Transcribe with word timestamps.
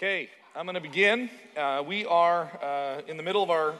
Okay, 0.00 0.30
I'm 0.54 0.64
going 0.64 0.76
to 0.76 0.80
begin. 0.80 1.28
Uh, 1.56 1.82
we 1.84 2.06
are 2.06 2.44
uh, 2.62 3.00
in 3.08 3.16
the 3.16 3.22
middle 3.24 3.42
of 3.42 3.50
our 3.50 3.74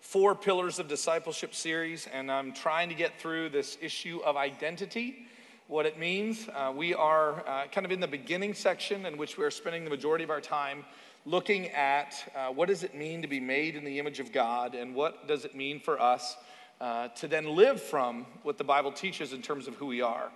Four 0.00 0.34
Pillars 0.34 0.78
of 0.78 0.88
Discipleship 0.88 1.54
series, 1.54 2.08
and 2.14 2.32
I'm 2.32 2.54
trying 2.54 2.88
to 2.88 2.94
get 2.94 3.20
through 3.20 3.50
this 3.50 3.76
issue 3.82 4.22
of 4.24 4.38
identity, 4.38 5.26
what 5.68 5.84
it 5.84 5.98
means. 5.98 6.48
Uh, 6.48 6.72
we 6.74 6.94
are 6.94 7.46
uh, 7.46 7.66
kind 7.70 7.84
of 7.84 7.92
in 7.92 8.00
the 8.00 8.08
beginning 8.08 8.54
section 8.54 9.04
in 9.04 9.18
which 9.18 9.36
we 9.36 9.44
are 9.44 9.50
spending 9.50 9.84
the 9.84 9.90
majority 9.90 10.24
of 10.24 10.30
our 10.30 10.40
time 10.40 10.82
looking 11.26 11.68
at 11.68 12.14
uh, 12.34 12.48
what 12.48 12.68
does 12.68 12.82
it 12.82 12.94
mean 12.94 13.20
to 13.20 13.28
be 13.28 13.38
made 13.38 13.76
in 13.76 13.84
the 13.84 13.98
image 13.98 14.18
of 14.18 14.32
God, 14.32 14.74
and 14.74 14.94
what 14.94 15.28
does 15.28 15.44
it 15.44 15.54
mean 15.54 15.78
for 15.78 16.00
us 16.00 16.38
uh, 16.80 17.08
to 17.08 17.28
then 17.28 17.54
live 17.54 17.82
from 17.82 18.24
what 18.44 18.56
the 18.56 18.64
Bible 18.64 18.92
teaches 18.92 19.34
in 19.34 19.42
terms 19.42 19.68
of 19.68 19.74
who 19.74 19.84
we 19.84 20.00
are. 20.00 20.32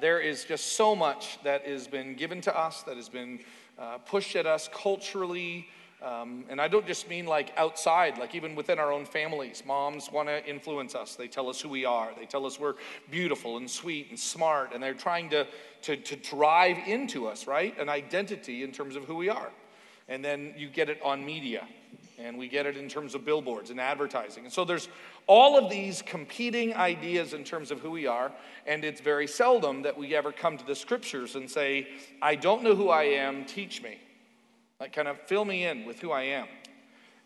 there 0.00 0.20
is 0.20 0.44
just 0.44 0.76
so 0.76 0.94
much 0.94 1.42
that 1.42 1.66
has 1.66 1.88
been 1.88 2.14
given 2.14 2.40
to 2.42 2.56
us, 2.56 2.84
that 2.84 2.94
has 2.94 3.08
been 3.08 3.40
uh, 3.78 3.98
pushed 3.98 4.36
at 4.36 4.46
us 4.46 4.68
culturally. 4.72 5.68
Um, 6.02 6.44
and 6.50 6.60
I 6.60 6.68
don't 6.68 6.86
just 6.86 7.08
mean 7.08 7.26
like 7.26 7.52
outside, 7.56 8.18
like 8.18 8.34
even 8.34 8.54
within 8.54 8.78
our 8.78 8.92
own 8.92 9.06
families. 9.06 9.62
Moms 9.66 10.12
want 10.12 10.28
to 10.28 10.44
influence 10.46 10.94
us. 10.94 11.14
They 11.14 11.28
tell 11.28 11.48
us 11.48 11.60
who 11.60 11.68
we 11.68 11.84
are. 11.84 12.10
They 12.18 12.26
tell 12.26 12.44
us 12.44 12.60
we're 12.60 12.74
beautiful 13.10 13.56
and 13.56 13.70
sweet 13.70 14.10
and 14.10 14.18
smart. 14.18 14.72
And 14.74 14.82
they're 14.82 14.92
trying 14.94 15.30
to, 15.30 15.46
to, 15.82 15.96
to 15.96 16.16
drive 16.16 16.76
into 16.86 17.26
us, 17.26 17.46
right? 17.46 17.78
An 17.78 17.88
identity 17.88 18.62
in 18.62 18.72
terms 18.72 18.96
of 18.96 19.04
who 19.04 19.14
we 19.14 19.28
are. 19.28 19.50
And 20.08 20.22
then 20.22 20.54
you 20.56 20.68
get 20.68 20.90
it 20.90 21.00
on 21.02 21.24
media 21.24 21.66
and 22.18 22.38
we 22.38 22.48
get 22.48 22.66
it 22.66 22.76
in 22.76 22.88
terms 22.88 23.14
of 23.14 23.24
billboards 23.24 23.70
and 23.70 23.80
advertising. 23.80 24.44
And 24.44 24.52
so 24.52 24.64
there's 24.64 24.88
all 25.26 25.58
of 25.58 25.70
these 25.70 26.02
competing 26.02 26.74
ideas 26.74 27.34
in 27.34 27.44
terms 27.44 27.70
of 27.70 27.80
who 27.80 27.90
we 27.90 28.06
are, 28.06 28.32
and 28.66 28.84
it's 28.84 29.00
very 29.00 29.26
seldom 29.26 29.82
that 29.82 29.96
we 29.96 30.14
ever 30.14 30.32
come 30.32 30.56
to 30.56 30.66
the 30.66 30.74
scriptures 30.74 31.34
and 31.34 31.50
say, 31.50 31.88
I 32.22 32.34
don't 32.34 32.62
know 32.62 32.74
who 32.74 32.88
I 32.88 33.04
am, 33.04 33.44
teach 33.44 33.82
me. 33.82 33.98
Like, 34.80 34.92
kind 34.92 35.08
of 35.08 35.20
fill 35.22 35.44
me 35.44 35.64
in 35.64 35.84
with 35.86 36.00
who 36.00 36.10
I 36.10 36.22
am. 36.22 36.46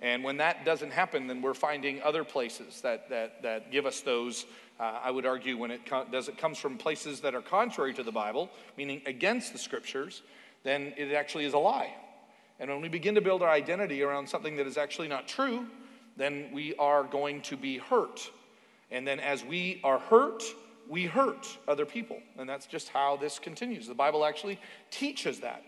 And 0.00 0.22
when 0.22 0.36
that 0.36 0.64
doesn't 0.64 0.92
happen, 0.92 1.26
then 1.26 1.42
we're 1.42 1.54
finding 1.54 2.00
other 2.02 2.22
places 2.22 2.80
that, 2.82 3.08
that, 3.10 3.42
that 3.42 3.72
give 3.72 3.84
us 3.84 4.00
those. 4.00 4.46
Uh, 4.78 5.00
I 5.02 5.10
would 5.10 5.26
argue 5.26 5.56
when 5.56 5.72
it 5.72 5.80
does 6.12 6.28
it 6.28 6.38
comes 6.38 6.58
from 6.58 6.78
places 6.78 7.20
that 7.20 7.34
are 7.34 7.42
contrary 7.42 7.92
to 7.94 8.04
the 8.04 8.12
Bible, 8.12 8.48
meaning 8.76 9.02
against 9.06 9.52
the 9.52 9.58
scriptures, 9.58 10.22
then 10.62 10.94
it 10.96 11.12
actually 11.12 11.46
is 11.46 11.54
a 11.54 11.58
lie. 11.58 11.94
And 12.60 12.70
when 12.70 12.80
we 12.80 12.88
begin 12.88 13.14
to 13.14 13.20
build 13.20 13.42
our 13.42 13.50
identity 13.50 14.02
around 14.02 14.28
something 14.28 14.56
that 14.56 14.66
is 14.66 14.76
actually 14.76 15.08
not 15.08 15.28
true, 15.28 15.66
then 16.16 16.50
we 16.52 16.74
are 16.76 17.04
going 17.04 17.40
to 17.42 17.56
be 17.56 17.78
hurt. 17.78 18.30
And 18.90 19.06
then 19.06 19.20
as 19.20 19.44
we 19.44 19.80
are 19.84 19.98
hurt, 19.98 20.42
we 20.88 21.06
hurt 21.06 21.46
other 21.68 21.86
people. 21.86 22.18
And 22.36 22.48
that's 22.48 22.66
just 22.66 22.88
how 22.88 23.16
this 23.16 23.38
continues. 23.38 23.86
The 23.86 23.94
Bible 23.94 24.24
actually 24.24 24.58
teaches 24.90 25.40
that. 25.40 25.62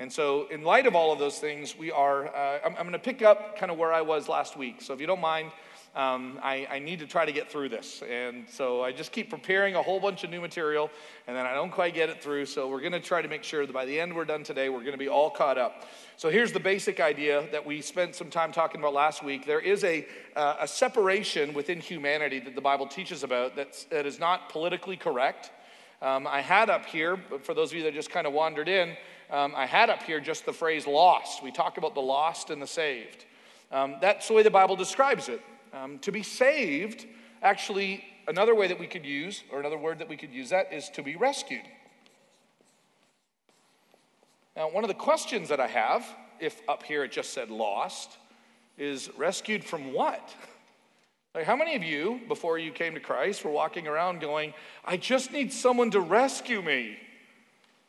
And 0.00 0.12
so, 0.12 0.48
in 0.48 0.62
light 0.62 0.86
of 0.86 0.96
all 0.96 1.12
of 1.12 1.20
those 1.20 1.38
things, 1.38 1.78
we 1.78 1.92
are, 1.92 2.26
uh, 2.26 2.58
I'm, 2.64 2.74
I'm 2.76 2.82
going 2.82 2.92
to 2.92 2.98
pick 2.98 3.22
up 3.22 3.56
kind 3.56 3.70
of 3.70 3.78
where 3.78 3.92
I 3.92 4.00
was 4.00 4.28
last 4.28 4.56
week. 4.56 4.82
So, 4.82 4.92
if 4.92 5.00
you 5.00 5.06
don't 5.06 5.20
mind, 5.20 5.52
um, 5.94 6.40
I, 6.42 6.66
I, 6.68 6.78
need 6.80 6.98
to 6.98 7.06
try 7.06 7.24
to 7.24 7.30
get 7.30 7.48
through 7.48 7.68
this. 7.68 8.02
And 8.10 8.48
so 8.48 8.82
I 8.82 8.90
just 8.90 9.12
keep 9.12 9.30
preparing 9.30 9.76
a 9.76 9.82
whole 9.82 10.00
bunch 10.00 10.24
of 10.24 10.30
new 10.30 10.40
material, 10.40 10.90
and 11.28 11.36
then 11.36 11.46
I 11.46 11.54
don't 11.54 11.70
quite 11.70 11.94
get 11.94 12.08
it 12.08 12.20
through. 12.20 12.46
So 12.46 12.68
we're 12.68 12.80
going 12.80 12.92
to 12.92 13.00
try 13.00 13.22
to 13.22 13.28
make 13.28 13.44
sure 13.44 13.64
that 13.64 13.72
by 13.72 13.84
the 13.84 14.00
end 14.00 14.14
we're 14.14 14.24
done 14.24 14.42
today, 14.42 14.68
we're 14.68 14.80
going 14.80 14.92
to 14.92 14.98
be 14.98 15.08
all 15.08 15.30
caught 15.30 15.56
up. 15.56 15.84
So 16.16 16.30
here's 16.30 16.50
the 16.50 16.58
basic 16.58 16.98
idea 16.98 17.46
that 17.52 17.64
we 17.64 17.80
spent 17.80 18.16
some 18.16 18.28
time 18.28 18.50
talking 18.50 18.80
about 18.80 18.92
last 18.92 19.22
week. 19.22 19.46
There 19.46 19.60
is 19.60 19.84
a, 19.84 20.04
uh, 20.34 20.56
a 20.60 20.66
separation 20.66 21.54
within 21.54 21.78
humanity 21.78 22.40
that 22.40 22.56
the 22.56 22.60
Bible 22.60 22.88
teaches 22.88 23.22
about 23.22 23.54
that's, 23.54 23.84
that 23.84 24.04
is 24.04 24.18
not 24.18 24.48
politically 24.48 24.96
correct. 24.96 25.52
Um, 26.02 26.26
I 26.26 26.40
had 26.40 26.70
up 26.70 26.86
here, 26.86 27.18
for 27.42 27.54
those 27.54 27.70
of 27.70 27.78
you 27.78 27.84
that 27.84 27.94
just 27.94 28.10
kind 28.10 28.26
of 28.26 28.32
wandered 28.32 28.68
in, 28.68 28.96
um, 29.30 29.54
I 29.56 29.64
had 29.64 29.90
up 29.90 30.02
here 30.02 30.18
just 30.18 30.44
the 30.44 30.52
phrase 30.52 30.88
lost. 30.88 31.42
We 31.42 31.52
talk 31.52 31.78
about 31.78 31.94
the 31.94 32.02
lost 32.02 32.50
and 32.50 32.60
the 32.60 32.66
saved. 32.66 33.24
Um, 33.70 33.96
that's 34.00 34.26
the 34.26 34.34
way 34.34 34.42
the 34.42 34.50
Bible 34.50 34.76
describes 34.76 35.28
it. 35.28 35.40
Um, 35.74 35.98
to 36.00 36.12
be 36.12 36.22
saved, 36.22 37.04
actually, 37.42 38.04
another 38.28 38.54
way 38.54 38.68
that 38.68 38.78
we 38.78 38.86
could 38.86 39.04
use, 39.04 39.42
or 39.50 39.58
another 39.58 39.76
word 39.76 39.98
that 39.98 40.08
we 40.08 40.16
could 40.16 40.32
use 40.32 40.50
that, 40.50 40.72
is 40.72 40.88
to 40.90 41.02
be 41.02 41.16
rescued. 41.16 41.64
Now, 44.56 44.70
one 44.70 44.84
of 44.84 44.88
the 44.88 44.94
questions 44.94 45.48
that 45.48 45.58
I 45.58 45.66
have, 45.66 46.06
if 46.38 46.62
up 46.68 46.84
here 46.84 47.02
it 47.02 47.10
just 47.10 47.32
said 47.32 47.50
lost, 47.50 48.18
is 48.78 49.10
rescued 49.16 49.64
from 49.64 49.92
what? 49.92 50.32
Like, 51.34 51.44
how 51.44 51.56
many 51.56 51.74
of 51.74 51.82
you, 51.82 52.20
before 52.28 52.56
you 52.56 52.70
came 52.70 52.94
to 52.94 53.00
Christ, 53.00 53.44
were 53.44 53.50
walking 53.50 53.88
around 53.88 54.20
going, 54.20 54.54
I 54.84 54.96
just 54.96 55.32
need 55.32 55.52
someone 55.52 55.90
to 55.90 56.00
rescue 56.00 56.62
me? 56.62 56.98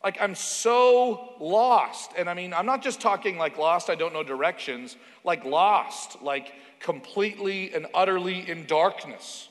Like, 0.04 0.18
I'm 0.20 0.34
so 0.34 1.34
lost. 1.40 2.12
And 2.16 2.28
I 2.28 2.34
mean, 2.34 2.52
I'm 2.52 2.66
not 2.66 2.82
just 2.82 3.00
talking 3.00 3.38
like 3.38 3.58
lost, 3.58 3.90
I 3.90 3.94
don't 3.94 4.12
know 4.12 4.22
directions, 4.22 4.96
like 5.24 5.44
lost, 5.44 6.22
like 6.22 6.52
completely 6.80 7.74
and 7.74 7.86
utterly 7.94 8.48
in 8.48 8.66
darkness. 8.66 9.48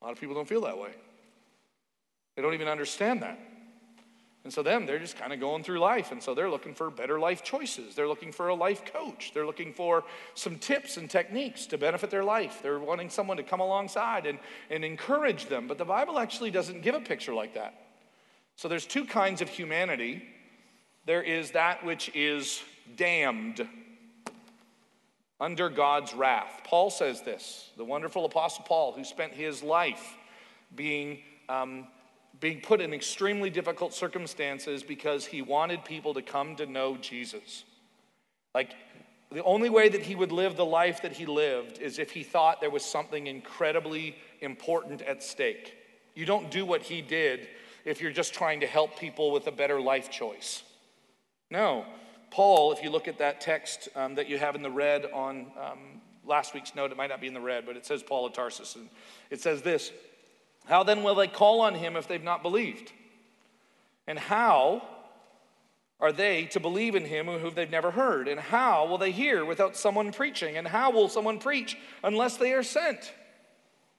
A 0.00 0.04
lot 0.04 0.12
of 0.12 0.20
people 0.20 0.34
don't 0.34 0.48
feel 0.48 0.62
that 0.62 0.78
way. 0.78 0.90
They 2.36 2.42
don't 2.42 2.54
even 2.54 2.68
understand 2.68 3.22
that. 3.22 3.38
And 4.44 4.52
so, 4.52 4.62
them, 4.62 4.84
they're 4.84 4.98
just 4.98 5.16
kind 5.16 5.32
of 5.32 5.40
going 5.40 5.64
through 5.64 5.78
life. 5.78 6.12
And 6.12 6.22
so, 6.22 6.34
they're 6.34 6.50
looking 6.50 6.74
for 6.74 6.90
better 6.90 7.18
life 7.18 7.42
choices. 7.42 7.94
They're 7.94 8.08
looking 8.08 8.30
for 8.30 8.48
a 8.48 8.54
life 8.54 8.84
coach. 8.84 9.32
They're 9.32 9.46
looking 9.46 9.72
for 9.72 10.04
some 10.34 10.58
tips 10.58 10.98
and 10.98 11.08
techniques 11.08 11.64
to 11.66 11.78
benefit 11.78 12.10
their 12.10 12.24
life. 12.24 12.60
They're 12.62 12.78
wanting 12.78 13.08
someone 13.08 13.38
to 13.38 13.42
come 13.42 13.60
alongside 13.60 14.26
and, 14.26 14.38
and 14.68 14.84
encourage 14.84 15.46
them. 15.46 15.66
But 15.66 15.78
the 15.78 15.86
Bible 15.86 16.18
actually 16.18 16.50
doesn't 16.50 16.82
give 16.82 16.94
a 16.94 17.00
picture 17.00 17.32
like 17.32 17.54
that. 17.54 17.83
So, 18.56 18.68
there's 18.68 18.86
two 18.86 19.04
kinds 19.04 19.42
of 19.42 19.48
humanity 19.48 20.22
there 21.06 21.22
is 21.22 21.50
that 21.50 21.84
which 21.84 22.10
is 22.14 22.62
damned 22.96 23.66
under 25.40 25.68
God's 25.68 26.14
wrath. 26.14 26.62
Paul 26.64 26.90
says 26.90 27.22
this, 27.22 27.70
the 27.76 27.84
wonderful 27.84 28.24
Apostle 28.24 28.64
Paul, 28.64 28.92
who 28.92 29.04
spent 29.04 29.32
his 29.32 29.62
life 29.62 30.16
being, 30.74 31.18
um, 31.48 31.86
being 32.40 32.60
put 32.60 32.80
in 32.80 32.94
extremely 32.94 33.50
difficult 33.50 33.92
circumstances 33.92 34.82
because 34.82 35.26
he 35.26 35.42
wanted 35.42 35.84
people 35.84 36.14
to 36.14 36.22
come 36.22 36.56
to 36.56 36.66
know 36.66 36.96
Jesus. 36.96 37.64
Like, 38.54 38.74
the 39.30 39.42
only 39.42 39.68
way 39.68 39.88
that 39.88 40.02
he 40.02 40.14
would 40.14 40.32
live 40.32 40.56
the 40.56 40.64
life 40.64 41.02
that 41.02 41.12
he 41.12 41.26
lived 41.26 41.78
is 41.78 41.98
if 41.98 42.12
he 42.12 42.22
thought 42.22 42.60
there 42.60 42.70
was 42.70 42.84
something 42.84 43.26
incredibly 43.26 44.16
important 44.40 45.02
at 45.02 45.22
stake. 45.22 45.76
You 46.14 46.24
don't 46.24 46.50
do 46.50 46.64
what 46.64 46.82
he 46.82 47.02
did 47.02 47.48
if 47.84 48.00
you're 48.00 48.12
just 48.12 48.34
trying 48.34 48.60
to 48.60 48.66
help 48.66 48.98
people 48.98 49.30
with 49.30 49.46
a 49.46 49.52
better 49.52 49.80
life 49.80 50.10
choice. 50.10 50.62
No, 51.50 51.84
Paul, 52.30 52.72
if 52.72 52.82
you 52.82 52.90
look 52.90 53.06
at 53.06 53.18
that 53.18 53.40
text 53.40 53.88
um, 53.94 54.16
that 54.16 54.28
you 54.28 54.38
have 54.38 54.54
in 54.56 54.62
the 54.62 54.70
red 54.70 55.06
on 55.12 55.46
um, 55.60 55.78
last 56.26 56.54
week's 56.54 56.74
note, 56.74 56.90
it 56.90 56.96
might 56.96 57.10
not 57.10 57.20
be 57.20 57.26
in 57.26 57.34
the 57.34 57.40
red, 57.40 57.66
but 57.66 57.76
it 57.76 57.86
says 57.86 58.02
Paul 58.02 58.26
of 58.26 58.32
Tarsus. 58.32 58.74
And 58.76 58.88
it 59.30 59.40
says 59.40 59.62
this 59.62 59.92
How 60.64 60.82
then 60.82 61.02
will 61.02 61.14
they 61.14 61.28
call 61.28 61.60
on 61.60 61.74
him 61.74 61.96
if 61.96 62.08
they've 62.08 62.22
not 62.22 62.42
believed? 62.42 62.92
And 64.06 64.18
how 64.18 64.82
are 66.00 66.12
they 66.12 66.46
to 66.46 66.60
believe 66.60 66.94
in 66.94 67.04
him 67.04 67.26
who 67.26 67.50
they've 67.50 67.70
never 67.70 67.90
heard? 67.90 68.28
And 68.28 68.40
how 68.40 68.86
will 68.86 68.98
they 68.98 69.12
hear 69.12 69.44
without 69.44 69.76
someone 69.76 70.12
preaching? 70.12 70.56
And 70.56 70.66
how 70.66 70.90
will 70.90 71.08
someone 71.08 71.38
preach 71.38 71.78
unless 72.02 72.36
they 72.36 72.52
are 72.52 72.62
sent? 72.62 73.12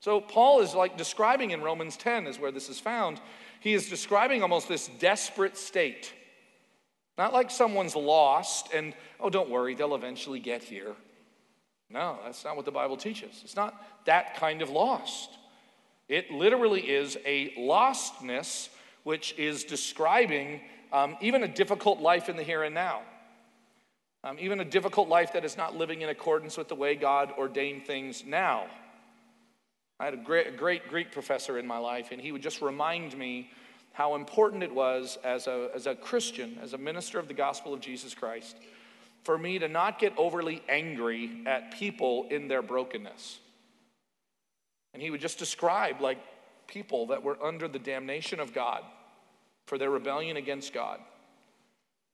So, 0.01 0.21
Paul 0.21 0.61
is 0.61 0.75
like 0.75 0.97
describing 0.97 1.51
in 1.51 1.61
Romans 1.61 1.97
10, 1.97 2.27
is 2.27 2.37
where 2.37 2.51
this 2.51 2.69
is 2.69 2.79
found. 2.79 3.19
He 3.65 3.73
is 3.73 3.89
describing 3.89 4.43
almost 4.43 4.67
this 4.67 4.87
desperate 4.99 5.57
state 5.57 6.13
not 7.17 7.33
like 7.33 7.49
someone's 7.49 7.95
lost 7.95 8.73
and, 8.73 8.93
oh, 9.19 9.29
don't 9.29 9.49
worry, 9.49 9.73
they'll 9.73 9.95
eventually 9.95 10.39
get 10.39 10.61
here. 10.63 10.93
No, 11.89 12.19
that's 12.23 12.43
not 12.43 12.55
what 12.55 12.65
the 12.65 12.71
Bible 12.71 12.97
teaches. 12.97 13.41
It's 13.43 13.55
not 13.55 14.05
that 14.05 14.35
kind 14.35 14.61
of 14.61 14.69
lost. 14.69 15.29
It 16.07 16.29
literally 16.29 16.81
is 16.81 17.17
a 17.25 17.53
lostness 17.57 18.69
which 19.03 19.33
is 19.37 19.63
describing 19.63 20.61
um, 20.91 21.17
even 21.21 21.43
a 21.43 21.47
difficult 21.47 21.99
life 21.99 22.29
in 22.29 22.35
the 22.35 22.43
here 22.43 22.63
and 22.63 22.75
now. 22.75 23.01
Um, 24.23 24.37
even 24.39 24.59
a 24.59 24.65
difficult 24.65 25.07
life 25.07 25.33
that 25.33 25.45
is 25.45 25.57
not 25.57 25.75
living 25.75 26.01
in 26.01 26.09
accordance 26.09 26.57
with 26.57 26.67
the 26.67 26.75
way 26.75 26.95
God 26.95 27.33
ordained 27.37 27.85
things 27.85 28.25
now. 28.25 28.67
I 29.99 30.05
had 30.05 30.13
a 30.13 30.17
great, 30.17 30.47
a 30.47 30.51
great 30.51 30.89
Greek 30.89 31.11
professor 31.11 31.57
in 31.57 31.65
my 31.65 31.77
life, 31.77 32.09
and 32.11 32.19
he 32.19 32.31
would 32.31 32.41
just 32.41 32.61
remind 32.61 33.17
me 33.17 33.49
how 33.95 34.15
important 34.15 34.61
it 34.61 34.75
was 34.75 35.17
as 35.23 35.47
a, 35.47 35.69
as 35.73 35.87
a 35.87 35.95
Christian, 35.95 36.57
as 36.61 36.73
a 36.73 36.77
minister 36.77 37.17
of 37.17 37.29
the 37.29 37.33
gospel 37.33 37.73
of 37.73 37.79
Jesus 37.79 38.13
Christ, 38.13 38.57
for 39.23 39.37
me 39.37 39.57
to 39.57 39.69
not 39.69 39.99
get 39.99 40.11
overly 40.17 40.61
angry 40.67 41.41
at 41.45 41.71
people 41.71 42.27
in 42.29 42.49
their 42.49 42.61
brokenness. 42.61 43.39
And 44.93 45.01
he 45.01 45.09
would 45.11 45.21
just 45.21 45.39
describe 45.39 46.01
like 46.01 46.17
people 46.67 47.07
that 47.07 47.23
were 47.23 47.41
under 47.41 47.69
the 47.69 47.79
damnation 47.79 48.41
of 48.41 48.53
God 48.53 48.83
for 49.65 49.77
their 49.77 49.89
rebellion 49.89 50.35
against 50.35 50.73
God. 50.73 50.99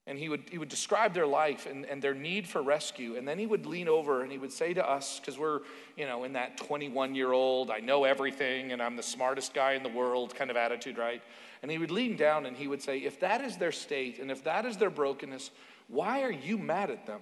And 0.05 0.19
he 0.19 0.29
would, 0.29 0.43
he 0.51 0.59
would 0.59 0.69
describe 0.69 1.15
their 1.15 1.27
life 1.27 1.65
and, 1.65 1.85
and 1.85 1.99
their 1.99 2.13
need 2.13 2.47
for 2.47 2.61
rescue. 2.61 3.15
And 3.17 3.27
then 3.27 3.39
he 3.39 3.47
would 3.47 3.65
lean 3.65 3.87
over 3.87 4.21
and 4.21 4.31
he 4.31 4.37
would 4.37 4.51
say 4.51 4.73
to 4.75 4.87
us, 4.87 5.19
because 5.19 5.39
we're, 5.39 5.61
you 5.97 6.05
know, 6.05 6.25
in 6.25 6.33
that 6.33 6.57
21 6.57 7.15
year 7.15 7.31
old, 7.31 7.71
I 7.71 7.79
know 7.79 8.03
everything 8.03 8.71
and 8.71 8.83
I'm 8.83 8.95
the 8.95 9.03
smartest 9.03 9.55
guy 9.55 9.73
in 9.73 9.81
the 9.81 9.89
world 9.89 10.35
kind 10.35 10.51
of 10.51 10.57
attitude, 10.57 10.99
right? 10.99 11.23
And 11.61 11.69
he 11.69 11.77
would 11.77 11.91
lean 11.91 12.15
down 12.15 12.45
and 12.45 12.57
he 12.57 12.67
would 12.67 12.81
say, 12.81 12.99
If 12.99 13.19
that 13.19 13.41
is 13.41 13.57
their 13.57 13.71
state 13.71 14.19
and 14.19 14.31
if 14.31 14.43
that 14.45 14.65
is 14.65 14.77
their 14.77 14.89
brokenness, 14.89 15.51
why 15.87 16.23
are 16.23 16.31
you 16.31 16.57
mad 16.57 16.89
at 16.89 17.05
them? 17.05 17.21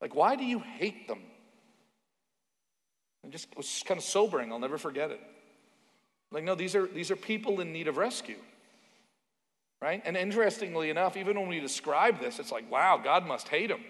Like, 0.00 0.14
why 0.14 0.36
do 0.36 0.44
you 0.44 0.60
hate 0.60 1.08
them? 1.08 1.20
And 3.22 3.32
just 3.32 3.48
it 3.50 3.56
was 3.56 3.82
kind 3.84 3.98
of 3.98 4.04
sobering. 4.04 4.52
I'll 4.52 4.58
never 4.58 4.78
forget 4.78 5.10
it. 5.10 5.20
Like, 6.30 6.44
no, 6.44 6.54
these 6.54 6.74
are, 6.74 6.86
these 6.86 7.10
are 7.10 7.16
people 7.16 7.60
in 7.60 7.72
need 7.72 7.88
of 7.88 7.96
rescue. 7.96 8.38
Right? 9.80 10.02
And 10.04 10.16
interestingly 10.16 10.90
enough, 10.90 11.16
even 11.16 11.38
when 11.38 11.48
we 11.48 11.60
describe 11.60 12.20
this, 12.20 12.38
it's 12.38 12.52
like, 12.52 12.70
wow, 12.70 13.00
God 13.02 13.26
must 13.26 13.48
hate 13.48 13.68
them. 13.68 13.80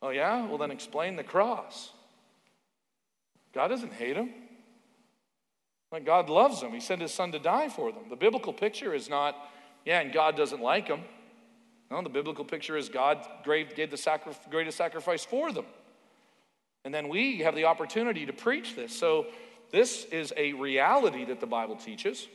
Oh, 0.00 0.10
yeah? 0.10 0.46
Well, 0.46 0.58
then 0.58 0.70
explain 0.70 1.16
the 1.16 1.22
cross. 1.22 1.90
God 3.54 3.68
doesn't 3.68 3.92
hate 3.92 4.14
them. 4.14 4.30
Like, 5.92 6.06
God 6.06 6.30
loves 6.30 6.62
them. 6.62 6.72
He 6.72 6.80
sent 6.80 7.02
his 7.02 7.12
son 7.12 7.32
to 7.32 7.38
die 7.38 7.68
for 7.68 7.92
them. 7.92 8.04
The 8.08 8.16
biblical 8.16 8.54
picture 8.54 8.94
is 8.94 9.10
not, 9.10 9.36
yeah, 9.84 10.00
and 10.00 10.12
God 10.12 10.36
doesn't 10.36 10.62
like 10.62 10.88
them. 10.88 11.02
No, 11.90 12.00
the 12.02 12.08
biblical 12.08 12.46
picture 12.46 12.78
is 12.78 12.88
God 12.88 13.24
gave 13.44 13.76
the 13.76 14.34
greatest 14.50 14.78
sacrifice 14.78 15.24
for 15.26 15.52
them. 15.52 15.66
And 16.86 16.92
then 16.94 17.08
we 17.08 17.40
have 17.40 17.54
the 17.54 17.66
opportunity 17.66 18.24
to 18.24 18.32
preach 18.32 18.74
this. 18.74 18.96
So, 18.96 19.26
this 19.70 20.04
is 20.06 20.34
a 20.36 20.52
reality 20.54 21.24
that 21.26 21.40
the 21.40 21.46
Bible 21.46 21.76
teaches. 21.76 22.28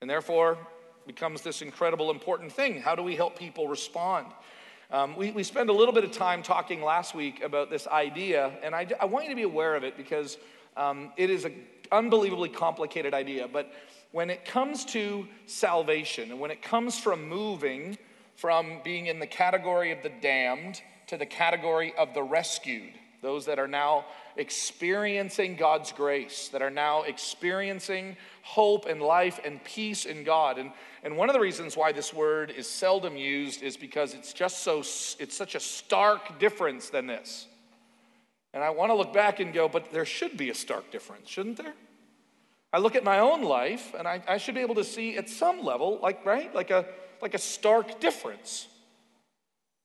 And 0.00 0.08
therefore, 0.08 0.58
becomes 1.06 1.42
this 1.42 1.62
incredible 1.62 2.10
important 2.10 2.52
thing. 2.52 2.80
How 2.80 2.94
do 2.94 3.02
we 3.02 3.16
help 3.16 3.38
people 3.38 3.68
respond? 3.68 4.26
Um, 4.90 5.16
we, 5.16 5.30
we 5.30 5.42
spent 5.42 5.70
a 5.70 5.72
little 5.72 5.94
bit 5.94 6.04
of 6.04 6.12
time 6.12 6.42
talking 6.42 6.82
last 6.82 7.14
week 7.14 7.42
about 7.42 7.70
this 7.70 7.86
idea, 7.86 8.52
and 8.62 8.74
I, 8.74 8.86
I 9.00 9.04
want 9.06 9.24
you 9.24 9.30
to 9.30 9.36
be 9.36 9.42
aware 9.42 9.74
of 9.74 9.84
it 9.84 9.96
because 9.96 10.38
um, 10.76 11.12
it 11.16 11.30
is 11.30 11.44
an 11.44 11.54
unbelievably 11.92 12.50
complicated 12.50 13.14
idea. 13.14 13.48
But 13.52 13.72
when 14.12 14.30
it 14.30 14.44
comes 14.44 14.84
to 14.86 15.26
salvation, 15.46 16.30
and 16.30 16.40
when 16.40 16.50
it 16.50 16.62
comes 16.62 16.98
from 16.98 17.28
moving 17.28 17.98
from 18.36 18.80
being 18.84 19.06
in 19.06 19.18
the 19.18 19.26
category 19.26 19.90
of 19.92 20.02
the 20.02 20.12
damned 20.20 20.80
to 21.06 21.16
the 21.16 21.26
category 21.26 21.94
of 21.96 22.12
the 22.14 22.22
rescued, 22.22 22.92
those 23.22 23.46
that 23.46 23.58
are 23.58 23.66
now 23.66 24.04
experiencing 24.36 25.56
God's 25.56 25.90
grace, 25.90 26.48
that 26.48 26.60
are 26.60 26.70
now 26.70 27.02
experiencing 27.02 28.16
hope 28.42 28.86
and 28.86 29.00
life 29.00 29.40
and 29.44 29.62
peace 29.64 30.04
in 30.04 30.22
God. 30.22 30.58
And, 30.58 30.70
and 31.02 31.16
one 31.16 31.30
of 31.30 31.32
the 31.32 31.40
reasons 31.40 31.76
why 31.76 31.92
this 31.92 32.12
word 32.12 32.50
is 32.50 32.68
seldom 32.68 33.16
used 33.16 33.62
is 33.62 33.76
because 33.76 34.14
it's 34.14 34.32
just 34.32 34.62
so, 34.62 34.80
it's 34.80 35.36
such 35.36 35.54
a 35.54 35.60
stark 35.60 36.38
difference 36.38 36.90
than 36.90 37.06
this. 37.06 37.46
And 38.56 38.64
I 38.64 38.70
want 38.70 38.88
to 38.88 38.94
look 38.94 39.12
back 39.12 39.38
and 39.38 39.52
go, 39.52 39.68
but 39.68 39.92
there 39.92 40.06
should 40.06 40.38
be 40.38 40.48
a 40.48 40.54
stark 40.54 40.90
difference, 40.90 41.28
shouldn't 41.28 41.58
there? 41.58 41.74
I 42.72 42.78
look 42.78 42.96
at 42.96 43.04
my 43.04 43.18
own 43.18 43.42
life 43.42 43.92
and 43.92 44.08
I, 44.08 44.22
I 44.26 44.38
should 44.38 44.54
be 44.54 44.62
able 44.62 44.76
to 44.76 44.84
see 44.84 45.18
at 45.18 45.28
some 45.28 45.62
level, 45.62 45.98
like, 46.02 46.24
right, 46.24 46.54
like 46.54 46.70
a, 46.70 46.86
like 47.20 47.34
a 47.34 47.38
stark 47.38 48.00
difference. 48.00 48.66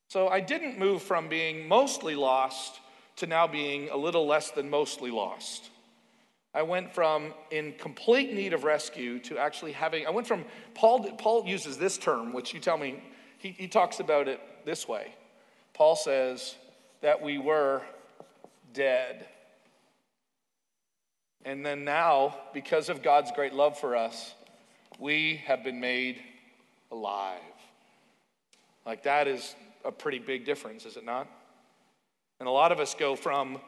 So 0.08 0.30
I 0.30 0.40
didn't 0.40 0.80
move 0.80 1.02
from 1.02 1.28
being 1.28 1.68
mostly 1.68 2.16
lost 2.16 2.80
to 3.18 3.28
now 3.28 3.46
being 3.46 3.90
a 3.90 3.98
little 3.98 4.26
less 4.26 4.52
than 4.52 4.70
mostly 4.70 5.12
lost. 5.12 5.70
I 6.54 6.62
went 6.62 6.94
from 6.94 7.34
in 7.50 7.74
complete 7.74 8.34
need 8.34 8.54
of 8.54 8.64
rescue 8.64 9.20
to 9.20 9.38
actually 9.38 9.74
having, 9.74 10.08
I 10.08 10.12
went 10.12 10.28
from, 10.28 10.46
Paul, 10.76 11.12
Paul 11.18 11.46
uses 11.46 11.78
this 11.78 11.98
term, 11.98 12.32
which 12.32 12.54
you 12.54 12.62
tell 12.62 12.78
me, 12.78 13.04
he, 13.38 13.50
he 13.50 13.68
talks 13.68 14.00
about 14.00 14.30
it 14.30 14.40
this 14.64 14.88
way. 14.88 15.14
Paul 15.74 15.98
says 15.98 16.56
that 17.02 17.22
we 17.22 17.38
were 17.38 17.82
dead. 18.74 19.28
And 21.44 21.66
then 21.66 21.84
now, 21.84 22.38
because 22.54 22.90
of 22.90 23.02
God's 23.02 23.32
great 23.32 23.54
love 23.54 23.78
for 23.78 23.96
us, 23.96 24.34
we 25.00 25.42
have 25.46 25.64
been 25.64 25.80
made 25.80 26.22
alive. 26.92 27.40
Like 28.86 29.04
that 29.04 29.28
is 29.28 29.56
a 29.84 29.92
pretty 29.92 30.20
big 30.20 30.46
difference, 30.46 30.86
is 30.86 30.98
it 30.98 31.06
not? 31.06 31.28
And 32.40 32.48
a 32.48 32.52
lot 32.52 32.72
of 32.72 32.80
us 32.80 32.96
go 32.98 33.16
from 33.16 33.60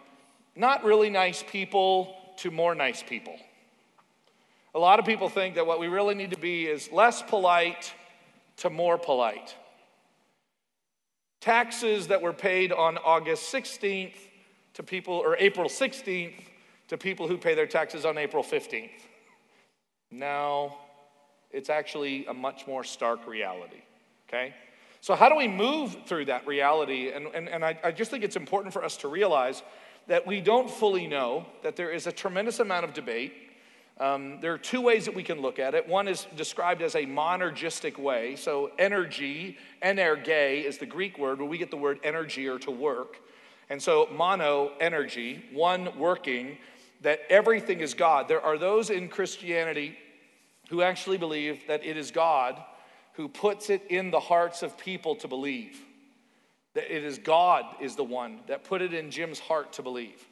not 0.56 0.84
really 0.84 1.10
nice 1.10 1.44
people 1.48 2.16
to 2.38 2.52
more 2.52 2.76
nice 2.76 3.02
people. 3.02 3.36
A 4.76 4.80
lot 4.80 5.00
of 5.00 5.06
people 5.06 5.30
think 5.30 5.56
that 5.56 5.68
what 5.68 5.80
we 5.80 5.88
really 5.88 6.16
need 6.16 6.32
to 6.32 6.40
be 6.40 6.66
is 6.66 6.92
less 6.92 7.22
polite 7.22 7.94
to 8.58 8.70
more 8.70 8.98
polite. 8.98 9.56
Taxes 11.42 12.08
that 12.08 12.22
were 12.22 12.34
paid 12.34 12.72
on 12.72 12.98
August 12.98 13.54
16th 13.54 14.16
to 14.74 14.84
people, 14.84 15.14
or 15.14 15.38
April 15.38 15.70
16th 15.70 16.34
to 16.88 16.98
people 16.98 17.28
who 17.28 17.38
pay 17.38 17.56
their 17.56 17.68
taxes 17.68 18.06
on 18.06 18.18
April 18.18 18.44
15th. 18.44 18.90
Now, 20.12 20.78
it's 21.52 21.70
actually 21.70 22.26
a 22.26 22.34
much 22.34 22.68
more 22.68 22.84
stark 22.84 23.26
reality, 23.28 23.82
okay? 24.28 24.54
So, 25.02 25.16
how 25.16 25.30
do 25.30 25.36
we 25.36 25.48
move 25.48 25.98
through 26.06 26.26
that 26.26 26.48
reality? 26.48 27.12
And, 27.12 27.28
and, 27.28 27.50
and 27.50 27.64
I, 27.64 27.78
I 27.84 27.92
just 27.92 28.10
think 28.10 28.24
it's 28.24 28.36
important 28.36 28.74
for 28.74 28.84
us 28.84 28.98
to 28.98 29.08
realize 29.08 29.62
that 30.08 30.26
we 30.26 30.42
don't 30.42 30.70
fully 30.70 31.08
know, 31.08 31.46
that 31.62 31.76
there 31.76 31.92
is 31.92 32.08
a 32.08 32.12
tremendous 32.12 32.60
amount 32.60 32.86
of 32.86 32.94
debate. 32.94 33.34
Um, 34.00 34.40
there 34.42 34.54
are 34.54 34.58
two 34.58 34.82
ways 34.82 35.06
that 35.06 35.14
we 35.14 35.24
can 35.24 35.42
look 35.42 35.60
at 35.60 35.76
it. 35.76 35.88
One 35.88 36.08
is 36.08 36.26
described 36.36 36.82
as 36.82 36.96
a 36.96 37.06
monergistic 37.06 38.00
way. 38.00 38.36
So, 38.36 38.72
energy, 38.80 39.58
energe, 39.84 40.64
is 40.64 40.78
the 40.78 40.86
Greek 40.86 41.20
word 41.20 41.40
where 41.40 41.48
we 41.48 41.58
get 41.58 41.70
the 41.70 41.78
word 41.78 42.00
energy 42.04 42.48
or 42.48 42.58
to 42.60 42.72
work. 42.72 43.18
And 43.70 43.82
so, 43.82 44.08
mono, 44.12 44.72
energy, 44.80 45.46
one 45.52 45.98
working, 45.98 46.58
that 47.02 47.22
everything 47.30 47.82
is 47.82 47.94
God. 47.94 48.28
There 48.28 48.42
are 48.42 48.58
those 48.58 48.90
in 48.90 49.10
Christianity 49.10 49.98
who 50.70 50.82
actually 50.82 51.18
believe 51.18 51.62
that 51.68 51.86
it 51.86 51.98
is 51.98 52.12
God 52.12 52.62
who 53.14 53.28
puts 53.28 53.70
it 53.70 53.84
in 53.90 54.12
the 54.12 54.20
hearts 54.20 54.64
of 54.64 54.78
people 54.78 55.16
to 55.18 55.28
believe. 55.28 55.80
That 56.74 56.94
it 56.94 57.04
is 57.04 57.20
God 57.20 57.66
is 57.80 57.96
the 57.96 58.04
one 58.04 58.40
that 58.48 58.64
put 58.64 58.82
it 58.82 58.94
in 58.94 59.12
Jim's 59.12 59.40
heart 59.40 59.74
to 59.74 59.84
believe. 59.84 60.26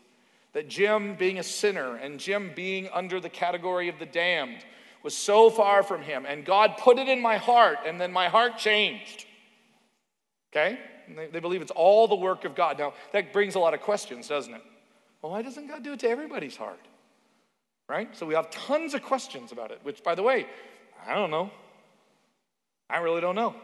That 0.54 0.68
Jim, 0.68 1.16
being 1.16 1.40
a 1.40 1.44
sinner 1.44 1.96
and 1.96 2.20
Jim 2.20 2.52
being 2.56 2.90
under 2.92 3.20
the 3.20 3.30
category 3.30 3.88
of 3.88 4.00
the 4.00 4.06
damned, 4.06 4.66
was 5.04 5.16
so 5.16 5.50
far 5.50 5.84
from 5.84 6.02
him. 6.02 6.26
And 6.28 6.44
God 6.44 6.78
put 6.78 6.98
it 6.98 7.08
in 7.08 7.22
my 7.22 7.38
heart, 7.38 7.80
and 7.86 8.02
then 8.02 8.12
my 8.12 8.28
heart 8.28 8.58
changed. 8.58 9.26
Okay? 10.52 10.80
They, 11.16 11.28
they, 11.28 11.40
believe 11.40 11.62
it's 11.62 11.72
all 11.72 12.08
the 12.08 12.16
work 12.16 12.46
of 12.46 12.56
God. 12.56 12.80
Now, 12.80 12.94
that 13.12 13.34
brings 13.34 13.56
a 13.56 13.60
lot 13.60 13.74
of 13.74 13.82
questions, 13.82 14.28
doesn't 14.28 14.54
it? 14.54 14.62
Well, 15.22 15.32
why 15.32 15.42
doesn't 15.42 15.68
God 15.68 15.84
do 15.84 15.94
it 15.94 16.00
to 16.00 16.10
everybody's 16.10 16.56
heart? 16.56 16.80
Right? 17.88 18.16
So 18.16 18.26
we 18.26 18.34
have 18.34 18.50
tons 18.50 18.94
of 18.94 19.04
questions 19.04 19.52
about 19.52 19.72
it, 19.72 19.80
which, 19.84 20.04
by 20.04 20.16
the 20.16 20.24
way, 20.24 20.48
I 21.06 21.16
don't 21.16 21.32
know. 21.32 21.52
I 22.90 23.00
really 23.00 23.22
don't 23.22 23.36
know. 23.36 23.56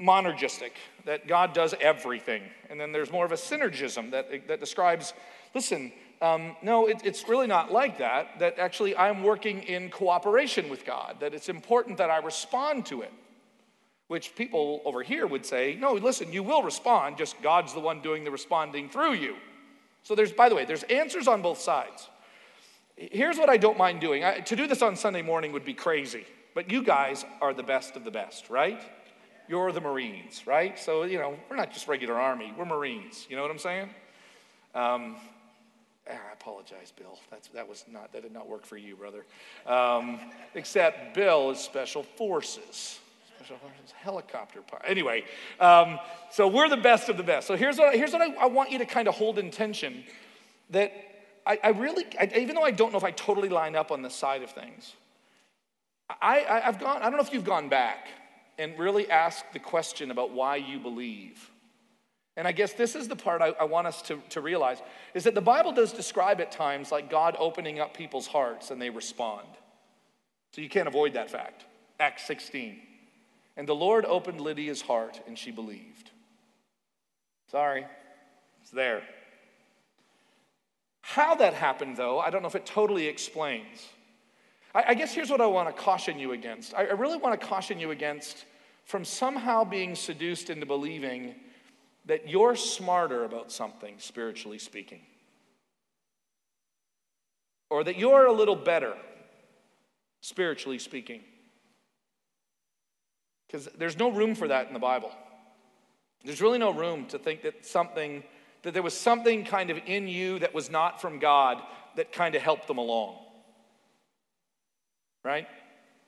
Monergistic, 0.00 0.72
that 1.04 1.28
God 1.28 1.52
does 1.52 1.74
everything. 1.80 2.42
And 2.68 2.80
then 2.80 2.92
there's 2.92 3.12
more 3.12 3.24
of 3.24 3.32
a 3.32 3.36
synergism 3.36 4.10
that, 4.10 4.48
that 4.48 4.60
describes 4.60 5.14
listen, 5.54 5.92
um, 6.20 6.56
no, 6.62 6.86
it, 6.86 7.02
it's 7.04 7.28
really 7.28 7.46
not 7.46 7.72
like 7.72 7.98
that, 7.98 8.38
that 8.38 8.58
actually 8.58 8.96
I'm 8.96 9.22
working 9.22 9.62
in 9.62 9.90
cooperation 9.90 10.68
with 10.68 10.84
God, 10.84 11.16
that 11.20 11.34
it's 11.34 11.48
important 11.48 11.98
that 11.98 12.10
I 12.10 12.18
respond 12.18 12.86
to 12.86 13.02
it. 13.02 13.12
Which 14.14 14.36
people 14.36 14.80
over 14.84 15.02
here 15.02 15.26
would 15.26 15.44
say, 15.44 15.76
no, 15.76 15.94
listen, 15.94 16.32
you 16.32 16.44
will 16.44 16.62
respond, 16.62 17.18
just 17.18 17.34
God's 17.42 17.74
the 17.74 17.80
one 17.80 18.00
doing 18.00 18.22
the 18.22 18.30
responding 18.30 18.88
through 18.88 19.14
you. 19.14 19.34
So 20.04 20.14
there's, 20.14 20.30
by 20.30 20.48
the 20.48 20.54
way, 20.54 20.64
there's 20.64 20.84
answers 20.84 21.26
on 21.26 21.42
both 21.42 21.58
sides. 21.58 22.08
Here's 22.94 23.38
what 23.38 23.48
I 23.48 23.56
don't 23.56 23.76
mind 23.76 24.00
doing. 24.00 24.22
I, 24.22 24.38
to 24.38 24.54
do 24.54 24.68
this 24.68 24.82
on 24.82 24.94
Sunday 24.94 25.20
morning 25.20 25.50
would 25.50 25.64
be 25.64 25.74
crazy. 25.74 26.24
But 26.54 26.70
you 26.70 26.84
guys 26.84 27.24
are 27.40 27.52
the 27.52 27.64
best 27.64 27.96
of 27.96 28.04
the 28.04 28.12
best, 28.12 28.50
right? 28.50 28.80
You're 29.48 29.72
the 29.72 29.80
Marines, 29.80 30.46
right? 30.46 30.78
So, 30.78 31.02
you 31.02 31.18
know, 31.18 31.36
we're 31.50 31.56
not 31.56 31.72
just 31.72 31.88
regular 31.88 32.14
Army, 32.14 32.54
we're 32.56 32.66
Marines. 32.66 33.26
You 33.28 33.34
know 33.34 33.42
what 33.42 33.50
I'm 33.50 33.58
saying? 33.58 33.88
Um, 34.76 35.16
ah, 36.08 36.12
I 36.12 36.32
apologize, 36.34 36.92
Bill. 36.96 37.18
That's, 37.32 37.48
that 37.48 37.68
was 37.68 37.84
not, 37.90 38.12
that 38.12 38.22
did 38.22 38.32
not 38.32 38.48
work 38.48 38.64
for 38.64 38.76
you, 38.76 38.94
brother. 38.94 39.24
Um, 39.66 40.20
except 40.54 41.16
Bill 41.16 41.50
is 41.50 41.58
Special 41.58 42.04
Forces. 42.04 43.00
Helicopter 43.92 44.60
pilot. 44.62 44.84
Anyway, 44.86 45.24
um, 45.60 45.98
so 46.30 46.48
we're 46.48 46.68
the 46.68 46.76
best 46.76 47.08
of 47.08 47.16
the 47.16 47.22
best. 47.22 47.46
So 47.46 47.56
here's 47.56 47.78
what, 47.78 47.94
here's 47.94 48.12
what 48.12 48.22
I, 48.22 48.34
I 48.34 48.46
want 48.46 48.70
you 48.70 48.78
to 48.78 48.86
kind 48.86 49.08
of 49.08 49.14
hold 49.14 49.38
in 49.38 49.50
tension 49.50 50.04
that 50.70 50.92
I, 51.46 51.58
I 51.62 51.68
really, 51.70 52.04
I, 52.18 52.30
even 52.36 52.54
though 52.54 52.62
I 52.62 52.70
don't 52.70 52.92
know 52.92 52.98
if 52.98 53.04
I 53.04 53.10
totally 53.10 53.48
line 53.48 53.76
up 53.76 53.90
on 53.90 54.02
this 54.02 54.14
side 54.14 54.42
of 54.42 54.50
things, 54.50 54.94
I, 56.20 56.60
have 56.62 56.78
gone, 56.78 56.98
I 56.98 57.04
don't 57.04 57.16
know 57.16 57.22
if 57.22 57.32
you've 57.32 57.44
gone 57.44 57.68
back 57.68 58.08
and 58.58 58.78
really 58.78 59.10
asked 59.10 59.52
the 59.52 59.58
question 59.58 60.10
about 60.10 60.30
why 60.32 60.56
you 60.56 60.78
believe. 60.78 61.50
And 62.36 62.48
I 62.48 62.52
guess 62.52 62.72
this 62.72 62.96
is 62.96 63.08
the 63.08 63.16
part 63.16 63.42
I, 63.42 63.54
I 63.60 63.64
want 63.64 63.86
us 63.86 64.02
to, 64.02 64.20
to 64.30 64.40
realize 64.40 64.78
is 65.14 65.24
that 65.24 65.34
the 65.34 65.40
Bible 65.40 65.72
does 65.72 65.92
describe 65.92 66.40
at 66.40 66.50
times 66.50 66.90
like 66.90 67.08
God 67.10 67.36
opening 67.38 67.78
up 67.78 67.96
people's 67.96 68.26
hearts 68.26 68.70
and 68.70 68.80
they 68.82 68.90
respond. 68.90 69.46
So 70.52 70.60
you 70.60 70.68
can't 70.68 70.88
avoid 70.88 71.14
that 71.14 71.30
fact. 71.30 71.64
Acts 72.00 72.26
16. 72.26 72.80
And 73.56 73.68
the 73.68 73.74
Lord 73.74 74.04
opened 74.04 74.40
Lydia's 74.40 74.80
heart 74.80 75.20
and 75.26 75.38
she 75.38 75.50
believed. 75.50 76.10
Sorry, 77.50 77.86
it's 78.62 78.70
there. 78.70 79.02
How 81.02 81.34
that 81.36 81.54
happened, 81.54 81.96
though, 81.96 82.18
I 82.18 82.30
don't 82.30 82.42
know 82.42 82.48
if 82.48 82.56
it 82.56 82.66
totally 82.66 83.06
explains. 83.06 83.88
I, 84.74 84.84
I 84.88 84.94
guess 84.94 85.12
here's 85.14 85.30
what 85.30 85.40
I 85.40 85.46
want 85.46 85.74
to 85.74 85.82
caution 85.82 86.18
you 86.18 86.32
against. 86.32 86.74
I, 86.74 86.86
I 86.86 86.92
really 86.92 87.18
want 87.18 87.38
to 87.38 87.46
caution 87.46 87.78
you 87.78 87.90
against 87.90 88.46
from 88.84 89.04
somehow 89.04 89.64
being 89.64 89.94
seduced 89.94 90.50
into 90.50 90.66
believing 90.66 91.34
that 92.06 92.28
you're 92.28 92.56
smarter 92.56 93.24
about 93.24 93.52
something, 93.52 93.94
spiritually 93.98 94.58
speaking, 94.58 95.00
or 97.70 97.84
that 97.84 97.96
you're 97.96 98.26
a 98.26 98.32
little 98.32 98.56
better, 98.56 98.94
spiritually 100.20 100.78
speaking. 100.78 101.22
Because 103.54 103.68
there's 103.78 103.96
no 103.96 104.10
room 104.10 104.34
for 104.34 104.48
that 104.48 104.66
in 104.66 104.72
the 104.72 104.80
Bible. 104.80 105.12
There's 106.24 106.40
really 106.40 106.58
no 106.58 106.72
room 106.72 107.06
to 107.06 107.20
think 107.20 107.42
that 107.42 107.64
something, 107.64 108.24
that 108.64 108.74
there 108.74 108.82
was 108.82 108.98
something 108.98 109.44
kind 109.44 109.70
of 109.70 109.78
in 109.86 110.08
you 110.08 110.40
that 110.40 110.52
was 110.52 110.72
not 110.72 111.00
from 111.00 111.20
God 111.20 111.62
that 111.94 112.10
kind 112.10 112.34
of 112.34 112.42
helped 112.42 112.66
them 112.66 112.78
along. 112.78 113.14
Right? 115.22 115.46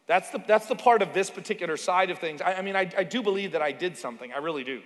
That's 0.09 0.29
the, 0.31 0.43
that's 0.45 0.67
the 0.67 0.75
part 0.75 1.03
of 1.03 1.15
this 1.15 1.31
particular 1.31 1.77
side 1.77 2.11
of 2.11 2.19
things. 2.19 2.43
I, 2.43 2.55
I 2.55 2.63
mean, 2.63 2.75
I, 2.75 2.91
I 2.99 3.05
do 3.05 3.23
believe 3.23 3.53
that 3.53 3.63
I 3.63 3.71
did 3.71 3.97
something. 3.97 4.33
I 4.33 4.39
really 4.39 4.65
do. 4.65 4.83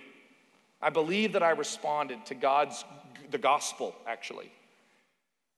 I 0.79 0.91
believe 0.91 1.33
that 1.33 1.41
I 1.41 1.49
responded 1.49 2.27
to 2.27 2.35
God's, 2.35 2.85
the 3.31 3.39
gospel, 3.39 3.95
actually. 4.05 4.51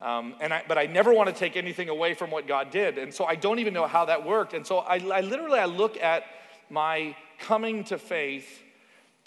Um, 0.00 0.36
and 0.40 0.54
I, 0.54 0.64
but 0.66 0.78
I 0.78 0.86
never 0.86 1.12
want 1.12 1.28
to 1.28 1.34
take 1.34 1.54
anything 1.54 1.90
away 1.90 2.14
from 2.14 2.30
what 2.30 2.46
God 2.46 2.70
did. 2.70 2.96
And 2.96 3.12
so 3.12 3.26
I 3.26 3.34
don't 3.34 3.58
even 3.58 3.74
know 3.74 3.86
how 3.86 4.06
that 4.06 4.24
worked. 4.24 4.54
And 4.54 4.66
so 4.66 4.78
I, 4.78 4.94
I 5.12 5.20
literally, 5.20 5.58
I 5.58 5.66
look 5.66 5.98
at 5.98 6.24
my 6.70 7.16
coming 7.38 7.84
to 7.84 7.98
faith 7.98 8.62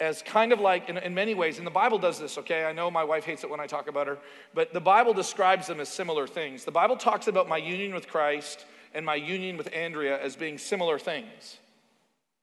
as 0.00 0.22
kind 0.22 0.52
of 0.52 0.60
like, 0.60 0.88
in, 0.88 0.96
in, 0.98 1.12
many 1.12 1.34
ways, 1.34 1.58
and 1.58 1.66
the 1.66 1.72
Bible 1.72 1.98
does 1.98 2.20
this, 2.20 2.38
okay? 2.38 2.64
I 2.64 2.72
know 2.72 2.90
my 2.90 3.02
wife 3.02 3.24
hates 3.24 3.42
it 3.42 3.50
when 3.50 3.58
I 3.58 3.66
talk 3.66 3.88
about 3.88 4.06
her, 4.06 4.18
but 4.54 4.72
the 4.72 4.80
Bible 4.80 5.12
describes 5.12 5.66
them 5.66 5.80
as 5.80 5.88
similar 5.88 6.26
things. 6.26 6.64
The 6.64 6.70
Bible 6.70 6.96
talks 6.96 7.26
about 7.26 7.48
my 7.48 7.56
union 7.56 7.92
with 7.94 8.06
Christ 8.06 8.64
and 8.94 9.04
my 9.04 9.16
union 9.16 9.56
with 9.56 9.72
Andrea 9.74 10.22
as 10.22 10.36
being 10.36 10.56
similar 10.56 11.00
things, 11.00 11.58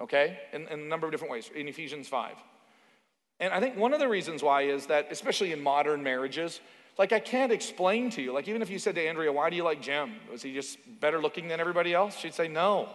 okay? 0.01 0.37
In, 0.51 0.67
in 0.67 0.81
a 0.81 0.83
number 0.83 1.07
of 1.07 1.11
different 1.11 1.31
ways, 1.31 1.49
in 1.55 1.67
Ephesians 1.69 2.09
5. 2.09 2.35
And 3.39 3.53
I 3.53 3.59
think 3.61 3.77
one 3.77 3.93
of 3.93 3.99
the 3.99 4.09
reasons 4.09 4.43
why 4.43 4.63
is 4.63 4.87
that, 4.87 5.07
especially 5.09 5.53
in 5.53 5.61
modern 5.61 6.03
marriages, 6.03 6.59
like 6.97 7.11
I 7.13 7.19
can't 7.19 7.51
explain 7.51 8.09
to 8.11 8.21
you, 8.21 8.33
like 8.33 8.47
even 8.47 8.61
if 8.61 8.69
you 8.69 8.79
said 8.79 8.95
to 8.95 9.01
Andrea, 9.01 9.31
why 9.31 9.49
do 9.49 9.55
you 9.55 9.63
like 9.63 9.81
Jim? 9.81 10.13
Was 10.31 10.41
he 10.41 10.53
just 10.53 10.77
better 10.99 11.21
looking 11.21 11.47
than 11.47 11.59
everybody 11.59 11.93
else? 11.93 12.17
She'd 12.17 12.33
say, 12.33 12.47
no. 12.47 12.89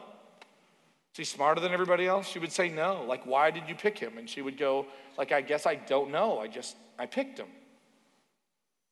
Is 1.12 1.16
he 1.16 1.24
smarter 1.24 1.60
than 1.60 1.72
everybody 1.72 2.06
else? 2.06 2.28
She 2.28 2.38
would 2.38 2.52
say 2.52 2.68
no. 2.68 3.04
Like, 3.06 3.26
why 3.26 3.50
did 3.50 3.68
you 3.68 3.74
pick 3.74 3.98
him? 3.98 4.16
And 4.18 4.28
she 4.28 4.42
would 4.42 4.56
go, 4.56 4.86
like, 5.18 5.32
I 5.32 5.40
guess 5.40 5.66
I 5.66 5.74
don't 5.74 6.10
know. 6.10 6.38
I 6.38 6.46
just, 6.46 6.76
I 6.98 7.06
picked 7.06 7.38
him. 7.38 7.48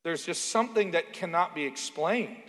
There's 0.03 0.25
just 0.25 0.51
something 0.51 0.93
that 0.93 1.13
cannot 1.13 1.55
be 1.55 1.65
explained. 1.65 2.43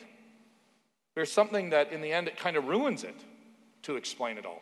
There's 1.15 1.31
something 1.31 1.71
that 1.71 1.91
in 1.91 2.01
the 2.01 2.11
end 2.11 2.27
it 2.27 2.37
kind 2.37 2.55
of 2.55 2.67
ruins 2.67 3.03
it 3.03 3.15
to 3.83 3.95
explain 3.95 4.37
it 4.37 4.45
all. 4.45 4.61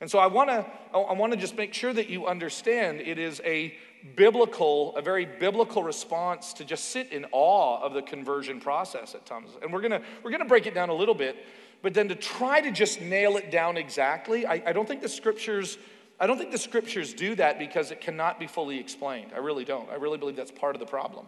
And 0.00 0.10
so 0.10 0.18
I 0.18 0.26
want 0.26 0.50
to 0.50 0.66
I 0.92 1.12
want 1.12 1.32
to 1.32 1.38
just 1.38 1.56
make 1.56 1.72
sure 1.72 1.92
that 1.92 2.10
you 2.10 2.26
understand 2.26 3.00
it 3.00 3.18
is 3.18 3.40
a 3.44 3.74
biblical 4.16 4.94
a 4.96 5.02
very 5.02 5.24
biblical 5.24 5.82
response 5.82 6.52
to 6.54 6.64
just 6.64 6.86
sit 6.90 7.12
in 7.12 7.24
awe 7.32 7.80
of 7.80 7.94
the 7.94 8.02
conversion 8.02 8.60
process 8.60 9.14
at 9.14 9.24
times. 9.24 9.50
And 9.62 9.72
we're 9.72 9.80
going 9.80 9.92
to 9.92 10.02
we're 10.22 10.30
going 10.30 10.42
to 10.42 10.48
break 10.48 10.66
it 10.66 10.74
down 10.74 10.88
a 10.88 10.94
little 10.94 11.14
bit, 11.14 11.36
but 11.84 11.92
then 11.92 12.08
to 12.08 12.14
try 12.14 12.62
to 12.62 12.70
just 12.70 13.02
nail 13.02 13.36
it 13.36 13.50
down 13.50 13.76
exactly, 13.76 14.46
I, 14.46 14.62
I 14.66 14.72
don't 14.72 14.88
think 14.88 15.02
the 15.02 15.08
scriptures 15.08 15.76
I 16.18 16.26
don't 16.26 16.38
think 16.38 16.52
the 16.52 16.58
scriptures 16.58 17.12
do 17.12 17.34
that 17.34 17.58
because 17.58 17.90
it 17.90 18.00
cannot 18.00 18.38
be 18.38 18.46
fully 18.46 18.78
explained. 18.78 19.32
I 19.34 19.38
really 19.38 19.64
don't. 19.64 19.90
I 19.90 19.96
really 19.96 20.16
believe 20.16 20.36
that's 20.36 20.50
part 20.50 20.76
of 20.76 20.80
the 20.80 20.86
problem. 20.86 21.26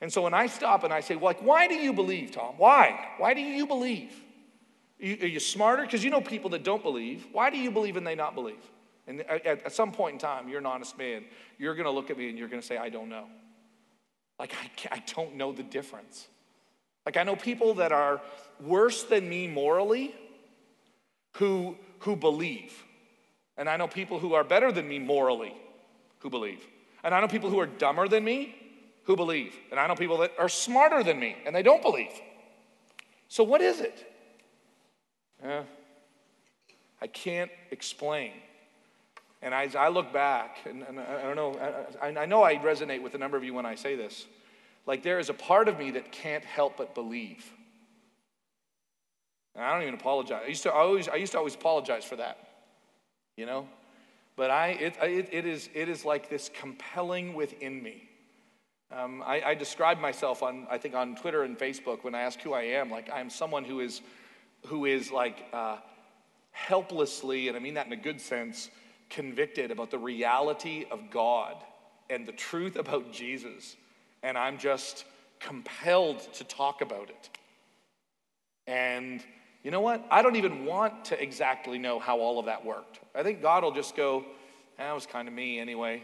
And 0.00 0.12
so 0.12 0.22
when 0.22 0.34
I 0.34 0.46
stop 0.46 0.84
and 0.84 0.92
I 0.92 1.00
say, 1.00 1.14
like, 1.14 1.40
why 1.40 1.68
do 1.68 1.74
you 1.74 1.92
believe, 1.92 2.32
Tom? 2.32 2.54
Why? 2.56 3.10
Why 3.18 3.34
do 3.34 3.42
you 3.42 3.66
believe? 3.66 4.10
Are 5.02 5.06
you, 5.06 5.18
are 5.20 5.26
you 5.26 5.38
smarter? 5.38 5.82
Because 5.82 6.02
you 6.02 6.10
know 6.10 6.22
people 6.22 6.50
that 6.50 6.64
don't 6.64 6.82
believe. 6.82 7.26
Why 7.30 7.50
do 7.50 7.58
you 7.58 7.70
believe 7.70 7.96
and 7.96 8.06
they 8.06 8.14
not 8.14 8.34
believe? 8.34 8.64
And 9.06 9.20
at, 9.20 9.46
at 9.46 9.72
some 9.72 9.92
point 9.92 10.14
in 10.14 10.18
time, 10.18 10.48
you're 10.48 10.60
an 10.60 10.66
honest 10.66 10.96
man. 10.98 11.24
You're 11.58 11.74
going 11.74 11.84
to 11.84 11.92
look 11.92 12.10
at 12.10 12.16
me 12.16 12.30
and 12.30 12.38
you're 12.38 12.48
going 12.48 12.62
to 12.62 12.66
say, 12.66 12.78
I 12.78 12.88
don't 12.88 13.10
know. 13.10 13.26
Like, 14.38 14.54
I, 14.54 14.96
I 14.96 15.02
don't 15.14 15.36
know 15.36 15.52
the 15.52 15.62
difference. 15.62 16.26
Like, 17.06 17.16
I 17.16 17.22
know 17.22 17.36
people 17.36 17.74
that 17.74 17.92
are 17.92 18.20
worse 18.60 19.04
than 19.04 19.28
me 19.28 19.46
morally 19.46 20.14
who, 21.36 21.76
who 22.00 22.16
believe. 22.16 22.74
And 23.56 23.70
I 23.70 23.76
know 23.76 23.88
people 23.88 24.18
who 24.18 24.34
are 24.34 24.44
better 24.44 24.72
than 24.72 24.88
me 24.88 24.98
morally 24.98 25.54
who 26.18 26.28
believe. 26.28 26.66
And 27.04 27.14
I 27.14 27.20
know 27.20 27.28
people 27.28 27.48
who 27.48 27.60
are 27.60 27.66
dumber 27.66 28.08
than 28.08 28.24
me 28.24 28.54
who 29.04 29.14
believe. 29.16 29.54
And 29.70 29.78
I 29.78 29.86
know 29.86 29.94
people 29.94 30.18
that 30.18 30.32
are 30.38 30.48
smarter 30.48 31.02
than 31.04 31.20
me 31.20 31.36
and 31.46 31.54
they 31.54 31.62
don't 31.62 31.80
believe. 31.80 32.10
So, 33.28 33.44
what 33.44 33.60
is 33.60 33.80
it? 33.80 34.12
Eh, 35.42 35.62
I 37.00 37.06
can't 37.06 37.50
explain. 37.70 38.32
And 39.42 39.52
as 39.54 39.76
I 39.76 39.88
look 39.88 40.12
back, 40.12 40.58
and, 40.64 40.82
and 40.82 40.98
I 40.98 41.22
don't 41.22 41.36
know, 41.36 41.86
I, 42.02 42.08
I 42.08 42.26
know 42.26 42.42
I 42.42 42.56
resonate 42.56 43.02
with 43.02 43.14
a 43.14 43.18
number 43.18 43.36
of 43.36 43.44
you 43.44 43.54
when 43.54 43.66
I 43.66 43.74
say 43.74 43.94
this. 43.94 44.26
Like, 44.86 45.02
there 45.02 45.18
is 45.18 45.28
a 45.28 45.34
part 45.34 45.68
of 45.68 45.78
me 45.78 45.92
that 45.92 46.12
can't 46.12 46.44
help 46.44 46.76
but 46.76 46.94
believe. 46.94 47.50
And 49.54 49.64
I 49.64 49.72
don't 49.72 49.82
even 49.82 49.94
apologize. 49.94 50.42
I 50.44 50.48
used 50.48 50.62
to 50.64 50.72
always, 50.72 51.08
I 51.08 51.16
used 51.16 51.32
to 51.32 51.38
always 51.38 51.54
apologize 51.54 52.04
for 52.04 52.16
that, 52.16 52.38
you 53.36 53.46
know? 53.46 53.68
But 54.36 54.50
I, 54.50 54.68
it, 54.68 54.96
it, 55.02 55.28
it, 55.32 55.46
is, 55.46 55.68
it 55.74 55.88
is 55.88 56.04
like 56.04 56.28
this 56.28 56.50
compelling 56.54 57.34
within 57.34 57.82
me 57.82 58.08
um, 58.92 59.22
I, 59.26 59.42
I 59.44 59.54
describe 59.54 59.98
myself 59.98 60.42
on, 60.42 60.66
I 60.70 60.78
think, 60.78 60.94
on 60.94 61.16
Twitter 61.16 61.42
and 61.42 61.58
Facebook 61.58 62.04
when 62.04 62.14
I 62.14 62.22
ask 62.22 62.40
who 62.40 62.52
I 62.52 62.62
am. 62.62 62.90
Like, 62.90 63.10
I'm 63.12 63.30
someone 63.30 63.64
who 63.64 63.80
is, 63.80 64.00
who 64.66 64.84
is 64.84 65.10
like 65.10 65.44
uh, 65.52 65.78
helplessly, 66.52 67.48
and 67.48 67.56
I 67.56 67.60
mean 67.60 67.74
that 67.74 67.86
in 67.86 67.92
a 67.92 67.96
good 67.96 68.20
sense, 68.20 68.70
convicted 69.10 69.70
about 69.70 69.90
the 69.90 69.98
reality 69.98 70.86
of 70.90 71.10
God 71.10 71.56
and 72.08 72.26
the 72.26 72.32
truth 72.32 72.76
about 72.76 73.12
Jesus. 73.12 73.76
And 74.22 74.36
I'm 74.36 74.58
just 74.58 75.04
compelled 75.40 76.20
to 76.34 76.44
talk 76.44 76.80
about 76.80 77.10
it. 77.10 77.30
And 78.66 79.22
you 79.62 79.70
know 79.70 79.80
what? 79.80 80.04
I 80.10 80.22
don't 80.22 80.36
even 80.36 80.64
want 80.64 81.06
to 81.06 81.22
exactly 81.22 81.78
know 81.78 81.98
how 81.98 82.18
all 82.18 82.38
of 82.38 82.46
that 82.46 82.64
worked. 82.64 83.00
I 83.14 83.22
think 83.22 83.42
God 83.42 83.62
will 83.62 83.72
just 83.72 83.96
go, 83.96 84.24
that 84.78 84.92
was 84.92 85.06
kind 85.06 85.28
of 85.28 85.34
me 85.34 85.58
anyway. 85.58 86.02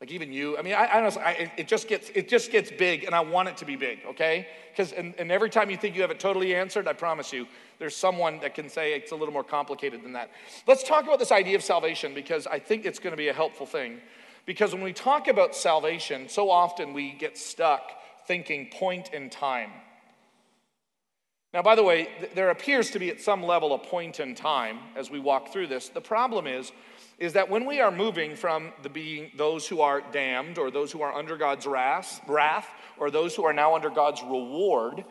Like 0.00 0.10
even 0.10 0.30
you, 0.30 0.58
I 0.58 0.62
mean, 0.62 0.74
I, 0.74 0.98
I 0.98 1.00
don't 1.00 1.16
I, 1.16 1.50
it 1.56 1.68
just 1.68 1.88
gets 1.88 2.10
it 2.14 2.28
just 2.28 2.52
gets 2.52 2.70
big, 2.70 3.04
and 3.04 3.14
I 3.14 3.20
want 3.20 3.48
it 3.48 3.56
to 3.58 3.64
be 3.64 3.76
big, 3.76 4.00
okay? 4.06 4.46
Because 4.70 4.92
and, 4.92 5.14
and 5.16 5.32
every 5.32 5.48
time 5.48 5.70
you 5.70 5.78
think 5.78 5.96
you 5.96 6.02
have 6.02 6.10
it 6.10 6.20
totally 6.20 6.54
answered, 6.54 6.86
I 6.86 6.92
promise 6.92 7.32
you, 7.32 7.46
there's 7.78 7.96
someone 7.96 8.38
that 8.40 8.54
can 8.54 8.68
say 8.68 8.92
it's 8.92 9.12
a 9.12 9.16
little 9.16 9.32
more 9.32 9.42
complicated 9.42 10.04
than 10.04 10.12
that. 10.12 10.30
Let's 10.66 10.82
talk 10.82 11.04
about 11.04 11.18
this 11.18 11.32
idea 11.32 11.56
of 11.56 11.62
salvation 11.62 12.12
because 12.12 12.46
I 12.46 12.58
think 12.58 12.84
it's 12.84 12.98
going 12.98 13.12
to 13.12 13.16
be 13.16 13.28
a 13.28 13.32
helpful 13.32 13.64
thing. 13.64 14.02
Because 14.46 14.72
when 14.72 14.82
we 14.82 14.92
talk 14.92 15.28
about 15.28 15.54
salvation, 15.54 16.28
so 16.28 16.50
often 16.50 16.92
we 16.92 17.12
get 17.12 17.36
stuck 17.36 17.90
thinking 18.26 18.70
point 18.72 19.12
in 19.12 19.28
time. 19.28 19.70
Now, 21.52 21.62
by 21.62 21.74
the 21.74 21.82
way, 21.82 22.08
there 22.34 22.50
appears 22.50 22.90
to 22.90 22.98
be 22.98 23.08
at 23.10 23.20
some 23.20 23.42
level 23.42 23.74
a 23.74 23.78
point 23.78 24.20
in 24.20 24.34
time 24.34 24.78
as 24.94 25.10
we 25.10 25.18
walk 25.18 25.52
through 25.52 25.68
this. 25.68 25.88
The 25.88 26.00
problem 26.00 26.46
is 26.46 26.72
is 27.18 27.32
that 27.32 27.48
when 27.48 27.64
we 27.64 27.80
are 27.80 27.90
moving 27.90 28.36
from 28.36 28.72
the 28.82 28.90
being 28.90 29.30
those 29.36 29.66
who 29.66 29.80
are 29.80 30.02
damned 30.12 30.58
or 30.58 30.70
those 30.70 30.92
who 30.92 31.00
are 31.00 31.14
under 31.14 31.36
God's 31.38 31.64
wrath, 31.64 32.20
wrath 32.28 32.68
or 32.98 33.10
those 33.10 33.34
who 33.34 33.44
are 33.44 33.54
now 33.54 33.74
under 33.74 33.88
God's 33.88 34.22
reward, 34.22 35.02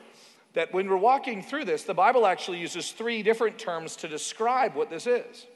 that 0.53 0.71
when 0.71 0.87
we're 0.87 0.97
walking 0.97 1.41
through 1.41 1.65
this, 1.65 1.83
the 1.83 1.95
Bible 1.95 2.27
actually 2.27 2.59
uses 2.59 2.91
three 2.91 3.23
different 3.23 3.57
terms 3.57 3.95
to 3.97 4.07
describe 4.07 4.75
what 4.75 4.91
this 4.91 5.07
is. 5.07 5.47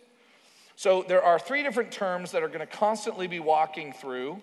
So 0.80 1.04
there 1.06 1.22
are 1.22 1.38
three 1.38 1.62
different 1.62 1.92
terms 1.92 2.32
that 2.32 2.42
are 2.42 2.48
going 2.48 2.62
to 2.62 2.66
constantly 2.66 3.28
be 3.28 3.42
walking 3.42 3.92
through. 3.92 4.42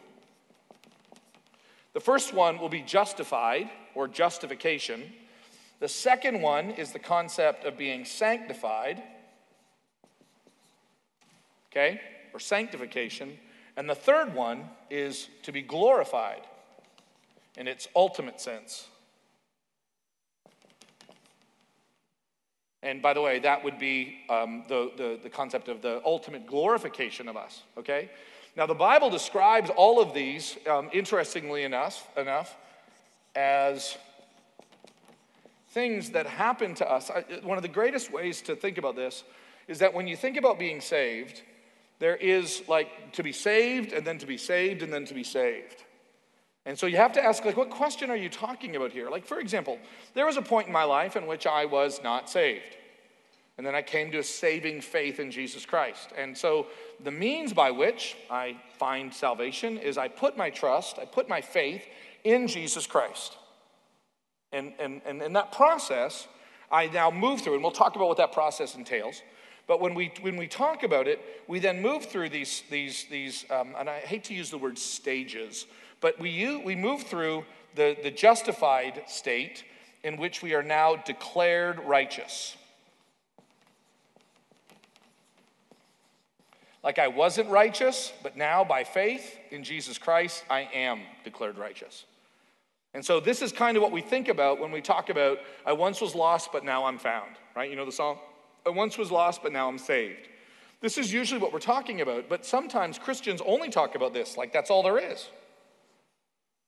The 1.94 2.00
first 2.00 2.34
one 2.34 2.58
will 2.58 2.68
be 2.68 2.82
justified 2.82 3.70
or 3.94 4.06
justification. 4.06 5.14
The 5.80 5.88
second 5.88 6.42
one 6.42 6.72
is 6.72 6.92
the 6.92 6.98
concept 6.98 7.64
of 7.64 7.78
being 7.78 8.04
sanctified 8.04 9.02
okay, 11.72 12.02
or 12.34 12.38
sanctification. 12.38 13.38
And 13.78 13.88
the 13.88 13.94
third 13.94 14.34
one 14.34 14.68
is 14.90 15.30
to 15.44 15.52
be 15.52 15.62
glorified 15.62 16.42
in 17.56 17.66
its 17.66 17.88
ultimate 17.96 18.42
sense. 18.42 18.88
And 22.86 23.02
by 23.02 23.14
the 23.14 23.20
way, 23.20 23.40
that 23.40 23.64
would 23.64 23.80
be 23.80 24.18
um, 24.30 24.62
the, 24.68 24.92
the, 24.96 25.18
the 25.20 25.28
concept 25.28 25.66
of 25.66 25.82
the 25.82 26.00
ultimate 26.04 26.46
glorification 26.46 27.28
of 27.28 27.36
us, 27.36 27.62
okay? 27.76 28.08
Now, 28.56 28.66
the 28.66 28.74
Bible 28.74 29.10
describes 29.10 29.70
all 29.70 30.00
of 30.00 30.14
these, 30.14 30.56
um, 30.70 30.88
interestingly 30.92 31.64
enough, 31.64 32.08
enough, 32.16 32.56
as 33.34 33.98
things 35.70 36.10
that 36.10 36.26
happen 36.26 36.76
to 36.76 36.88
us. 36.88 37.10
I, 37.10 37.22
one 37.42 37.58
of 37.58 37.62
the 37.62 37.68
greatest 37.68 38.12
ways 38.12 38.40
to 38.42 38.54
think 38.54 38.78
about 38.78 38.94
this 38.94 39.24
is 39.66 39.80
that 39.80 39.92
when 39.92 40.06
you 40.06 40.16
think 40.16 40.36
about 40.36 40.56
being 40.56 40.80
saved, 40.80 41.42
there 41.98 42.14
is 42.14 42.62
like 42.68 43.12
to 43.14 43.24
be 43.24 43.32
saved 43.32 43.92
and 43.92 44.06
then 44.06 44.18
to 44.18 44.26
be 44.26 44.38
saved 44.38 44.84
and 44.84 44.92
then 44.92 45.06
to 45.06 45.14
be 45.14 45.24
saved. 45.24 45.82
And 46.66 46.76
so 46.76 46.86
you 46.86 46.96
have 46.96 47.12
to 47.12 47.24
ask, 47.24 47.44
like, 47.44 47.56
what 47.56 47.70
question 47.70 48.10
are 48.10 48.16
you 48.16 48.28
talking 48.28 48.74
about 48.74 48.90
here? 48.90 49.08
Like, 49.08 49.24
for 49.24 49.38
example, 49.38 49.78
there 50.14 50.26
was 50.26 50.36
a 50.36 50.42
point 50.42 50.66
in 50.66 50.72
my 50.72 50.82
life 50.82 51.14
in 51.16 51.26
which 51.26 51.46
I 51.46 51.64
was 51.64 52.00
not 52.02 52.28
saved. 52.28 52.76
And 53.56 53.66
then 53.66 53.74
I 53.74 53.82
came 53.82 54.10
to 54.10 54.18
a 54.18 54.24
saving 54.24 54.80
faith 54.80 55.20
in 55.20 55.30
Jesus 55.30 55.64
Christ. 55.64 56.10
And 56.18 56.36
so 56.36 56.66
the 57.02 57.12
means 57.12 57.52
by 57.52 57.70
which 57.70 58.16
I 58.28 58.56
find 58.78 59.14
salvation 59.14 59.78
is 59.78 59.96
I 59.96 60.08
put 60.08 60.36
my 60.36 60.50
trust, 60.50 60.98
I 60.98 61.04
put 61.04 61.28
my 61.28 61.40
faith 61.40 61.86
in 62.24 62.48
Jesus 62.48 62.86
Christ. 62.86 63.38
And, 64.52 64.74
and, 64.78 65.00
and 65.06 65.22
in 65.22 65.32
that 65.34 65.52
process, 65.52 66.26
I 66.70 66.88
now 66.88 67.10
move 67.10 67.40
through, 67.42 67.54
and 67.54 67.62
we'll 67.62 67.72
talk 67.72 67.94
about 67.94 68.08
what 68.08 68.16
that 68.18 68.32
process 68.32 68.74
entails. 68.74 69.22
But 69.66 69.80
when 69.80 69.94
we, 69.94 70.12
when 70.20 70.36
we 70.36 70.48
talk 70.48 70.82
about 70.82 71.08
it, 71.08 71.20
we 71.48 71.58
then 71.58 71.80
move 71.80 72.06
through 72.06 72.28
these, 72.28 72.62
these, 72.70 73.06
these 73.10 73.44
um, 73.50 73.74
and 73.78 73.88
I 73.88 73.98
hate 74.00 74.24
to 74.24 74.34
use 74.34 74.50
the 74.50 74.58
word 74.58 74.78
stages, 74.78 75.66
but 76.00 76.18
we, 76.18 76.56
we 76.64 76.76
move 76.76 77.02
through 77.02 77.44
the, 77.74 77.96
the 78.02 78.10
justified 78.10 79.02
state 79.06 79.64
in 80.02 80.16
which 80.16 80.42
we 80.42 80.54
are 80.54 80.62
now 80.62 80.96
declared 80.96 81.80
righteous. 81.80 82.56
Like 86.84 87.00
I 87.00 87.08
wasn't 87.08 87.50
righteous, 87.50 88.12
but 88.22 88.36
now 88.36 88.62
by 88.62 88.84
faith 88.84 89.36
in 89.50 89.64
Jesus 89.64 89.98
Christ, 89.98 90.44
I 90.48 90.68
am 90.72 91.00
declared 91.24 91.58
righteous. 91.58 92.04
And 92.94 93.04
so 93.04 93.18
this 93.18 93.42
is 93.42 93.52
kind 93.52 93.76
of 93.76 93.82
what 93.82 93.92
we 93.92 94.00
think 94.00 94.28
about 94.28 94.60
when 94.60 94.70
we 94.70 94.80
talk 94.80 95.10
about, 95.10 95.38
I 95.66 95.72
once 95.72 96.00
was 96.00 96.14
lost, 96.14 96.50
but 96.52 96.64
now 96.64 96.84
I'm 96.84 96.96
found, 96.96 97.32
right? 97.56 97.68
You 97.68 97.76
know 97.76 97.84
the 97.84 97.92
song? 97.92 98.18
I 98.64 98.70
once 98.70 98.96
was 98.96 99.10
lost, 99.10 99.42
but 99.42 99.52
now 99.52 99.68
I'm 99.68 99.78
saved. 99.78 100.28
This 100.80 100.96
is 100.96 101.12
usually 101.12 101.40
what 101.40 101.52
we're 101.52 101.58
talking 101.58 102.00
about, 102.00 102.28
but 102.28 102.46
sometimes 102.46 102.98
Christians 102.98 103.42
only 103.44 103.68
talk 103.68 103.96
about 103.96 104.14
this, 104.14 104.36
like 104.36 104.52
that's 104.52 104.70
all 104.70 104.82
there 104.82 104.98
is. 104.98 105.28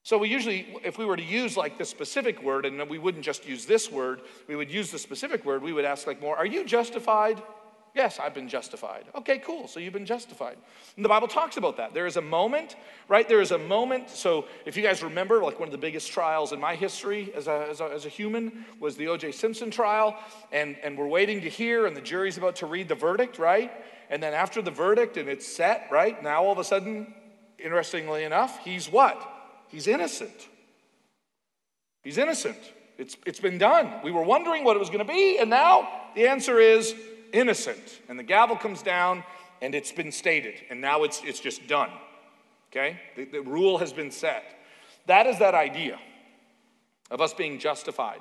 So 0.08 0.16
we 0.16 0.30
usually, 0.30 0.66
if 0.84 0.96
we 0.96 1.04
were 1.04 1.18
to 1.18 1.22
use 1.22 1.54
like 1.54 1.76
the 1.76 1.84
specific 1.84 2.42
word, 2.42 2.64
and 2.64 2.88
we 2.88 2.96
wouldn't 2.96 3.22
just 3.22 3.46
use 3.46 3.66
this 3.66 3.92
word, 3.92 4.22
we 4.46 4.56
would 4.56 4.70
use 4.70 4.90
the 4.90 4.98
specific 4.98 5.44
word, 5.44 5.62
we 5.62 5.74
would 5.74 5.84
ask 5.84 6.06
like 6.06 6.18
more, 6.18 6.34
are 6.34 6.46
you 6.46 6.64
justified? 6.64 7.42
Yes, 7.94 8.18
I've 8.18 8.32
been 8.32 8.48
justified. 8.48 9.04
Okay, 9.14 9.36
cool. 9.36 9.68
So 9.68 9.80
you've 9.80 9.92
been 9.92 10.06
justified. 10.06 10.56
And 10.96 11.04
the 11.04 11.10
Bible 11.10 11.28
talks 11.28 11.58
about 11.58 11.76
that. 11.76 11.92
There 11.92 12.06
is 12.06 12.16
a 12.16 12.22
moment, 12.22 12.76
right? 13.06 13.28
There 13.28 13.42
is 13.42 13.50
a 13.50 13.58
moment. 13.58 14.08
So 14.08 14.46
if 14.64 14.78
you 14.78 14.82
guys 14.82 15.02
remember, 15.02 15.42
like 15.42 15.60
one 15.60 15.68
of 15.68 15.72
the 15.72 15.76
biggest 15.76 16.10
trials 16.10 16.52
in 16.52 16.58
my 16.58 16.74
history 16.74 17.30
as 17.36 17.46
a, 17.46 17.66
as 17.68 17.82
a, 17.82 17.90
as 17.92 18.06
a 18.06 18.08
human 18.08 18.64
was 18.80 18.96
the 18.96 19.08
O.J. 19.08 19.32
Simpson 19.32 19.70
trial. 19.70 20.16
And, 20.52 20.78
and 20.82 20.96
we're 20.96 21.06
waiting 21.06 21.42
to 21.42 21.50
hear, 21.50 21.84
and 21.84 21.94
the 21.94 22.00
jury's 22.00 22.38
about 22.38 22.56
to 22.56 22.66
read 22.66 22.88
the 22.88 22.94
verdict, 22.94 23.38
right? 23.38 23.70
And 24.08 24.22
then 24.22 24.32
after 24.32 24.62
the 24.62 24.70
verdict 24.70 25.18
and 25.18 25.28
it's 25.28 25.46
set, 25.46 25.86
right? 25.90 26.22
Now 26.22 26.44
all 26.44 26.52
of 26.52 26.58
a 26.58 26.64
sudden, 26.64 27.12
interestingly 27.58 28.24
enough, 28.24 28.60
he's 28.64 28.90
what? 28.90 29.34
He's 29.68 29.86
innocent. 29.86 30.48
He's 32.02 32.18
innocent. 32.18 32.58
It's, 32.96 33.16
it's 33.26 33.40
been 33.40 33.58
done. 33.58 33.92
We 34.02 34.10
were 34.10 34.22
wondering 34.22 34.64
what 34.64 34.76
it 34.76 34.80
was 34.80 34.88
going 34.88 35.06
to 35.06 35.12
be, 35.12 35.38
and 35.38 35.48
now 35.48 35.88
the 36.14 36.26
answer 36.26 36.58
is 36.58 36.94
innocent. 37.32 38.00
And 38.08 38.18
the 38.18 38.24
gavel 38.24 38.56
comes 38.56 38.82
down 38.82 39.24
and 39.60 39.74
it's 39.74 39.92
been 39.92 40.12
stated, 40.12 40.54
and 40.70 40.80
now 40.80 41.02
it's, 41.02 41.20
it's 41.24 41.40
just 41.40 41.66
done. 41.66 41.90
Okay? 42.70 42.98
The, 43.16 43.24
the 43.24 43.42
rule 43.42 43.78
has 43.78 43.92
been 43.92 44.10
set. 44.10 44.44
That 45.06 45.26
is 45.26 45.38
that 45.38 45.54
idea 45.54 45.98
of 47.10 47.20
us 47.20 47.34
being 47.34 47.58
justified. 47.58 48.20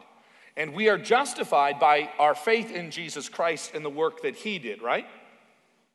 And 0.56 0.74
we 0.74 0.90
are 0.90 0.98
justified 0.98 1.80
by 1.80 2.10
our 2.18 2.34
faith 2.34 2.72
in 2.72 2.90
Jesus 2.90 3.30
Christ 3.30 3.72
and 3.76 3.86
the 3.86 3.90
work 3.90 4.24
that 4.24 4.36
he 4.36 4.58
did, 4.58 4.82
right? 4.82 5.06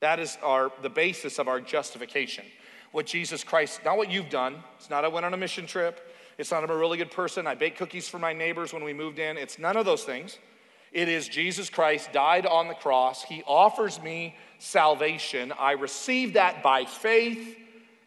That 0.01 0.21
is 0.21 0.39
our 0.43 0.71
the 0.83 0.91
basis 0.91 1.39
of 1.39 1.49
our 1.49 1.61
justification. 1.61 2.45
What 2.93 3.07
Jesus 3.07 3.43
Christ, 3.43 3.81
not 3.85 3.97
what 3.97 4.11
you've 4.11 4.31
done. 4.31 4.63
It's 4.79 4.89
not 4.89 5.05
I 5.05 5.09
went 5.09 5.27
on 5.27 5.35
a 5.35 5.37
mission 5.37 5.67
trip. 5.67 6.01
It's 6.39 6.51
not 6.51 6.63
I'm 6.63 6.71
a 6.71 6.77
really 6.77 6.99
good 6.99 7.11
person. 7.11 7.47
I 7.47 7.55
baked 7.55 7.79
cookies 7.79 8.09
for 8.09 8.19
my 8.19 8.33
neighbors 8.33 8.73
when 8.73 8.85
we 8.85 8.93
moved 8.93 9.19
in. 9.19 9.37
It's 9.37 9.59
none 9.59 9.77
of 9.77 9.85
those 9.85 10.05
things. 10.05 10.39
It 10.93 11.09
is 11.09 11.27
Jesus 11.27 11.71
Christ 11.71 12.13
died 12.13 12.47
on 12.47 12.69
the 12.69 12.75
cross. 12.75 13.23
He 13.23 13.43
offers 13.47 14.01
me 14.03 14.37
salvation. 14.59 15.53
I 15.59 15.73
receive 15.73 16.35
that 16.35 16.63
by 16.63 16.85
faith. 16.85 17.59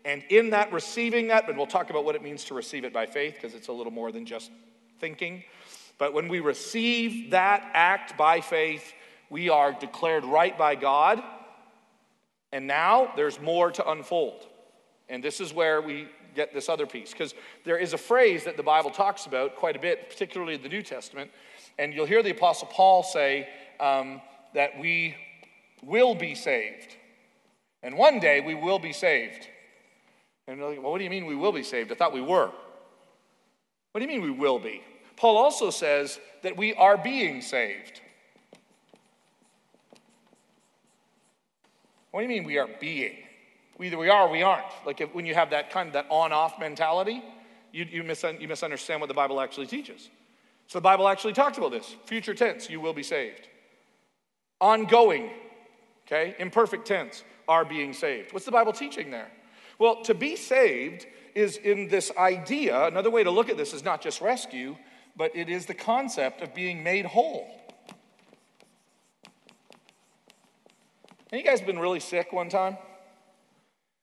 And 0.05 0.23
in 0.29 0.51
that 0.51 0.71
receiving 0.71 1.29
that, 1.29 1.47
but 1.47 1.57
we'll 1.57 1.65
talk 1.65 1.89
about 1.89 2.05
what 2.05 2.15
it 2.15 2.21
means 2.21 2.43
to 2.45 2.53
receive 2.53 2.85
it 2.85 2.93
by 2.93 3.07
faith 3.07 3.33
because 3.33 3.55
it's 3.55 3.69
a 3.69 3.74
little 3.74 3.91
more 3.91 4.11
than 4.11 4.25
just 4.25 4.51
thinking. 5.00 5.43
But 5.98 6.13
when 6.13 6.27
we 6.27 6.41
receive 6.41 7.31
that 7.31 7.67
act 7.74 8.15
by 8.17 8.41
faith, 8.41 8.93
we 9.31 9.50
are 9.50 9.74
declared 9.74 10.24
right 10.24 10.55
by 10.55 10.75
God. 10.75 11.24
And 12.51 12.67
now 12.67 13.13
there's 13.15 13.41
more 13.41 13.71
to 13.71 13.89
unfold. 13.89 14.45
And 15.09 15.24
this 15.24 15.39
is 15.39 15.53
where 15.53 15.81
we 15.81 16.07
get 16.35 16.53
this 16.53 16.70
other 16.70 16.85
piece 16.85 17.11
because 17.11 17.33
there 17.63 17.77
is 17.77 17.94
a 17.94 17.98
phrase 17.98 18.44
that 18.44 18.57
the 18.57 18.63
Bible 18.63 18.91
talks 18.91 19.25
about 19.25 19.55
quite 19.55 19.75
a 19.75 19.79
bit, 19.79 20.09
particularly 20.09 20.57
the 20.57 20.70
New 20.70 20.81
Testament, 20.81 21.31
and 21.77 21.94
you'll 21.94 22.05
hear 22.05 22.24
the 22.24 22.31
Apostle 22.31 22.68
Paul 22.68 23.03
say 23.03 23.48
um, 23.79 24.22
that 24.53 24.79
we 24.79 25.15
will 25.83 26.15
be 26.15 26.35
saved. 26.35 26.96
And 27.83 27.98
one 27.98 28.20
day 28.20 28.41
we 28.41 28.55
will 28.55 28.79
be 28.79 28.94
saved. 28.94 29.48
And 30.48 30.61
like, 30.61 30.81
well, 30.81 30.91
what 30.91 30.98
do 30.98 31.03
you 31.03 31.09
mean 31.09 31.25
we 31.25 31.35
will 31.35 31.51
be 31.51 31.63
saved? 31.63 31.91
I 31.91 31.96
thought 31.96 32.13
we 32.13 32.22
were. 32.22 32.51
What 33.91 34.00
do 34.00 34.01
you 34.01 34.07
mean 34.07 34.22
we 34.22 34.31
will 34.31 34.59
be? 34.59 34.81
Paul 35.15 35.37
also 35.37 35.70
says 35.70 36.20
that 36.44 36.57
we 36.57 36.74
are 36.74 36.98
being 36.98 37.41
saved. 37.41 38.01
What 42.11 42.22
do 42.22 42.24
you 42.24 42.29
mean 42.29 42.44
we 42.44 42.57
are 42.57 42.70
being? 42.79 43.25
Either 43.81 43.98
we 43.98 44.09
are 44.09 44.27
or 44.27 44.31
we 44.31 44.42
aren't. 44.42 44.66
Like 44.85 45.01
if, 45.01 45.14
when 45.14 45.25
you 45.25 45.33
have 45.33 45.50
that 45.50 45.70
kind 45.70 45.88
of 45.88 45.94
that 45.94 46.07
on-off 46.09 46.59
mentality, 46.59 47.24
you, 47.72 47.85
you, 47.85 48.03
you 48.40 48.48
misunderstand 48.48 49.01
what 49.01 49.07
the 49.07 49.14
Bible 49.14 49.42
actually 49.42 49.68
teaches. 49.68 50.09
So 50.68 50.79
the 50.79 50.83
Bible 50.83 51.07
actually 51.07 51.33
talks 51.33 51.57
about 51.57 51.72
this. 51.72 51.96
Future 52.05 52.33
tense, 52.33 52.70
you 52.70 52.79
will 52.79 52.94
be 52.94 53.03
saved. 53.03 53.50
Ongoing, 54.61 55.29
okay, 56.07 56.35
imperfect 56.40 56.88
tense, 56.88 57.24
are 57.48 57.66
being 57.66 57.94
saved. 57.94 58.33
What's 58.33 58.46
the 58.46 58.51
Bible 58.51 58.72
teaching 58.72 59.11
there? 59.11 59.29
Well, 59.77 60.01
to 60.03 60.14
be 60.14 60.35
saved 60.38 61.05
is 61.35 61.57
in 61.57 61.90
this 61.90 62.11
idea, 62.18 62.88
another 62.88 63.11
way 63.11 63.24
to 63.24 63.29
look 63.29 63.50
at 63.50 63.57
this 63.57 63.74
is 63.74 63.83
not 63.83 64.01
just 64.01 64.22
rescue, 64.22 64.77
but 65.18 65.35
it 65.35 65.50
is 65.50 65.66
the 65.66 65.74
concept 65.74 66.42
of 66.42 66.55
being 66.55 66.81
made 66.81 67.05
whole. 67.05 67.48
And 71.31 71.42
you 71.42 71.46
guys 71.46 71.59
been 71.59 71.79
really 71.79 72.00
sick 72.00 72.31
one 72.31 72.48
time? 72.48 72.77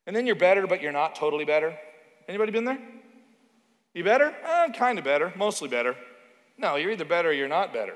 And 0.06 0.14
then 0.16 0.26
you're 0.26 0.36
better, 0.36 0.66
but 0.66 0.82
you're 0.82 0.92
not 0.92 1.14
totally 1.14 1.44
better? 1.44 1.76
Anybody 2.28 2.52
been 2.52 2.64
there? 2.64 2.78
You 3.94 4.04
better? 4.04 4.34
Eh, 4.44 4.72
kind 4.72 4.98
of 4.98 5.04
better, 5.04 5.32
mostly 5.36 5.68
better. 5.68 5.96
No, 6.58 6.76
you're 6.76 6.90
either 6.90 7.04
better 7.04 7.30
or 7.30 7.32
you're 7.32 7.48
not 7.48 7.72
better. 7.72 7.94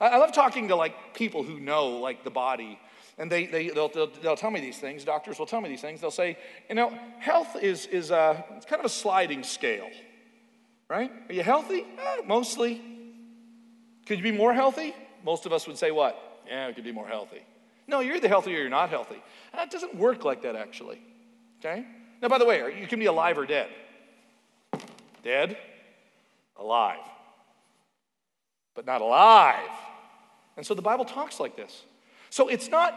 I, 0.00 0.08
I 0.08 0.16
love 0.18 0.32
talking 0.32 0.68
to 0.68 0.76
like 0.76 1.14
people 1.14 1.42
who 1.42 1.58
know 1.60 1.98
like 1.98 2.24
the 2.24 2.30
body 2.30 2.78
and 3.18 3.30
they, 3.30 3.46
they, 3.46 3.68
they'll, 3.68 3.88
they'll, 3.88 4.10
they'll, 4.22 4.36
tell 4.36 4.50
me 4.50 4.60
these 4.60 4.78
things 4.78 5.04
doctors 5.04 5.38
will 5.38 5.46
tell 5.46 5.60
me 5.60 5.68
these 5.68 5.80
things 5.80 6.00
they'll 6.00 6.10
say 6.10 6.38
you 6.68 6.74
know 6.74 6.96
health 7.18 7.56
is, 7.60 7.86
is 7.86 8.10
a, 8.10 8.44
it's 8.56 8.66
kind 8.66 8.80
of 8.80 8.86
a 8.86 8.90
sliding 8.90 9.42
scale 9.42 9.88
right 10.88 11.10
are 11.28 11.34
you 11.34 11.42
healthy 11.42 11.80
eh, 11.80 12.22
mostly 12.26 12.80
could 14.06 14.18
you 14.18 14.22
be 14.22 14.32
more 14.32 14.54
healthy 14.54 14.94
most 15.24 15.46
of 15.46 15.52
us 15.52 15.66
would 15.66 15.76
say 15.76 15.90
what 15.90 16.42
yeah 16.46 16.68
we 16.68 16.74
could 16.74 16.84
be 16.84 16.92
more 16.92 17.08
healthy 17.08 17.42
no 17.86 18.00
you're 18.00 18.16
either 18.16 18.28
healthy 18.28 18.54
or 18.54 18.60
you're 18.60 18.70
not 18.70 18.88
healthy 18.88 19.20
and 19.52 19.60
it 19.60 19.70
doesn't 19.70 19.96
work 19.96 20.24
like 20.24 20.42
that 20.42 20.54
actually 20.54 21.00
okay 21.58 21.84
now 22.22 22.28
by 22.28 22.38
the 22.38 22.44
way 22.44 22.78
you 22.80 22.86
can 22.86 22.98
be 22.98 23.06
alive 23.06 23.38
or 23.38 23.46
dead 23.46 23.68
dead 25.22 25.56
alive 26.56 26.98
but 28.78 28.86
not 28.86 29.00
alive. 29.00 29.72
And 30.56 30.64
so 30.64 30.72
the 30.72 30.82
Bible 30.82 31.04
talks 31.04 31.40
like 31.40 31.56
this. 31.56 31.82
So 32.30 32.46
it's 32.46 32.68
not 32.68 32.94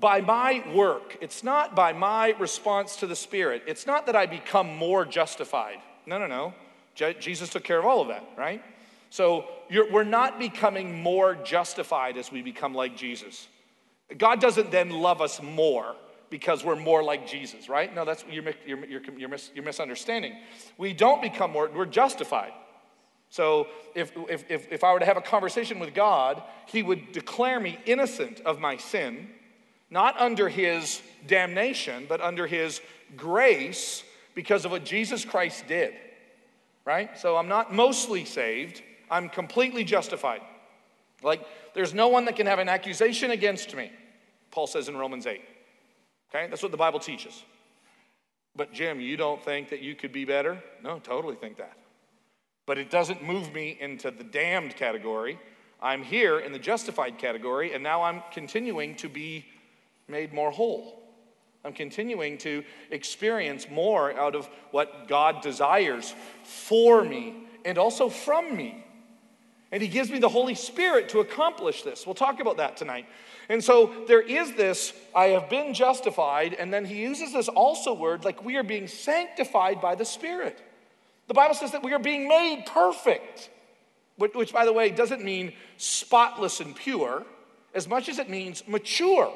by 0.00 0.22
my 0.22 0.64
work, 0.74 1.18
it's 1.20 1.44
not 1.44 1.76
by 1.76 1.92
my 1.92 2.28
response 2.38 2.96
to 2.96 3.06
the 3.06 3.14
Spirit, 3.14 3.62
it's 3.66 3.86
not 3.86 4.06
that 4.06 4.16
I 4.16 4.24
become 4.24 4.74
more 4.74 5.04
justified. 5.04 5.80
No, 6.06 6.18
no, 6.18 6.26
no. 6.26 6.54
Je- 6.94 7.16
Jesus 7.20 7.50
took 7.50 7.62
care 7.62 7.78
of 7.78 7.84
all 7.84 8.00
of 8.00 8.08
that, 8.08 8.24
right? 8.38 8.62
So 9.10 9.44
we're 9.70 10.02
not 10.02 10.38
becoming 10.38 11.02
more 11.02 11.34
justified 11.34 12.16
as 12.16 12.32
we 12.32 12.40
become 12.40 12.72
like 12.72 12.96
Jesus. 12.96 13.48
God 14.16 14.40
doesn't 14.40 14.70
then 14.70 14.88
love 14.88 15.20
us 15.20 15.42
more 15.42 15.94
because 16.30 16.64
we're 16.64 16.76
more 16.76 17.02
like 17.02 17.26
Jesus, 17.26 17.68
right? 17.68 17.94
No, 17.94 18.04
that's 18.04 18.24
you're, 18.30 18.44
you're, 18.66 18.84
you're, 18.86 19.02
you're, 19.16 19.28
mis, 19.28 19.50
you're 19.54 19.64
misunderstanding. 19.64 20.36
We 20.76 20.92
don't 20.92 21.22
become 21.22 21.52
more, 21.52 21.70
we're 21.74 21.86
justified. 21.86 22.52
So 23.30 23.66
if, 23.94 24.12
if, 24.28 24.50
if, 24.50 24.72
if 24.72 24.84
I 24.84 24.92
were 24.92 25.00
to 25.00 25.04
have 25.04 25.16
a 25.16 25.22
conversation 25.22 25.78
with 25.78 25.94
God, 25.94 26.42
He 26.66 26.82
would 26.82 27.12
declare 27.12 27.60
me 27.60 27.78
innocent 27.84 28.40
of 28.40 28.58
my 28.58 28.76
sin, 28.76 29.28
not 29.90 30.18
under 30.20 30.48
His 30.48 31.02
damnation, 31.26 32.06
but 32.08 32.20
under 32.20 32.46
His 32.46 32.80
grace 33.16 34.02
because 34.34 34.64
of 34.64 34.70
what 34.70 34.84
Jesus 34.84 35.24
Christ 35.24 35.66
did. 35.66 35.94
Right? 36.84 37.18
So 37.18 37.36
I'm 37.36 37.48
not 37.48 37.74
mostly 37.74 38.24
saved, 38.24 38.82
I'm 39.10 39.28
completely 39.28 39.84
justified. 39.84 40.40
Like, 41.22 41.44
there's 41.74 41.92
no 41.92 42.08
one 42.08 42.24
that 42.26 42.36
can 42.36 42.46
have 42.46 42.60
an 42.60 42.68
accusation 42.68 43.30
against 43.30 43.74
me, 43.74 43.90
Paul 44.50 44.66
says 44.66 44.88
in 44.88 44.96
Romans 44.96 45.26
8. 45.26 45.42
Okay? 46.30 46.46
That's 46.48 46.62
what 46.62 46.72
the 46.72 46.78
Bible 46.78 47.00
teaches. 47.00 47.42
But 48.56 48.72
Jim, 48.72 49.00
you 49.00 49.16
don't 49.16 49.42
think 49.42 49.68
that 49.70 49.80
you 49.80 49.94
could 49.94 50.12
be 50.12 50.24
better? 50.24 50.62
No, 50.82 50.98
totally 50.98 51.36
think 51.36 51.58
that. 51.58 51.76
But 52.66 52.78
it 52.78 52.90
doesn't 52.90 53.22
move 53.22 53.52
me 53.52 53.76
into 53.80 54.10
the 54.10 54.24
damned 54.24 54.76
category. 54.76 55.38
I'm 55.80 56.02
here 56.02 56.40
in 56.40 56.52
the 56.52 56.58
justified 56.58 57.18
category, 57.18 57.72
and 57.72 57.82
now 57.82 58.02
I'm 58.02 58.22
continuing 58.32 58.96
to 58.96 59.08
be 59.08 59.46
made 60.08 60.32
more 60.32 60.50
whole. 60.50 61.02
I'm 61.64 61.72
continuing 61.72 62.38
to 62.38 62.64
experience 62.90 63.68
more 63.70 64.12
out 64.18 64.34
of 64.34 64.48
what 64.70 65.08
God 65.08 65.42
desires 65.42 66.14
for 66.42 67.04
me 67.04 67.44
and 67.64 67.78
also 67.78 68.08
from 68.08 68.56
me. 68.56 68.84
And 69.70 69.82
He 69.82 69.88
gives 69.88 70.10
me 70.10 70.18
the 70.18 70.28
Holy 70.28 70.54
Spirit 70.54 71.10
to 71.10 71.20
accomplish 71.20 71.82
this. 71.82 72.06
We'll 72.06 72.14
talk 72.14 72.40
about 72.40 72.56
that 72.56 72.76
tonight. 72.76 73.06
And 73.48 73.64
so 73.64 73.92
there 74.06 74.20
is 74.20 74.54
this, 74.54 74.92
I 75.14 75.26
have 75.28 75.48
been 75.48 75.72
justified, 75.72 76.54
and 76.54 76.72
then 76.72 76.84
he 76.84 76.96
uses 76.96 77.32
this 77.32 77.48
also 77.48 77.94
word 77.94 78.24
like 78.24 78.44
we 78.44 78.56
are 78.56 78.62
being 78.62 78.86
sanctified 78.88 79.80
by 79.80 79.94
the 79.94 80.04
Spirit. 80.04 80.60
The 81.28 81.34
Bible 81.34 81.54
says 81.54 81.72
that 81.72 81.82
we 81.82 81.94
are 81.94 81.98
being 81.98 82.28
made 82.28 82.64
perfect, 82.66 83.48
which, 84.16 84.52
by 84.52 84.66
the 84.66 84.72
way, 84.72 84.90
doesn't 84.90 85.24
mean 85.24 85.54
spotless 85.78 86.60
and 86.60 86.76
pure 86.76 87.24
as 87.74 87.88
much 87.88 88.08
as 88.08 88.18
it 88.18 88.28
means 88.28 88.66
mature, 88.66 89.32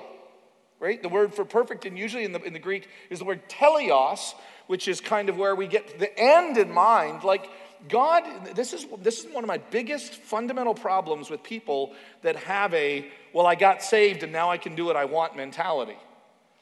right? 0.78 1.02
The 1.02 1.08
word 1.08 1.32
for 1.32 1.44
perfect, 1.44 1.86
and 1.86 1.98
usually 1.98 2.24
in 2.24 2.32
the, 2.32 2.42
in 2.42 2.52
the 2.52 2.58
Greek, 2.58 2.88
is 3.08 3.18
the 3.18 3.24
word 3.24 3.48
teleos, 3.48 4.34
which 4.66 4.88
is 4.88 5.00
kind 5.00 5.28
of 5.28 5.38
where 5.38 5.54
we 5.54 5.66
get 5.66 5.98
the 5.98 6.18
end 6.18 6.58
in 6.58 6.70
mind. 6.70 7.24
Like, 7.24 7.48
God, 7.88 8.54
this 8.54 8.72
is, 8.72 8.86
this 9.02 9.24
is 9.24 9.32
one 9.32 9.44
of 9.44 9.48
my 9.48 9.58
biggest 9.58 10.14
fundamental 10.14 10.74
problems 10.74 11.30
with 11.30 11.42
people 11.42 11.94
that 12.22 12.36
have 12.36 12.72
a, 12.74 13.10
well, 13.32 13.46
I 13.46 13.54
got 13.54 13.82
saved 13.82 14.22
and 14.22 14.32
now 14.32 14.50
I 14.50 14.58
can 14.58 14.74
do 14.74 14.84
what 14.84 14.96
I 14.96 15.04
want 15.04 15.36
mentality. 15.36 15.96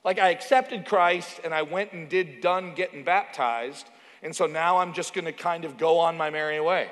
Like 0.05 0.19
I 0.19 0.31
accepted 0.31 0.87
Christ 0.87 1.41
and 1.45 1.53
I 1.53 1.63
went 1.63 1.93
and 1.93 2.09
did 2.09 2.41
done 2.41 2.75
getting 2.75 3.05
baptized, 3.05 3.87
and 4.23 4.35
so 4.35 4.47
now 4.47 4.79
I'm 4.79 4.93
just 4.95 5.13
gonna 5.13 5.33
kind 5.33 5.65
of 5.65 5.77
go 5.77 5.99
on 5.99 6.17
my 6.17 6.31
merry 6.31 6.61
way. 6.61 6.89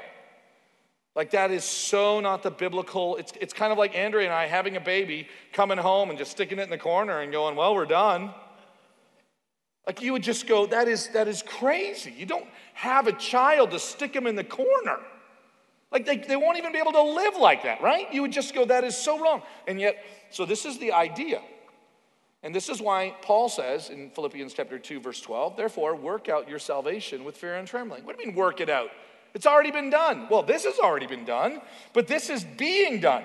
Like 1.14 1.30
that 1.32 1.50
is 1.50 1.64
so 1.64 2.20
not 2.20 2.42
the 2.42 2.50
biblical, 2.50 3.16
it's, 3.16 3.32
it's 3.40 3.52
kind 3.52 3.72
of 3.72 3.78
like 3.78 3.96
Andrea 3.96 4.26
and 4.26 4.32
I 4.32 4.46
having 4.46 4.76
a 4.76 4.80
baby, 4.80 5.26
coming 5.52 5.78
home 5.78 6.10
and 6.10 6.18
just 6.18 6.30
sticking 6.30 6.58
it 6.58 6.62
in 6.62 6.70
the 6.70 6.78
corner 6.78 7.20
and 7.20 7.32
going, 7.32 7.56
well, 7.56 7.74
we're 7.74 7.86
done. 7.86 8.32
Like 9.88 10.02
you 10.02 10.12
would 10.12 10.22
just 10.22 10.46
go, 10.46 10.66
that 10.66 10.86
is, 10.86 11.08
that 11.08 11.28
is 11.28 11.42
crazy. 11.42 12.14
You 12.14 12.26
don't 12.26 12.46
have 12.74 13.06
a 13.06 13.12
child 13.12 13.70
to 13.70 13.78
stick 13.78 14.12
them 14.12 14.26
in 14.26 14.36
the 14.36 14.44
corner. 14.44 14.98
Like 15.90 16.04
they, 16.04 16.18
they 16.18 16.36
won't 16.36 16.58
even 16.58 16.72
be 16.72 16.78
able 16.78 16.92
to 16.92 17.02
live 17.02 17.36
like 17.36 17.62
that, 17.62 17.80
right? 17.80 18.12
You 18.12 18.20
would 18.20 18.30
just 18.30 18.54
go, 18.54 18.66
that 18.66 18.84
is 18.84 18.94
so 18.94 19.18
wrong. 19.18 19.40
And 19.66 19.80
yet, 19.80 20.04
so 20.30 20.44
this 20.44 20.66
is 20.66 20.78
the 20.78 20.92
idea. 20.92 21.40
And 22.42 22.54
this 22.54 22.68
is 22.68 22.82
why 22.82 23.16
Paul 23.22 23.48
says 23.48 23.88
in 23.88 24.10
Philippians 24.10 24.52
chapter 24.52 24.78
2, 24.78 25.00
verse 25.00 25.22
12, 25.22 25.56
therefore, 25.56 25.96
work 25.96 26.28
out 26.28 26.50
your 26.50 26.58
salvation 26.58 27.24
with 27.24 27.38
fear 27.38 27.54
and 27.54 27.66
trembling. 27.66 28.04
What 28.04 28.18
do 28.18 28.22
you 28.22 28.28
mean, 28.28 28.36
work 28.36 28.60
it 28.60 28.68
out? 28.68 28.90
It's 29.32 29.46
already 29.46 29.70
been 29.70 29.88
done. 29.88 30.26
Well, 30.30 30.42
this 30.42 30.66
has 30.66 30.78
already 30.78 31.06
been 31.06 31.24
done, 31.24 31.62
but 31.94 32.06
this 32.06 32.28
is 32.28 32.44
being 32.44 33.00
done. 33.00 33.24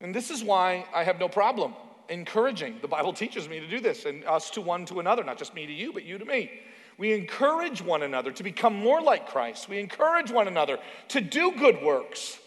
And 0.00 0.12
this 0.12 0.32
is 0.32 0.42
why 0.42 0.84
I 0.92 1.04
have 1.04 1.20
no 1.20 1.28
problem 1.28 1.74
encouraging. 2.08 2.76
The 2.80 2.88
Bible 2.88 3.12
teaches 3.12 3.48
me 3.48 3.60
to 3.60 3.66
do 3.66 3.80
this, 3.80 4.04
and 4.04 4.24
us 4.24 4.50
to 4.50 4.60
one 4.60 4.86
to 4.86 5.00
another, 5.00 5.24
not 5.24 5.38
just 5.38 5.54
me 5.54 5.66
to 5.66 5.72
you, 5.72 5.92
but 5.92 6.04
you 6.04 6.18
to 6.18 6.24
me. 6.24 6.50
We 6.96 7.12
encourage 7.12 7.82
one 7.82 8.02
another 8.02 8.30
to 8.32 8.42
become 8.42 8.74
more 8.74 9.00
like 9.00 9.28
Christ. 9.28 9.68
We 9.68 9.78
encourage 9.78 10.30
one 10.30 10.46
another 10.46 10.78
to 11.08 11.20
do 11.20 11.52
good 11.52 11.82
works. 11.82 12.38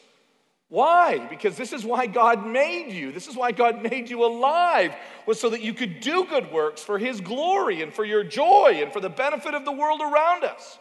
Why? 0.70 1.20
Because 1.30 1.56
this 1.56 1.72
is 1.72 1.86
why 1.86 2.08
God 2.08 2.46
made 2.46 2.92
you. 2.92 3.12
This 3.12 3.28
is 3.28 3.36
why 3.36 3.52
God 3.52 3.84
made 3.84 4.10
you 4.10 4.26
alive, 4.26 4.94
was 5.26 5.40
so 5.40 5.50
that 5.50 5.62
you 5.62 5.74
could 5.74 6.02
do 6.02 6.26
good 6.26 6.52
works 6.52 6.82
for 6.82 6.98
His 6.98 7.22
glory 7.22 7.82
and 7.82 7.94
for 7.94 8.04
your 8.04 8.24
joy 8.24 8.80
and 8.82 8.92
for 8.92 9.00
the 9.00 9.10
benefit 9.10 9.54
of 9.54 9.64
the 9.66 9.72
world 9.72 10.02
around 10.02 10.44
us. 10.44 10.78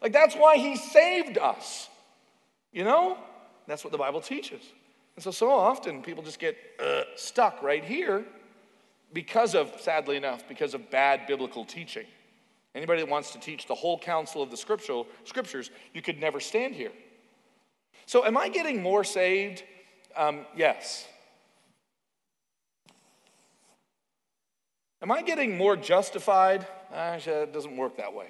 Like 0.00 0.12
that's 0.12 0.34
why 0.34 0.56
He 0.56 0.76
saved 0.76 1.38
us. 1.38 1.88
You 2.72 2.84
know? 2.84 3.18
That's 3.66 3.82
what 3.82 3.92
the 3.92 3.98
Bible 3.98 4.20
teaches. 4.20 4.62
And 5.16 5.22
so, 5.22 5.30
so 5.30 5.50
often 5.50 6.02
people 6.02 6.22
just 6.22 6.38
get 6.38 6.56
uh, 6.82 7.02
stuck 7.16 7.62
right 7.62 7.84
here 7.84 8.24
because 9.12 9.54
of, 9.54 9.72
sadly 9.80 10.16
enough, 10.16 10.46
because 10.48 10.74
of 10.74 10.90
bad 10.90 11.26
biblical 11.26 11.64
teaching. 11.64 12.06
Anybody 12.74 13.02
that 13.02 13.08
wants 13.08 13.30
to 13.32 13.38
teach 13.38 13.66
the 13.66 13.74
whole 13.74 13.98
counsel 13.98 14.42
of 14.42 14.50
the 14.50 14.56
scriptural, 14.56 15.06
scriptures, 15.24 15.70
you 15.92 16.02
could 16.02 16.18
never 16.18 16.40
stand 16.40 16.74
here. 16.74 16.90
So, 18.06 18.26
am 18.26 18.36
I 18.36 18.48
getting 18.48 18.82
more 18.82 19.04
saved? 19.04 19.62
Um, 20.16 20.44
yes. 20.56 21.06
Am 25.00 25.12
I 25.12 25.22
getting 25.22 25.56
more 25.56 25.76
justified? 25.76 26.66
Actually, 26.92 27.36
it 27.36 27.52
doesn't 27.52 27.76
work 27.76 27.96
that 27.98 28.12
way. 28.12 28.28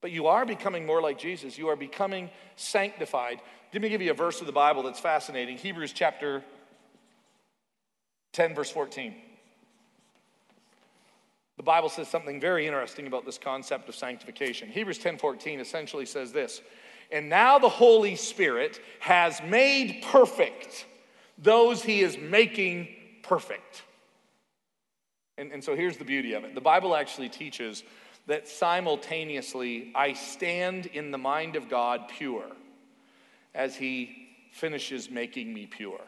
But 0.00 0.10
you 0.10 0.26
are 0.26 0.44
becoming 0.44 0.84
more 0.84 1.00
like 1.00 1.18
Jesus. 1.18 1.56
You 1.56 1.68
are 1.68 1.76
becoming 1.76 2.30
sanctified. 2.56 3.40
Let 3.74 3.82
me 3.82 3.88
give 3.88 4.02
you 4.02 4.12
a 4.12 4.14
verse 4.14 4.40
of 4.40 4.46
the 4.46 4.52
Bible 4.52 4.84
that's 4.84 5.00
fascinating 5.00 5.58
Hebrews 5.58 5.92
chapter 5.92 6.44
10, 8.32 8.54
verse 8.54 8.70
14. 8.70 9.12
The 11.56 11.62
Bible 11.64 11.88
says 11.88 12.06
something 12.06 12.40
very 12.40 12.68
interesting 12.68 13.08
about 13.08 13.24
this 13.26 13.36
concept 13.36 13.88
of 13.88 13.96
sanctification. 13.96 14.68
Hebrews 14.68 15.00
10:14 15.00 15.58
essentially 15.58 16.06
says 16.06 16.30
this, 16.30 16.62
"And 17.10 17.28
now 17.28 17.58
the 17.58 17.68
Holy 17.68 18.14
Spirit 18.14 18.80
has 19.00 19.42
made 19.42 20.04
perfect 20.04 20.86
those 21.36 21.82
he 21.82 22.00
is 22.02 22.16
making 22.16 22.94
perfect." 23.24 23.82
And, 25.36 25.50
and 25.50 25.64
so 25.64 25.74
here's 25.74 25.96
the 25.96 26.04
beauty 26.04 26.34
of 26.34 26.44
it. 26.44 26.54
The 26.54 26.60
Bible 26.60 26.94
actually 26.94 27.28
teaches 27.28 27.82
that 28.28 28.46
simultaneously 28.46 29.90
I 29.96 30.12
stand 30.12 30.86
in 30.86 31.10
the 31.10 31.18
mind 31.18 31.56
of 31.56 31.68
God 31.68 32.08
pure 32.08 32.52
as 33.54 33.76
he 33.76 34.28
finishes 34.52 35.10
making 35.10 35.52
me 35.52 35.66
pure. 35.66 36.00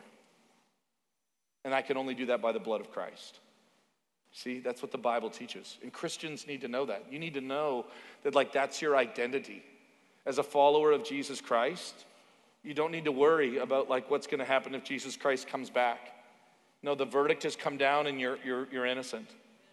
And 1.64 1.74
I 1.74 1.82
can 1.82 1.96
only 1.96 2.14
do 2.14 2.26
that 2.26 2.40
by 2.40 2.52
the 2.52 2.60
blood 2.60 2.80
of 2.80 2.92
Christ. 2.92 3.40
See, 4.32 4.60
that's 4.60 4.82
what 4.82 4.92
the 4.92 4.98
Bible 4.98 5.30
teaches. 5.30 5.78
And 5.82 5.92
Christians 5.92 6.46
need 6.46 6.60
to 6.60 6.68
know 6.68 6.86
that. 6.86 7.04
You 7.10 7.18
need 7.18 7.34
to 7.34 7.40
know 7.40 7.86
that, 8.22 8.34
like, 8.34 8.52
that's 8.52 8.82
your 8.82 8.96
identity. 8.96 9.64
As 10.26 10.38
a 10.38 10.42
follower 10.42 10.92
of 10.92 11.04
Jesus 11.04 11.40
Christ, 11.40 12.04
you 12.62 12.74
don't 12.74 12.92
need 12.92 13.06
to 13.06 13.12
worry 13.12 13.58
about, 13.58 13.88
like, 13.88 14.10
what's 14.10 14.26
going 14.26 14.40
to 14.40 14.44
happen 14.44 14.74
if 14.74 14.84
Jesus 14.84 15.16
Christ 15.16 15.48
comes 15.48 15.70
back. 15.70 16.12
No, 16.82 16.94
the 16.94 17.04
verdict 17.04 17.44
has 17.44 17.56
come 17.56 17.78
down 17.78 18.06
and 18.06 18.20
you're, 18.20 18.38
you're, 18.44 18.68
you're 18.70 18.86
innocent. 18.86 19.28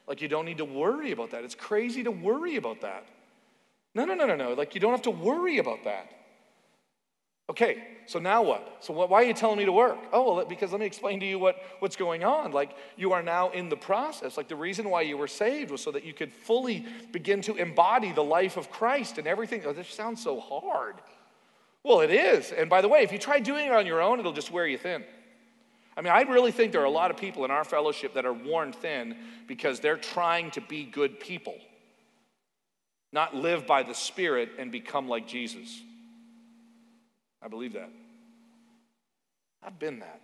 Like, 0.08 0.22
you 0.22 0.28
don't 0.28 0.46
need 0.46 0.58
to 0.60 0.66
worry 0.66 1.12
about 1.12 1.32
that. 1.32 1.44
It's 1.44 1.56
crazy 1.56 2.04
to 2.04 2.12
worry 2.12 2.56
about 2.56 2.82
that. 2.82 3.06
No, 3.94 4.06
no, 4.06 4.16
no, 4.16 4.26
no, 4.26 4.36
no. 4.36 4.54
Like, 4.54 4.74
you 4.74 4.82
don't 4.82 4.92
have 4.92 5.04
to 5.04 5.12
worry 5.12 5.58
about 5.58 5.84
that. 5.84 6.10
Okay, 7.50 7.84
so 8.06 8.20
now 8.20 8.42
what? 8.42 8.78
So 8.80 8.94
what, 8.94 9.10
why 9.10 9.22
are 9.22 9.26
you 9.26 9.34
telling 9.34 9.58
me 9.58 9.66
to 9.66 9.72
work? 9.72 9.98
Oh, 10.14 10.36
well, 10.36 10.46
because 10.46 10.72
let 10.72 10.80
me 10.80 10.86
explain 10.86 11.20
to 11.20 11.26
you 11.26 11.38
what, 11.38 11.58
what's 11.80 11.98
going 11.98 12.24
on. 12.24 12.54
Like, 12.54 12.74
you 12.96 13.12
are 13.12 13.22
now 13.22 13.50
in 13.50 13.68
the 13.68 13.76
process. 13.76 14.38
Like, 14.38 14.48
the 14.48 14.56
reason 14.56 14.90
why 14.90 15.02
you 15.02 15.18
were 15.18 15.28
saved 15.28 15.70
was 15.70 15.82
so 15.82 15.92
that 15.92 16.06
you 16.06 16.14
could 16.14 16.32
fully 16.32 16.86
begin 17.12 17.42
to 17.42 17.56
embody 17.56 18.14
the 18.14 18.24
life 18.24 18.56
of 18.56 18.72
Christ 18.72 19.18
and 19.18 19.28
everything. 19.28 19.64
Oh, 19.66 19.74
this 19.74 19.90
sounds 19.90 20.24
so 20.24 20.40
hard. 20.40 20.96
Well, 21.84 22.00
it 22.00 22.12
is. 22.12 22.54
And 22.54 22.70
by 22.70 22.82
the 22.82 22.88
way, 22.88 23.04
if 23.04 23.12
you 23.12 23.20
try 23.20 23.42
doing 23.42 23.68
it 23.68 23.74
on 23.74 23.86
your 23.86 24.02
own, 24.02 24.20
it'll 24.20 24.32
just 24.32 24.52
wear 24.52 24.66
you 24.66 24.78
thin. 24.78 25.04
I 25.98 26.02
mean, 26.02 26.14
I 26.14 26.22
really 26.22 26.54
think 26.54 26.72
there 26.72 26.82
are 26.82 26.86
a 26.86 26.90
lot 26.90 27.12
of 27.12 27.18
people 27.18 27.44
in 27.44 27.52
our 27.52 27.66
fellowship 27.66 28.14
that 28.14 28.26
are 28.26 28.34
worn 28.34 28.72
thin 28.72 29.18
because 29.48 29.82
they're 29.82 29.98
trying 29.98 30.50
to 30.52 30.62
be 30.62 30.86
good 30.86 31.20
people, 31.20 31.56
not 33.12 33.36
live 33.36 33.68
by 33.68 33.84
the 33.84 33.94
Spirit 33.94 34.50
and 34.58 34.72
become 34.72 35.10
like 35.10 35.28
Jesus. 35.28 35.82
I 37.44 37.48
believe 37.48 37.74
that. 37.74 37.90
I've 39.62 39.80
been 39.80 40.00
that. 40.00 40.22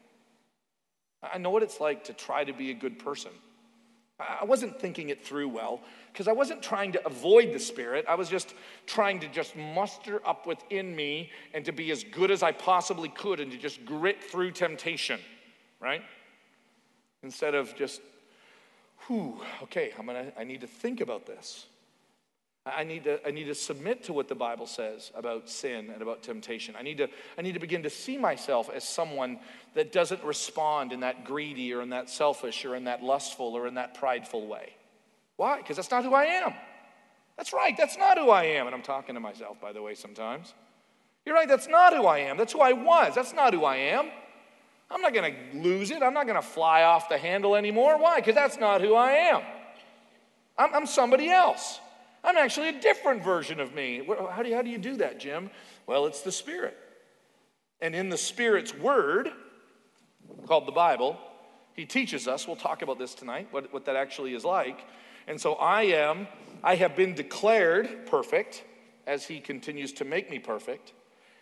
I 1.21 1.37
know 1.37 1.49
what 1.49 1.63
it's 1.63 1.79
like 1.79 2.05
to 2.05 2.13
try 2.13 2.43
to 2.43 2.53
be 2.53 2.71
a 2.71 2.73
good 2.73 2.99
person. 2.99 3.31
I 4.19 4.43
wasn't 4.43 4.79
thinking 4.79 5.09
it 5.09 5.23
through 5.23 5.47
well 5.47 5.79
because 6.11 6.27
I 6.27 6.33
wasn't 6.33 6.61
trying 6.61 6.91
to 6.93 7.05
avoid 7.05 7.53
the 7.53 7.59
Spirit. 7.59 8.03
I 8.07 8.15
was 8.15 8.27
just 8.27 8.53
trying 8.85 9.21
to 9.21 9.29
just 9.29 9.55
muster 9.55 10.21
up 10.27 10.45
within 10.45 10.93
me 10.93 11.29
and 11.53 11.63
to 11.65 11.71
be 11.71 11.89
as 11.91 12.03
good 12.03 12.29
as 12.29 12.43
I 12.43 12.51
possibly 12.51 13.07
could 13.09 13.39
and 13.39 13.49
to 13.51 13.57
just 13.57 13.85
grit 13.85 14.21
through 14.21 14.51
temptation, 14.51 15.21
right? 15.79 16.01
Instead 17.23 17.55
of 17.55 17.73
just, 17.75 18.01
whew, 19.07 19.39
okay, 19.63 19.93
I'm 19.97 20.05
gonna, 20.05 20.33
I 20.37 20.43
need 20.43 20.61
to 20.61 20.67
think 20.67 20.99
about 20.99 21.25
this. 21.25 21.65
I 22.77 22.83
need, 22.83 23.03
to, 23.05 23.25
I 23.27 23.31
need 23.31 23.45
to 23.45 23.55
submit 23.55 24.03
to 24.05 24.13
what 24.13 24.27
the 24.27 24.35
Bible 24.35 24.65
says 24.65 25.11
about 25.15 25.49
sin 25.49 25.89
and 25.91 26.01
about 26.01 26.23
temptation. 26.23 26.75
I 26.77 26.83
need, 26.83 26.97
to, 26.97 27.07
I 27.37 27.41
need 27.41 27.53
to 27.53 27.59
begin 27.59 27.83
to 27.83 27.89
see 27.89 28.17
myself 28.17 28.69
as 28.73 28.83
someone 28.83 29.39
that 29.75 29.91
doesn't 29.91 30.23
respond 30.23 30.91
in 30.91 31.01
that 31.01 31.25
greedy 31.25 31.73
or 31.73 31.81
in 31.81 31.89
that 31.89 32.09
selfish 32.09 32.65
or 32.65 32.75
in 32.75 32.85
that 32.85 33.03
lustful 33.03 33.55
or 33.55 33.67
in 33.67 33.75
that 33.75 33.93
prideful 33.93 34.47
way. 34.47 34.73
Why? 35.37 35.57
Because 35.57 35.75
that's 35.75 35.91
not 35.91 36.03
who 36.03 36.13
I 36.13 36.25
am. 36.25 36.53
That's 37.37 37.53
right, 37.53 37.75
that's 37.77 37.97
not 37.97 38.17
who 38.17 38.29
I 38.29 38.43
am. 38.43 38.65
And 38.65 38.75
I'm 38.75 38.81
talking 38.81 39.15
to 39.15 39.21
myself, 39.21 39.61
by 39.61 39.71
the 39.71 39.81
way, 39.81 39.95
sometimes. 39.95 40.53
You're 41.25 41.35
right, 41.35 41.47
that's 41.47 41.67
not 41.67 41.95
who 41.95 42.05
I 42.05 42.19
am. 42.19 42.37
That's 42.37 42.51
who 42.51 42.59
I 42.59 42.73
was. 42.73 43.15
That's 43.15 43.33
not 43.33 43.53
who 43.53 43.63
I 43.63 43.77
am. 43.77 44.09
I'm 44.91 45.01
not 45.01 45.13
going 45.13 45.33
to 45.33 45.57
lose 45.57 45.91
it. 45.91 46.01
I'm 46.01 46.13
not 46.13 46.25
going 46.25 46.41
to 46.41 46.47
fly 46.47 46.83
off 46.83 47.09
the 47.09 47.17
handle 47.17 47.55
anymore. 47.55 47.97
Why? 47.97 48.17
Because 48.17 48.35
that's 48.35 48.57
not 48.57 48.81
who 48.81 48.95
I 48.95 49.11
am. 49.11 49.41
I'm, 50.57 50.73
I'm 50.73 50.85
somebody 50.85 51.29
else. 51.29 51.79
I'm 52.29 52.37
actually 52.37 52.69
a 52.69 52.79
different 52.79 53.23
version 53.23 53.59
of 53.59 53.73
me. 53.73 54.03
How 54.07 54.43
do, 54.43 54.49
you, 54.49 54.55
how 54.55 54.61
do 54.61 54.69
you 54.69 54.77
do 54.77 54.97
that, 54.97 55.19
Jim? 55.19 55.49
Well, 55.87 56.05
it's 56.05 56.21
the 56.21 56.31
Spirit. 56.31 56.77
And 57.81 57.95
in 57.95 58.09
the 58.09 58.19
Spirit's 58.19 58.71
Word, 58.71 59.31
called 60.45 60.67
the 60.67 60.71
Bible, 60.71 61.17
He 61.73 61.87
teaches 61.87 62.27
us, 62.27 62.45
we'll 62.45 62.55
talk 62.55 62.83
about 62.83 62.99
this 62.99 63.15
tonight, 63.15 63.47
what, 63.49 63.73
what 63.73 63.85
that 63.85 63.95
actually 63.95 64.35
is 64.35 64.45
like. 64.45 64.85
And 65.27 65.41
so 65.41 65.55
I 65.55 65.83
am, 65.83 66.27
I 66.63 66.75
have 66.75 66.95
been 66.95 67.15
declared 67.15 68.05
perfect 68.05 68.63
as 69.07 69.25
He 69.25 69.39
continues 69.39 69.91
to 69.93 70.05
make 70.05 70.29
me 70.29 70.37
perfect. 70.37 70.93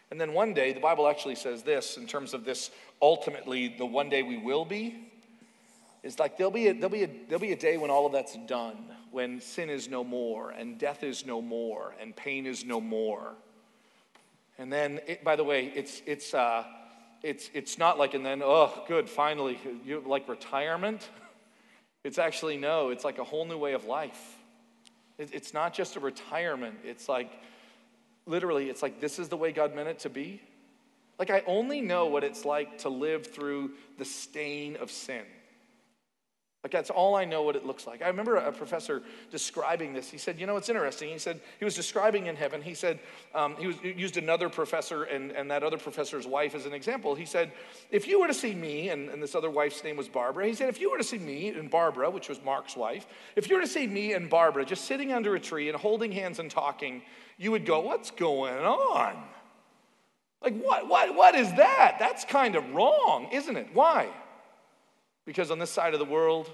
And 0.10 0.22
then 0.22 0.32
one 0.32 0.54
day, 0.54 0.72
the 0.72 0.80
Bible 0.80 1.10
actually 1.10 1.36
says 1.36 1.64
this 1.64 1.98
in 1.98 2.08
terms 2.08 2.34
of 2.34 2.46
this 2.46 2.72
ultimately, 3.02 3.76
the 3.78 3.86
one 3.86 4.08
day 4.08 4.24
we 4.24 4.38
will 4.38 4.64
be. 4.64 4.96
It's 6.02 6.18
like 6.18 6.38
there'll 6.38 6.50
be, 6.50 6.70
a, 6.70 6.74
there'll, 6.74 6.88
be 6.88 7.04
a, 7.04 7.10
there'll 7.28 7.42
be 7.42 7.52
a 7.52 7.58
day 7.58 7.76
when 7.76 7.92
all 7.92 8.06
of 8.06 8.14
that's 8.14 8.38
done, 8.48 8.86
when 9.12 9.40
sin 9.42 9.70
is 9.70 9.90
no 9.90 10.04
more, 10.04 10.52
and 10.52 10.78
death 10.78 11.04
is 11.04 11.26
no 11.26 11.42
more, 11.42 11.94
and 12.00 12.16
pain 12.16 12.46
is 12.46 12.66
no 12.66 12.82
more. 12.82 13.34
And 14.58 14.72
then, 14.72 15.00
it, 15.08 15.24
by 15.24 15.36
the 15.36 15.44
way, 15.44 15.72
it's, 15.76 16.02
it's, 16.06 16.34
uh, 16.34 16.64
it's, 17.24 17.50
it's 17.54 17.78
not 17.78 17.98
like, 17.98 18.14
and 18.14 18.26
then, 18.26 18.42
oh, 18.44 18.84
good, 18.88 19.10
finally, 19.10 19.60
you 19.86 20.04
like 20.06 20.28
retirement. 20.28 21.08
It's 22.04 22.20
actually 22.20 22.56
no, 22.56 22.90
it's 22.90 23.04
like 23.04 23.18
a 23.18 23.24
whole 23.24 23.44
new 23.44 23.58
way 23.58 23.74
of 23.74 23.84
life. 23.84 24.38
It, 25.18 25.32
it's 25.34 25.54
not 25.54 25.74
just 25.74 25.98
a 25.98 26.00
retirement, 26.00 26.78
it's 26.86 27.10
like, 27.10 27.30
literally, 28.26 28.70
it's 28.70 28.82
like 28.82 29.02
this 29.02 29.20
is 29.20 29.28
the 29.28 29.36
way 29.36 29.52
God 29.52 29.76
meant 29.76 29.90
it 29.90 30.00
to 30.00 30.10
be. 30.10 30.42
Like, 31.20 31.32
I 31.32 31.44
only 31.48 31.82
know 31.82 32.06
what 32.06 32.24
it's 32.24 32.46
like 32.46 32.78
to 32.80 32.90
live 32.90 33.28
through 33.28 33.72
the 33.98 34.06
stain 34.06 34.78
of 34.78 34.92
sin. 34.92 35.24
Like, 36.68 36.74
that's 36.74 36.90
all 36.90 37.16
I 37.16 37.24
know 37.24 37.44
what 37.44 37.56
it 37.56 37.66
looks 37.66 37.88
like. 37.88 38.02
I 38.02 38.08
remember 38.08 38.36
a 38.36 38.52
professor 38.52 39.02
describing 39.32 39.94
this. 39.94 40.12
He 40.12 40.18
said, 40.18 40.38
You 40.38 40.46
know, 40.46 40.58
it's 40.58 40.68
interesting. 40.68 41.08
He 41.08 41.18
said, 41.18 41.40
he 41.60 41.64
was 41.64 41.76
describing 41.76 42.26
in 42.26 42.36
heaven. 42.36 42.62
He 42.62 42.74
said, 42.74 43.00
um, 43.34 43.56
he, 43.56 43.68
was, 43.68 43.82
used 43.82 44.18
another 44.18 44.50
professor 44.50 45.04
and, 45.04 45.32
and 45.32 45.50
that 45.50 45.64
other 45.64 45.78
professor's 45.78 46.28
wife 46.28 46.56
as 46.56 46.66
an 46.66 46.74
example. 46.74 47.16
He 47.16 47.26
said, 47.26 47.54
If 47.90 48.06
you 48.06 48.20
were 48.20 48.28
to 48.28 48.34
see 48.34 48.54
me, 48.54 48.90
and, 48.90 49.08
and 49.08 49.24
this 49.24 49.34
other 49.34 49.50
wife's 49.50 49.82
name 49.82 49.96
was 49.96 50.10
Barbara, 50.10 50.46
he 50.46 50.54
said, 50.54 50.68
If 50.68 50.82
you 50.82 50.92
were 50.92 50.98
to 50.98 51.06
see 51.06 51.20
me 51.20 51.48
and 51.48 51.72
Barbara, 51.72 52.10
which 52.10 52.28
was 52.28 52.44
Mark's 52.44 52.76
wife, 52.76 53.08
if 53.38 53.50
you 53.50 53.56
were 53.56 53.62
to 53.62 53.68
see 53.68 53.88
me 53.88 54.12
and 54.12 54.30
Barbara 54.30 54.66
just 54.66 54.84
sitting 54.84 55.14
under 55.14 55.36
a 55.36 55.40
tree 55.40 55.70
and 55.70 55.78
holding 55.78 56.12
hands 56.12 56.40
and 56.40 56.52
talking, 56.52 57.02
you 57.38 57.52
would 57.52 57.66
go, 57.66 57.80
What's 57.80 58.12
going 58.12 58.58
on? 58.58 59.24
Like, 60.42 60.62
what, 60.62 60.90
what, 60.90 61.16
what 61.16 61.34
is 61.34 61.48
that? 61.54 61.96
That's 61.98 62.26
kind 62.26 62.58
of 62.58 62.74
wrong, 62.74 63.30
isn't 63.32 63.56
it? 63.56 63.70
Why? 63.72 64.10
Because 65.28 65.52
on 65.52 65.60
this 65.60 65.70
side 65.70 65.94
of 65.94 66.00
the 66.00 66.06
world, 66.06 66.50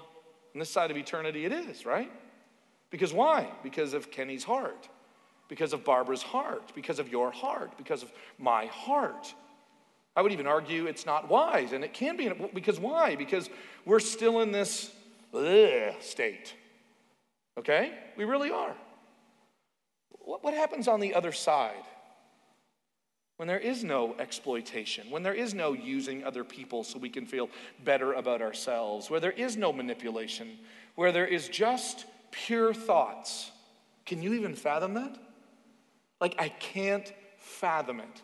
on 0.52 0.58
this 0.58 0.68
side 0.68 0.90
of 0.90 0.96
eternity, 0.96 1.46
it 1.46 1.52
is, 1.52 1.86
right? 1.86 2.10
Because 2.90 3.12
why? 3.12 3.48
Because 3.62 3.94
of 3.94 4.10
Kenny's 4.10 4.42
heart, 4.42 4.88
because 5.48 5.72
of 5.72 5.84
Barbara's 5.84 6.22
heart, 6.22 6.72
because 6.74 6.98
of 6.98 7.08
your 7.08 7.30
heart, 7.30 7.78
because 7.78 8.02
of 8.02 8.12
my 8.36 8.66
heart. 8.66 9.32
I 10.16 10.22
would 10.22 10.32
even 10.32 10.48
argue 10.48 10.86
it's 10.86 11.06
not 11.06 11.28
wise, 11.28 11.72
and 11.72 11.84
it 11.84 11.92
can 11.92 12.16
be 12.16 12.28
because 12.52 12.80
why? 12.80 13.14
Because 13.14 13.48
we're 13.84 14.00
still 14.00 14.40
in 14.40 14.50
this 14.50 14.90
ugh, 15.32 15.94
state. 16.00 16.52
Okay? 17.56 17.92
We 18.16 18.24
really 18.24 18.50
are. 18.50 18.74
What, 20.10 20.42
what 20.42 20.54
happens 20.54 20.88
on 20.88 20.98
the 20.98 21.14
other 21.14 21.32
side? 21.32 21.84
When 23.36 23.48
there 23.48 23.58
is 23.58 23.82
no 23.82 24.14
exploitation, 24.18 25.10
when 25.10 25.22
there 25.22 25.34
is 25.34 25.54
no 25.54 25.72
using 25.72 26.24
other 26.24 26.44
people 26.44 26.84
so 26.84 26.98
we 26.98 27.10
can 27.10 27.26
feel 27.26 27.48
better 27.82 28.12
about 28.12 28.40
ourselves, 28.40 29.10
where 29.10 29.20
there 29.20 29.32
is 29.32 29.56
no 29.56 29.72
manipulation, 29.72 30.58
where 30.94 31.10
there 31.10 31.26
is 31.26 31.48
just 31.48 32.06
pure 32.30 32.72
thoughts. 32.72 33.50
Can 34.06 34.22
you 34.22 34.34
even 34.34 34.54
fathom 34.54 34.94
that? 34.94 35.18
Like, 36.20 36.36
I 36.38 36.48
can't 36.48 37.12
fathom 37.38 38.00
it. 38.00 38.22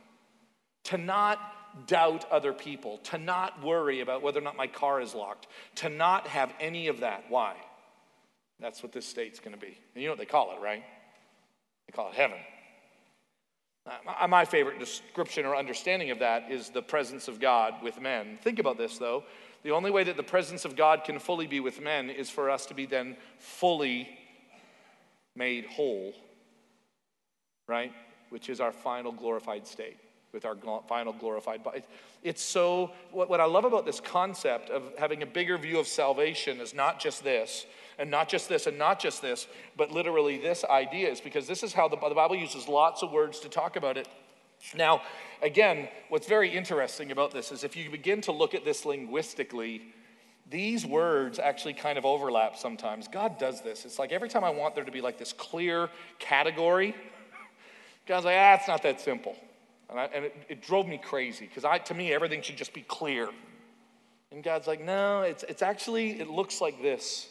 To 0.85 0.99
not 0.99 1.39
doubt 1.87 2.31
other 2.31 2.53
people, 2.53 2.99
to 2.99 3.19
not 3.19 3.65
worry 3.65 4.01
about 4.01 4.23
whether 4.23 4.39
or 4.39 4.43
not 4.43 4.57
my 4.57 4.67
car 4.67 5.01
is 5.01 5.15
locked, 5.15 5.47
to 5.77 5.89
not 5.89 6.27
have 6.29 6.53
any 6.61 6.89
of 6.89 7.01
that. 7.01 7.25
Why? 7.29 7.55
That's 8.61 8.83
what 8.83 8.93
this 8.93 9.07
state's 9.07 9.41
gonna 9.41 9.57
be. 9.57 9.79
And 9.95 10.03
you 10.03 10.05
know 10.05 10.13
what 10.13 10.19
they 10.19 10.25
call 10.25 10.53
it, 10.53 10.61
right? 10.61 10.85
They 11.87 11.93
call 11.93 12.09
it 12.09 12.15
heaven. 12.15 12.39
Uh, 13.87 14.27
my 14.29 14.45
favorite 14.45 14.79
description 14.79 15.47
or 15.47 15.57
understanding 15.57 16.11
of 16.11 16.19
that 16.19 16.51
is 16.51 16.69
the 16.71 16.83
presence 16.83 17.29
of 17.29 17.41
God 17.41 17.83
with 17.83 18.01
men. 18.01 18.39
Think 18.43 18.59
about 18.59 18.77
this, 18.77 18.99
though. 18.99 19.25
The 19.63 19.71
only 19.71 19.91
way 19.91 20.05
that 20.05 20.17
the 20.17 20.23
presence 20.23 20.65
of 20.65 20.77
God 20.77 21.05
can 21.05 21.19
fully 21.19 21.47
be 21.47 21.61
with 21.61 21.81
men 21.81 22.11
is 22.11 22.31
for 22.31 22.51
us 22.51 22.67
to 22.67 22.75
be 22.75 22.87
then 22.87 23.17
fully 23.39 24.09
made 25.35 25.67
whole, 25.67 26.13
right? 27.67 27.93
Which 28.31 28.49
is 28.49 28.61
our 28.61 28.73
final 28.73 29.13
glorified 29.13 29.67
state 29.67 29.97
with 30.33 30.45
our 30.45 30.57
final 30.89 31.13
glorified 31.13 31.63
body. 31.65 31.83
It's 32.23 32.43
so, 32.43 32.93
what 33.11 33.41
I 33.41 33.47
love 33.47 33.65
about 33.65 33.85
this 33.85 34.01
concept 34.01 34.71
of 34.71 34.93
having 34.99 35.23
a 35.23 35.27
bigger 35.27 35.59
view 35.59 35.79
of 35.79 35.87
salvation 35.87 36.61
is 36.61 36.75
not 36.75 37.01
just 37.01 37.25
this, 37.25 37.67
and 38.01 38.11
not 38.11 38.31
just 38.31 38.49
this, 38.49 38.67
and 38.67 38.79
not 38.79 38.99
just 38.99 39.21
this, 39.21 39.47
but 39.77 39.93
literally 39.93 40.39
this 40.39 40.65
idea 40.65 41.11
is 41.11 41.21
because 41.21 41.47
this 41.47 41.63
is 41.63 41.75
how 41.75 41.87
the, 41.87 41.97
the 41.97 42.15
Bible 42.15 42.35
uses 42.35 42.67
lots 42.67 43.03
of 43.03 43.13
words 43.13 43.41
to 43.41 43.49
talk 43.51 43.77
about 43.77 43.99
it. 43.99 44.09
Now, 44.75 45.03
again, 45.43 45.89
what's 46.09 46.27
very 46.27 46.49
interesting 46.49 47.13
about 47.13 47.31
this 47.31 47.53
is 47.53 47.63
if 47.63 47.77
you 47.77 47.91
begin 47.91 48.23
to 48.23 48.33
look 48.33 48.55
at 48.55 48.65
this 48.65 48.87
linguistically, 48.87 49.83
these 50.49 50.87
words 50.87 51.39
actually 51.39 51.75
kind 51.75 51.99
of 51.99 52.07
overlap 52.07 52.57
sometimes. 52.57 53.07
God 53.07 53.39
does 53.39 53.61
this. 53.61 53.85
It's 53.85 53.99
like 53.99 54.13
every 54.13 54.31
time 54.31 54.45
I 54.45 54.51
want 54.51 54.75
there 54.75 54.85
to 54.85 54.93
be 54.93 55.03
like 55.03 55.19
this 55.19 55.35
clear 55.35 55.91
category, 56.19 56.95
God's 58.07 58.25
like, 58.25 58.37
ah, 58.39 58.55
it's 58.55 58.67
not 58.67 58.83
that 58.83 59.01
simple. 59.01 59.37
And, 59.91 60.01
I, 60.01 60.05
and 60.15 60.25
it, 60.25 60.37
it, 60.49 60.63
drove 60.63 60.89
me 60.89 60.99
crazy 60.99 61.47
because 61.47 61.65
I 61.65 61.79
to 61.79 61.95
me, 61.95 62.13
everything 62.13 62.41
should 62.41 62.57
just 62.57 62.73
be 62.73 62.83
clear. 62.83 63.29
And 64.33 64.43
God's 64.43 64.67
like, 64.67 64.81
no, 64.81 65.23
it's, 65.23 65.43
it's 65.49 65.63
actually, 65.63 66.19
it 66.19 66.31
looks 66.31 66.61
like 66.61 66.81
this 66.81 67.29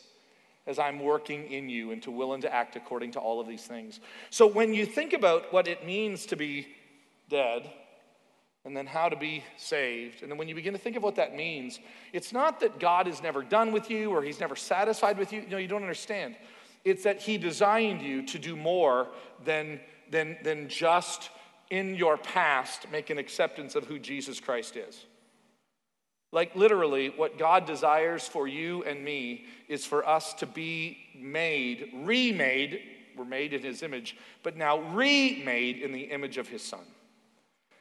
as 0.70 0.78
I'm 0.80 1.00
working 1.00 1.52
in 1.52 1.68
you 1.68 1.92
and 1.92 2.02
to 2.04 2.12
will 2.12 2.34
and 2.34 2.44
to 2.44 2.54
act 2.54 2.76
according 2.76 3.12
to 3.12 3.20
all 3.20 3.42
of 3.42 3.48
these 3.48 3.64
things. 3.64 4.00
So 4.30 4.46
when 4.46 4.74
you 4.74 4.86
think 4.86 5.14
about 5.14 5.52
what 5.52 5.68
it 5.68 5.86
means 5.86 6.28
to 6.28 6.36
be 6.36 6.68
dead, 7.30 7.70
and 8.66 8.76
then 8.76 8.86
how 8.86 9.08
to 9.10 9.16
be 9.16 9.44
saved. 9.58 10.22
And 10.22 10.30
then 10.30 10.38
when 10.38 10.48
you 10.48 10.56
begin 10.56 10.74
to 10.74 10.80
think 10.80 10.96
of 10.96 11.02
what 11.02 11.16
that 11.16 11.36
means, 11.36 11.80
it's 12.12 12.34
not 12.34 12.60
that 12.60 12.80
God 12.80 13.08
is 13.08 13.24
never 13.24 13.42
done 13.42 13.72
with 13.72 13.90
you 13.90 14.12
or 14.12 14.22
he's 14.22 14.40
never 14.40 14.56
satisfied 14.56 15.18
with 15.18 15.32
you. 15.32 15.44
No, 15.50 15.58
you 15.58 15.68
don't 15.68 15.82
understand. 15.82 16.36
It's 16.84 17.04
that 17.04 17.22
he 17.22 17.38
designed 17.38 18.02
you 18.02 18.26
to 18.28 18.38
do 18.38 18.56
more 18.56 19.08
than, 19.46 19.80
than, 20.12 20.38
than 20.44 20.68
just 20.68 21.30
in 21.70 21.96
your 21.96 22.18
past 22.18 22.92
make 22.92 23.10
an 23.10 23.18
acceptance 23.18 23.76
of 23.76 23.86
who 23.86 23.98
Jesus 23.98 24.40
Christ 24.40 24.76
is. 24.76 25.06
Like, 26.32 26.56
literally, 26.56 27.10
what 27.10 27.40
God 27.40 27.66
desires 27.66 28.28
for 28.28 28.48
you 28.48 28.84
and 28.84 29.04
me 29.04 29.46
is 29.68 29.86
for 29.86 30.08
us 30.08 30.34
to 30.36 30.46
be 30.46 30.98
made, 31.16 31.90
remade, 32.04 32.82
we're 33.18 33.26
made 33.26 33.54
in 33.54 33.64
His 33.64 33.82
image, 33.82 34.16
but 34.44 34.56
now 34.56 34.80
remade 34.94 35.78
in 35.78 35.92
the 35.92 36.02
image 36.02 36.38
of 36.38 36.48
His 36.48 36.62
Son. 36.62 36.84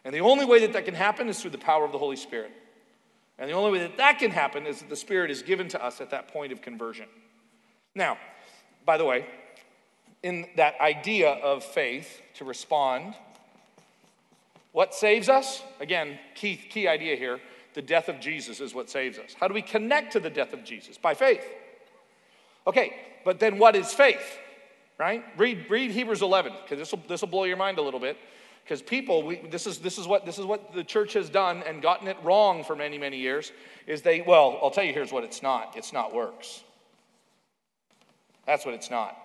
And 0.04 0.14
the 0.14 0.20
only 0.20 0.46
way 0.46 0.60
that 0.60 0.72
that 0.72 0.86
can 0.86 0.94
happen 0.94 1.28
is 1.28 1.40
through 1.40 1.50
the 1.50 1.58
power 1.58 1.84
of 1.84 1.92
the 1.92 1.98
Holy 1.98 2.16
Spirit. 2.16 2.52
And 3.38 3.48
the 3.50 3.54
only 3.54 3.70
way 3.70 3.80
that 3.80 3.98
that 3.98 4.18
can 4.18 4.30
happen 4.30 4.66
is 4.66 4.80
that 4.80 4.88
the 4.88 4.96
Spirit 4.96 5.30
is 5.30 5.42
given 5.42 5.68
to 5.68 5.84
us 5.84 6.00
at 6.00 6.10
that 6.10 6.28
point 6.28 6.52
of 6.52 6.62
conversion. 6.62 7.06
Now, 7.94 8.16
by 8.86 8.96
the 8.96 9.04
way, 9.04 9.26
in 10.22 10.46
that 10.56 10.80
idea 10.80 11.32
of 11.32 11.62
faith 11.62 12.22
to 12.34 12.44
respond 12.44 13.14
what 14.72 14.94
saves 14.94 15.28
us? 15.28 15.62
Again, 15.80 16.18
key, 16.34 16.56
key 16.56 16.86
idea 16.86 17.16
here 17.16 17.40
the 17.78 17.82
death 17.82 18.08
of 18.08 18.18
Jesus 18.18 18.58
is 18.58 18.74
what 18.74 18.90
saves 18.90 19.20
us. 19.20 19.36
How 19.38 19.46
do 19.46 19.54
we 19.54 19.62
connect 19.62 20.14
to 20.14 20.18
the 20.18 20.28
death 20.28 20.52
of 20.52 20.64
Jesus? 20.64 20.98
By 20.98 21.14
faith. 21.14 21.48
Okay, 22.66 22.92
but 23.24 23.38
then 23.38 23.56
what 23.56 23.76
is 23.76 23.94
faith? 23.94 24.36
Right? 24.98 25.22
Read, 25.36 25.66
read 25.70 25.92
Hebrews 25.92 26.20
11, 26.20 26.54
because 26.64 26.76
this 26.76 26.90
will, 26.90 27.00
this 27.06 27.20
will 27.20 27.28
blow 27.28 27.44
your 27.44 27.56
mind 27.56 27.78
a 27.78 27.82
little 27.82 28.00
bit. 28.00 28.16
Because 28.64 28.82
people, 28.82 29.22
we, 29.22 29.36
this, 29.48 29.64
is, 29.68 29.78
this, 29.78 29.96
is 29.96 30.08
what, 30.08 30.26
this 30.26 30.40
is 30.40 30.44
what 30.44 30.74
the 30.74 30.82
church 30.82 31.12
has 31.12 31.30
done 31.30 31.62
and 31.68 31.80
gotten 31.80 32.08
it 32.08 32.16
wrong 32.24 32.64
for 32.64 32.74
many, 32.74 32.98
many 32.98 33.18
years, 33.18 33.52
is 33.86 34.02
they, 34.02 34.22
well, 34.22 34.58
I'll 34.60 34.72
tell 34.72 34.82
you 34.82 34.92
here's 34.92 35.12
what 35.12 35.22
it's 35.22 35.40
not. 35.40 35.76
It's 35.76 35.92
not 35.92 36.12
works. 36.12 36.64
That's 38.44 38.66
what 38.66 38.74
it's 38.74 38.90
not. 38.90 39.16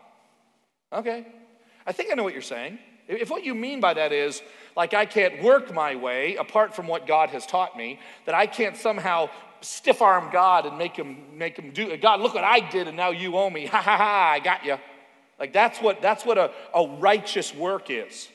Okay. 0.93 1.25
I 1.87 1.91
think 1.91 2.11
I 2.11 2.13
know 2.13 2.21
what 2.21 2.33
you're 2.33 2.43
saying. 2.43 2.77
If 3.07 3.29
what 3.29 3.43
you 3.43 3.53
mean 3.53 3.79
by 3.79 3.93
that 3.95 4.11
is, 4.11 4.41
like, 4.75 4.93
I 4.93 5.05
can't 5.05 5.43
work 5.43 5.73
my 5.73 5.95
way 5.95 6.35
apart 6.35 6.75
from 6.75 6.87
what 6.87 7.05
God 7.05 7.29
has 7.29 7.45
taught 7.45 7.77
me, 7.77 7.99
that 8.25 8.33
I 8.33 8.47
can't 8.47 8.77
somehow 8.77 9.29
stiff 9.61 10.01
arm 10.01 10.29
God 10.31 10.65
and 10.65 10.77
make 10.77 10.95
him, 10.95 11.37
make 11.37 11.57
him 11.57 11.71
do, 11.71 11.95
God, 11.97 12.19
look 12.21 12.33
what 12.33 12.43
I 12.43 12.59
did 12.59 12.87
and 12.87 12.97
now 12.97 13.11
you 13.11 13.37
owe 13.37 13.49
me. 13.49 13.65
Ha 13.73 13.81
ha 13.81 13.97
ha, 13.97 14.31
I 14.33 14.39
got 14.39 14.65
you. 14.65 14.77
Like, 15.39 15.53
that's 15.53 15.79
what, 15.79 16.01
that's 16.01 16.25
what 16.25 16.37
a, 16.37 16.51
a 16.73 16.87
righteous 16.99 17.53
work 17.53 17.89
is, 17.89 18.29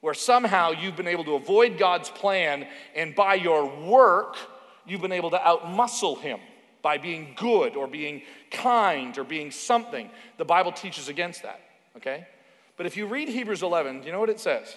where 0.00 0.14
somehow 0.14 0.70
you've 0.70 0.96
been 0.96 1.08
able 1.08 1.24
to 1.24 1.34
avoid 1.34 1.78
God's 1.78 2.10
plan 2.10 2.66
and 2.94 3.14
by 3.14 3.34
your 3.34 3.66
work, 3.86 4.36
you've 4.86 5.00
been 5.00 5.12
able 5.12 5.30
to 5.30 5.38
outmuscle 5.38 6.18
him. 6.18 6.40
by 6.82 6.98
being 6.98 7.34
good 7.36 7.76
or 7.76 7.86
being 7.86 8.22
kind 8.50 9.16
or 9.16 9.24
being 9.24 9.50
something. 9.50 10.10
The 10.36 10.44
Bible 10.44 10.72
teaches 10.72 11.08
against 11.08 11.44
that, 11.44 11.60
okay? 11.96 12.26
But 12.82 12.88
if 12.88 12.96
you 12.96 13.06
read 13.06 13.28
Hebrews 13.28 13.62
11, 13.62 14.00
do 14.00 14.06
you 14.06 14.12
know 14.12 14.18
what 14.18 14.28
it 14.28 14.40
says? 14.40 14.74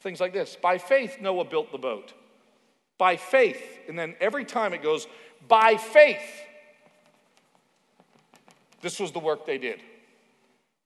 Things 0.00 0.20
like 0.20 0.32
this 0.32 0.56
By 0.56 0.78
faith, 0.78 1.18
Noah 1.20 1.44
built 1.44 1.70
the 1.70 1.76
boat. 1.76 2.14
By 2.96 3.18
faith. 3.18 3.62
And 3.88 3.98
then 3.98 4.14
every 4.20 4.46
time 4.46 4.72
it 4.72 4.82
goes, 4.82 5.06
by 5.46 5.76
faith. 5.76 6.22
This 8.80 8.98
was 8.98 9.12
the 9.12 9.18
work 9.18 9.44
they 9.44 9.58
did. 9.58 9.82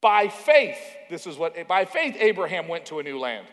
By 0.01 0.27
faith, 0.27 0.77
this 1.09 1.29
is 1.29 1.37
what, 1.37 1.68
by 1.68 1.85
faith, 1.85 2.16
Abraham 2.18 2.66
went 2.66 2.87
to 2.87 2.99
a 2.99 3.05
new 3.05 3.20
land. 3.20 3.47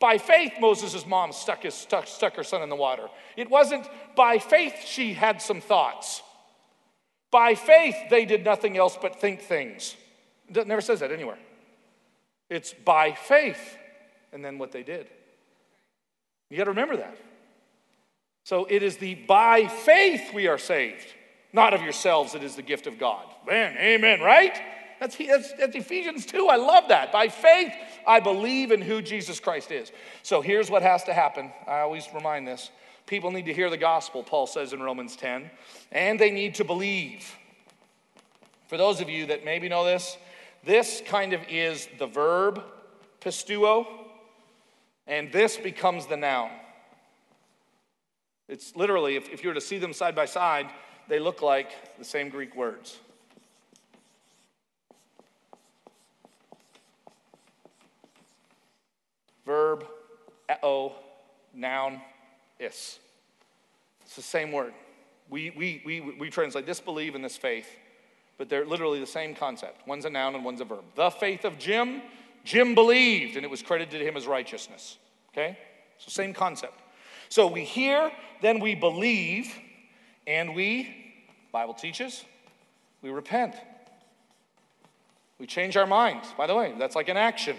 By 0.00 0.16
faith, 0.16 0.54
Moses' 0.58 1.06
mom 1.06 1.32
stuck, 1.32 1.64
his, 1.64 1.74
stuck, 1.74 2.06
stuck 2.06 2.36
her 2.36 2.44
son 2.44 2.62
in 2.62 2.70
the 2.70 2.76
water. 2.76 3.08
It 3.36 3.50
wasn't 3.50 3.86
by 4.16 4.38
faith 4.38 4.86
she 4.86 5.12
had 5.12 5.42
some 5.42 5.60
thoughts. 5.60 6.22
By 7.30 7.56
faith, 7.56 7.96
they 8.08 8.24
did 8.24 8.42
nothing 8.42 8.78
else 8.78 8.96
but 8.98 9.20
think 9.20 9.42
things. 9.42 9.96
It 10.48 10.66
never 10.66 10.80
says 10.80 11.00
that 11.00 11.12
anywhere. 11.12 11.36
It's 12.52 12.74
by 12.74 13.12
faith, 13.12 13.78
and 14.30 14.44
then 14.44 14.58
what 14.58 14.72
they 14.72 14.82
did. 14.82 15.08
You 16.50 16.58
got 16.58 16.64
to 16.64 16.70
remember 16.70 16.98
that. 16.98 17.16
So 18.44 18.66
it 18.68 18.82
is 18.82 18.98
the 18.98 19.14
by 19.14 19.68
faith 19.68 20.34
we 20.34 20.48
are 20.48 20.58
saved, 20.58 21.06
not 21.54 21.72
of 21.72 21.80
yourselves, 21.80 22.34
it 22.34 22.42
is 22.42 22.54
the 22.54 22.62
gift 22.62 22.86
of 22.86 22.98
God. 22.98 23.24
Man, 23.46 23.74
amen, 23.78 24.20
right? 24.20 24.54
That's, 25.00 25.16
that's, 25.16 25.54
that's, 25.54 25.74
Ephesians 25.74 26.26
2. 26.26 26.48
I 26.48 26.56
love 26.56 26.88
that. 26.88 27.10
By 27.10 27.28
faith, 27.28 27.72
I 28.06 28.20
believe 28.20 28.70
in 28.70 28.82
who 28.82 29.00
Jesus 29.00 29.40
Christ 29.40 29.70
is. 29.70 29.90
So 30.22 30.42
here's 30.42 30.70
what 30.70 30.82
has 30.82 31.04
to 31.04 31.14
happen. 31.14 31.50
I 31.66 31.80
always 31.80 32.06
remind 32.14 32.46
this. 32.46 32.70
People 33.06 33.30
need 33.30 33.46
to 33.46 33.54
hear 33.54 33.70
the 33.70 33.78
gospel, 33.78 34.22
Paul 34.22 34.46
says 34.46 34.74
in 34.74 34.82
Romans 34.82 35.16
10, 35.16 35.50
and 35.90 36.20
they 36.20 36.30
need 36.30 36.56
to 36.56 36.64
believe. 36.64 37.34
For 38.68 38.76
those 38.76 39.00
of 39.00 39.08
you 39.08 39.26
that 39.26 39.42
maybe 39.42 39.70
know 39.70 39.86
this, 39.86 40.18
this 40.64 41.02
kind 41.06 41.32
of 41.32 41.40
is 41.48 41.88
the 41.98 42.06
verb 42.06 42.62
pisteuo, 43.20 43.86
and 45.06 45.32
this 45.32 45.56
becomes 45.56 46.06
the 46.06 46.16
noun. 46.16 46.50
It's 48.48 48.76
literally, 48.76 49.16
if, 49.16 49.28
if 49.28 49.42
you 49.42 49.50
were 49.50 49.54
to 49.54 49.60
see 49.60 49.78
them 49.78 49.92
side 49.92 50.14
by 50.14 50.26
side, 50.26 50.68
they 51.08 51.18
look 51.18 51.42
like 51.42 51.98
the 51.98 52.04
same 52.04 52.28
Greek 52.28 52.54
words. 52.54 52.98
verb, 59.44 59.84
o, 60.62 60.94
noun, 61.54 62.00
is. 62.58 62.98
It's 64.04 64.16
the 64.16 64.22
same 64.22 64.52
word. 64.52 64.72
We, 65.28 65.50
we, 65.50 65.82
we, 65.84 66.00
we 66.00 66.30
translate 66.30 66.66
disbelieve 66.66 67.14
and 67.14 67.24
this 67.24 67.36
faith, 67.36 67.68
but 68.42 68.48
they're 68.48 68.66
literally 68.66 68.98
the 68.98 69.06
same 69.06 69.36
concept. 69.36 69.86
One's 69.86 70.04
a 70.04 70.10
noun 70.10 70.34
and 70.34 70.44
one's 70.44 70.60
a 70.60 70.64
verb. 70.64 70.82
The 70.96 71.10
faith 71.10 71.44
of 71.44 71.60
Jim, 71.60 72.02
Jim 72.42 72.74
believed, 72.74 73.36
and 73.36 73.44
it 73.44 73.48
was 73.48 73.62
credited 73.62 74.00
to 74.00 74.04
him 74.04 74.16
as 74.16 74.26
righteousness. 74.26 74.98
Okay? 75.32 75.56
So, 75.98 76.08
same 76.08 76.34
concept. 76.34 76.74
So, 77.28 77.46
we 77.46 77.62
hear, 77.62 78.10
then 78.40 78.58
we 78.58 78.74
believe, 78.74 79.46
and 80.26 80.56
we, 80.56 81.14
Bible 81.52 81.72
teaches, 81.72 82.24
we 83.00 83.10
repent. 83.10 83.54
We 85.38 85.46
change 85.46 85.76
our 85.76 85.86
minds. 85.86 86.26
By 86.36 86.48
the 86.48 86.56
way, 86.56 86.74
that's 86.76 86.96
like 86.96 87.08
an 87.08 87.16
action. 87.16 87.56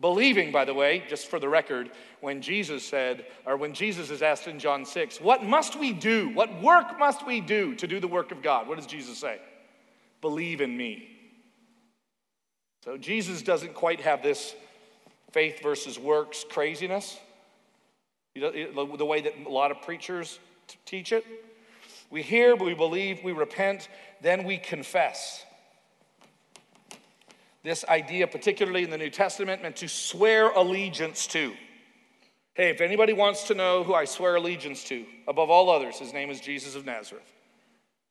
Believing, 0.00 0.52
by 0.52 0.64
the 0.64 0.74
way, 0.74 1.02
just 1.08 1.26
for 1.26 1.40
the 1.40 1.48
record, 1.48 1.90
when 2.20 2.40
Jesus 2.40 2.84
said, 2.84 3.26
or 3.44 3.56
when 3.56 3.74
Jesus 3.74 4.10
is 4.10 4.22
asked 4.22 4.46
in 4.46 4.60
John 4.60 4.84
6, 4.84 5.20
what 5.20 5.42
must 5.42 5.76
we 5.76 5.92
do? 5.92 6.28
What 6.28 6.62
work 6.62 6.98
must 7.00 7.26
we 7.26 7.40
do 7.40 7.74
to 7.74 7.86
do 7.88 7.98
the 7.98 8.06
work 8.06 8.30
of 8.30 8.40
God? 8.40 8.68
What 8.68 8.76
does 8.76 8.86
Jesus 8.86 9.18
say? 9.18 9.40
Believe 10.20 10.60
in 10.60 10.76
me. 10.76 11.08
So 12.84 12.96
Jesus 12.96 13.42
doesn't 13.42 13.74
quite 13.74 14.00
have 14.00 14.22
this 14.22 14.54
faith 15.32 15.60
versus 15.62 15.98
works 15.98 16.44
craziness, 16.48 17.18
the 18.36 19.04
way 19.04 19.20
that 19.20 19.34
a 19.44 19.50
lot 19.50 19.72
of 19.72 19.82
preachers 19.82 20.38
teach 20.86 21.12
it. 21.12 21.26
We 22.08 22.22
hear, 22.22 22.54
we 22.54 22.74
believe, 22.74 23.22
we 23.24 23.32
repent, 23.32 23.88
then 24.22 24.44
we 24.44 24.58
confess. 24.58 25.44
This 27.68 27.84
idea, 27.84 28.26
particularly 28.26 28.82
in 28.82 28.88
the 28.88 28.96
New 28.96 29.10
Testament, 29.10 29.60
meant 29.62 29.76
to 29.76 29.88
swear 29.88 30.48
allegiance 30.48 31.26
to. 31.26 31.52
Hey, 32.54 32.70
if 32.70 32.80
anybody 32.80 33.12
wants 33.12 33.42
to 33.48 33.54
know 33.54 33.84
who 33.84 33.92
I 33.92 34.06
swear 34.06 34.36
allegiance 34.36 34.84
to, 34.84 35.04
above 35.26 35.50
all 35.50 35.68
others, 35.68 35.98
his 35.98 36.14
name 36.14 36.30
is 36.30 36.40
Jesus 36.40 36.76
of 36.76 36.86
Nazareth. 36.86 37.30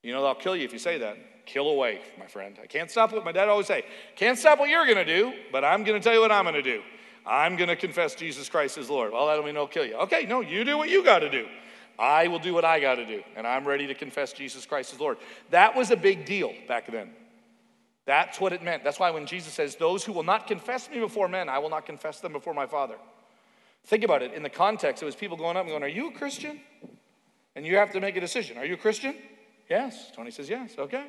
You 0.03 0.13
know, 0.13 0.23
I'll 0.23 0.35
kill 0.35 0.55
you 0.55 0.63
if 0.63 0.73
you 0.73 0.77
say 0.77 0.99
that. 0.99 1.17
Kill 1.47 1.69
away, 1.69 2.01
my 2.19 2.27
friend. 2.27 2.55
I 2.61 2.67
can't 2.67 2.91
stop 2.91 3.11
what 3.11 3.25
my 3.25 3.31
dad 3.31 3.49
always 3.49 3.65
say. 3.65 3.83
Can't 4.15 4.37
stop 4.37 4.59
what 4.59 4.69
you're 4.69 4.85
going 4.85 5.03
to 5.03 5.03
do, 5.03 5.33
but 5.51 5.65
I'm 5.65 5.83
going 5.83 5.99
to 5.99 6.03
tell 6.03 6.13
you 6.13 6.21
what 6.21 6.31
I'm 6.31 6.43
going 6.43 6.53
to 6.53 6.61
do. 6.61 6.83
I'm 7.25 7.55
going 7.55 7.69
to 7.69 7.75
confess 7.75 8.13
Jesus 8.13 8.47
Christ 8.49 8.77
as 8.77 8.91
Lord. 8.91 9.11
Well, 9.11 9.25
that 9.25 9.37
don't 9.37 9.45
mean 9.45 9.57
I'll 9.57 9.65
kill 9.65 9.87
you. 9.87 9.95
Okay, 9.95 10.27
no, 10.27 10.41
you 10.41 10.65
do 10.65 10.77
what 10.77 10.89
you 10.89 11.03
got 11.03 11.19
to 11.21 11.31
do. 11.31 11.47
I 11.97 12.27
will 12.27 12.37
do 12.37 12.53
what 12.53 12.63
I 12.63 12.79
got 12.79 12.95
to 12.95 13.07
do, 13.07 13.23
and 13.35 13.47
I'm 13.47 13.67
ready 13.67 13.87
to 13.87 13.95
confess 13.95 14.33
Jesus 14.33 14.67
Christ 14.67 14.93
as 14.93 14.99
Lord. 14.99 15.17
That 15.49 15.75
was 15.75 15.89
a 15.89 15.97
big 15.97 16.25
deal 16.25 16.53
back 16.67 16.85
then. 16.91 17.09
That's 18.07 18.39
what 18.39 18.53
it 18.53 18.63
meant. 18.63 18.85
That's 18.85 18.99
why 18.99 19.11
when 19.11 19.25
Jesus 19.25 19.53
says, 19.53 19.75
Those 19.75 20.05
who 20.05 20.13
will 20.13 20.23
not 20.23 20.47
confess 20.47 20.89
me 20.89 20.97
before 20.99 21.27
men, 21.27 21.49
I 21.49 21.59
will 21.59 21.69
not 21.69 21.85
confess 21.85 22.21
them 22.21 22.31
before 22.31 22.53
my 22.53 22.65
Father. 22.65 22.95
Think 23.83 24.05
about 24.05 24.23
it. 24.23 24.33
In 24.33 24.43
the 24.43 24.49
context, 24.49 25.03
it 25.03 25.05
was 25.05 25.13
people 25.13 25.35
going 25.35 25.57
up 25.57 25.63
and 25.63 25.71
going, 25.71 25.83
Are 25.83 25.89
you 25.89 26.07
a 26.07 26.13
Christian? 26.13 26.61
And 27.53 27.65
you 27.65 27.75
have 27.75 27.91
to 27.91 27.99
make 27.99 28.15
a 28.15 28.21
decision. 28.21 28.57
Are 28.57 28.65
you 28.65 28.75
a 28.75 28.77
Christian? 28.77 29.13
Yes. 29.69 30.09
Tony 30.15 30.31
says, 30.31 30.49
Yes. 30.49 30.75
Okay. 30.79 31.05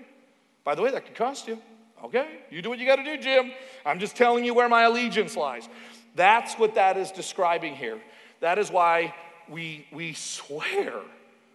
By 0.64 0.74
the 0.74 0.82
way, 0.82 0.90
that 0.90 1.06
could 1.06 1.14
cost 1.14 1.46
you. 1.46 1.62
Okay. 2.02 2.40
You 2.50 2.62
do 2.62 2.68
what 2.68 2.80
you 2.80 2.86
got 2.86 2.96
to 2.96 3.04
do, 3.04 3.16
Jim. 3.16 3.52
I'm 3.86 4.00
just 4.00 4.16
telling 4.16 4.44
you 4.44 4.52
where 4.52 4.68
my 4.68 4.82
allegiance 4.82 5.36
lies. 5.36 5.68
That's 6.16 6.54
what 6.54 6.74
that 6.74 6.96
is 6.96 7.12
describing 7.12 7.76
here. 7.76 8.00
That 8.40 8.58
is 8.58 8.72
why 8.72 9.14
we, 9.48 9.86
we 9.92 10.14
swear. 10.14 10.94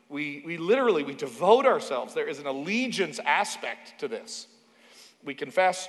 We, 0.07 0.41
we 0.45 0.55
literally, 0.55 1.03
we 1.03 1.15
devote 1.15 1.65
ourselves. 1.65 2.13
There 2.13 2.29
is 2.29 2.39
an 2.39 2.47
allegiance 2.47 3.19
aspect 3.25 3.99
to 3.99 4.07
this 4.07 4.47
we 5.23 5.33
confess, 5.33 5.87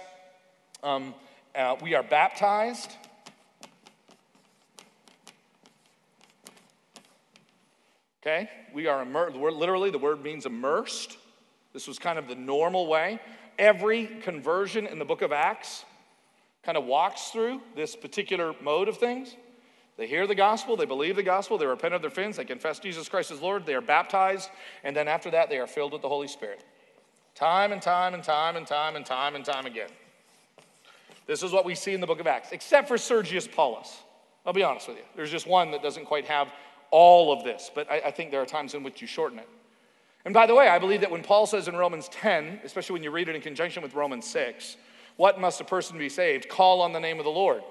um, 0.83 1.15
uh, 1.55 1.77
we 1.83 1.95
are 1.95 2.03
baptized. 2.03 2.93
Okay, 8.23 8.49
we 8.73 8.87
are 8.87 9.03
immersed. 9.03 9.37
Literally, 9.37 9.91
the 9.91 9.99
word 9.99 10.23
means 10.23 10.47
immersed. 10.47 11.19
This 11.73 11.87
was 11.87 11.99
kind 11.99 12.19
of 12.19 12.27
the 12.29 12.35
normal 12.35 12.87
way. 12.87 13.21
Every 13.59 14.07
conversion 14.23 14.87
in 14.87 14.99
the 14.99 15.05
book 15.05 15.23
of 15.23 15.33
Acts 15.33 15.85
kind 16.63 16.79
of 16.79 16.85
walks 16.85 17.29
through 17.29 17.61
this 17.77 17.95
particular 17.95 18.55
mode 18.63 18.89
of 18.89 18.97
things. 18.97 19.37
They 19.97 20.07
hear 20.07 20.27
the 20.27 20.35
gospel, 20.35 20.77
they 20.77 20.87
believe 20.87 21.17
the 21.17 21.23
gospel, 21.23 21.57
they 21.57 21.67
repent 21.67 21.95
of 21.95 22.03
their 22.03 22.11
sins, 22.11 22.37
they 22.37 22.45
confess 22.45 22.81
Jesus 22.81 23.09
Christ 23.09 23.31
as 23.31 23.41
Lord, 23.41 23.65
they 23.65 23.75
are 23.75 23.81
baptized, 23.81 24.51
and 24.83 24.97
then 24.97 25.07
after 25.07 25.31
that, 25.31 25.49
they 25.49 25.59
are 25.59 25.69
filled 25.69 25.93
with 25.93 26.03
the 26.03 26.09
Holy 26.09 26.27
Spirit. 26.27 26.65
Time 27.35 27.73
and 27.73 27.83
time 27.83 28.15
and 28.15 28.23
time 28.23 28.57
and 28.57 28.67
time 28.67 28.97
and 28.97 29.05
time 29.05 29.35
and 29.35 29.45
time 29.45 29.67
again. 29.67 29.89
This 31.27 31.43
is 31.43 31.53
what 31.53 31.65
we 31.65 31.75
see 31.75 31.95
in 31.95 32.01
the 32.01 32.07
book 32.07 32.21
of 32.21 32.27
Acts, 32.27 32.53
except 32.53 32.87
for 32.87 32.99
Sergius 32.99 33.49
Paulus. 33.49 34.03
I'll 34.47 34.53
be 34.53 34.63
honest 34.63 34.89
with 34.89 34.99
you. 34.99 35.05
There's 35.17 35.31
just 35.31 35.47
one 35.47 35.71
that 35.71 35.83
doesn't 35.83 36.05
quite 36.05 36.27
have 36.27 36.53
all 36.91 37.33
of 37.33 37.45
this, 37.45 37.71
but 37.75 37.91
I, 37.91 38.03
I 38.07 38.11
think 38.11 38.31
there 38.31 38.43
are 38.43 38.47
times 38.47 38.75
in 38.75 38.83
which 38.83 39.01
you 39.01 39.07
shorten 39.07 39.39
it. 39.39 39.49
And 40.25 40.33
by 40.33 40.47
the 40.47 40.55
way, 40.55 40.69
I 40.69 40.79
believe 40.79 41.01
that 41.01 41.11
when 41.11 41.23
Paul 41.23 41.47
says 41.47 41.67
in 41.67 41.77
Romans 41.77 42.09
10, 42.09 42.61
especially 42.63 42.95
when 42.95 43.03
you 43.03 43.11
read 43.11 43.29
it 43.29 43.35
in 43.35 43.43
conjunction 43.43 43.83
with 43.83 43.95
Romans 43.95 44.27
6, 44.27 44.77
what 45.17 45.41
must 45.41 45.61
a 45.61 45.65
person 45.65 45.99
be 45.99 46.09
saved? 46.09 46.49
Call 46.49 46.81
on 46.83 46.93
the 46.93 47.01
name 47.01 47.19
of 47.19 47.25
the 47.25 47.31
Lord. 47.31 47.63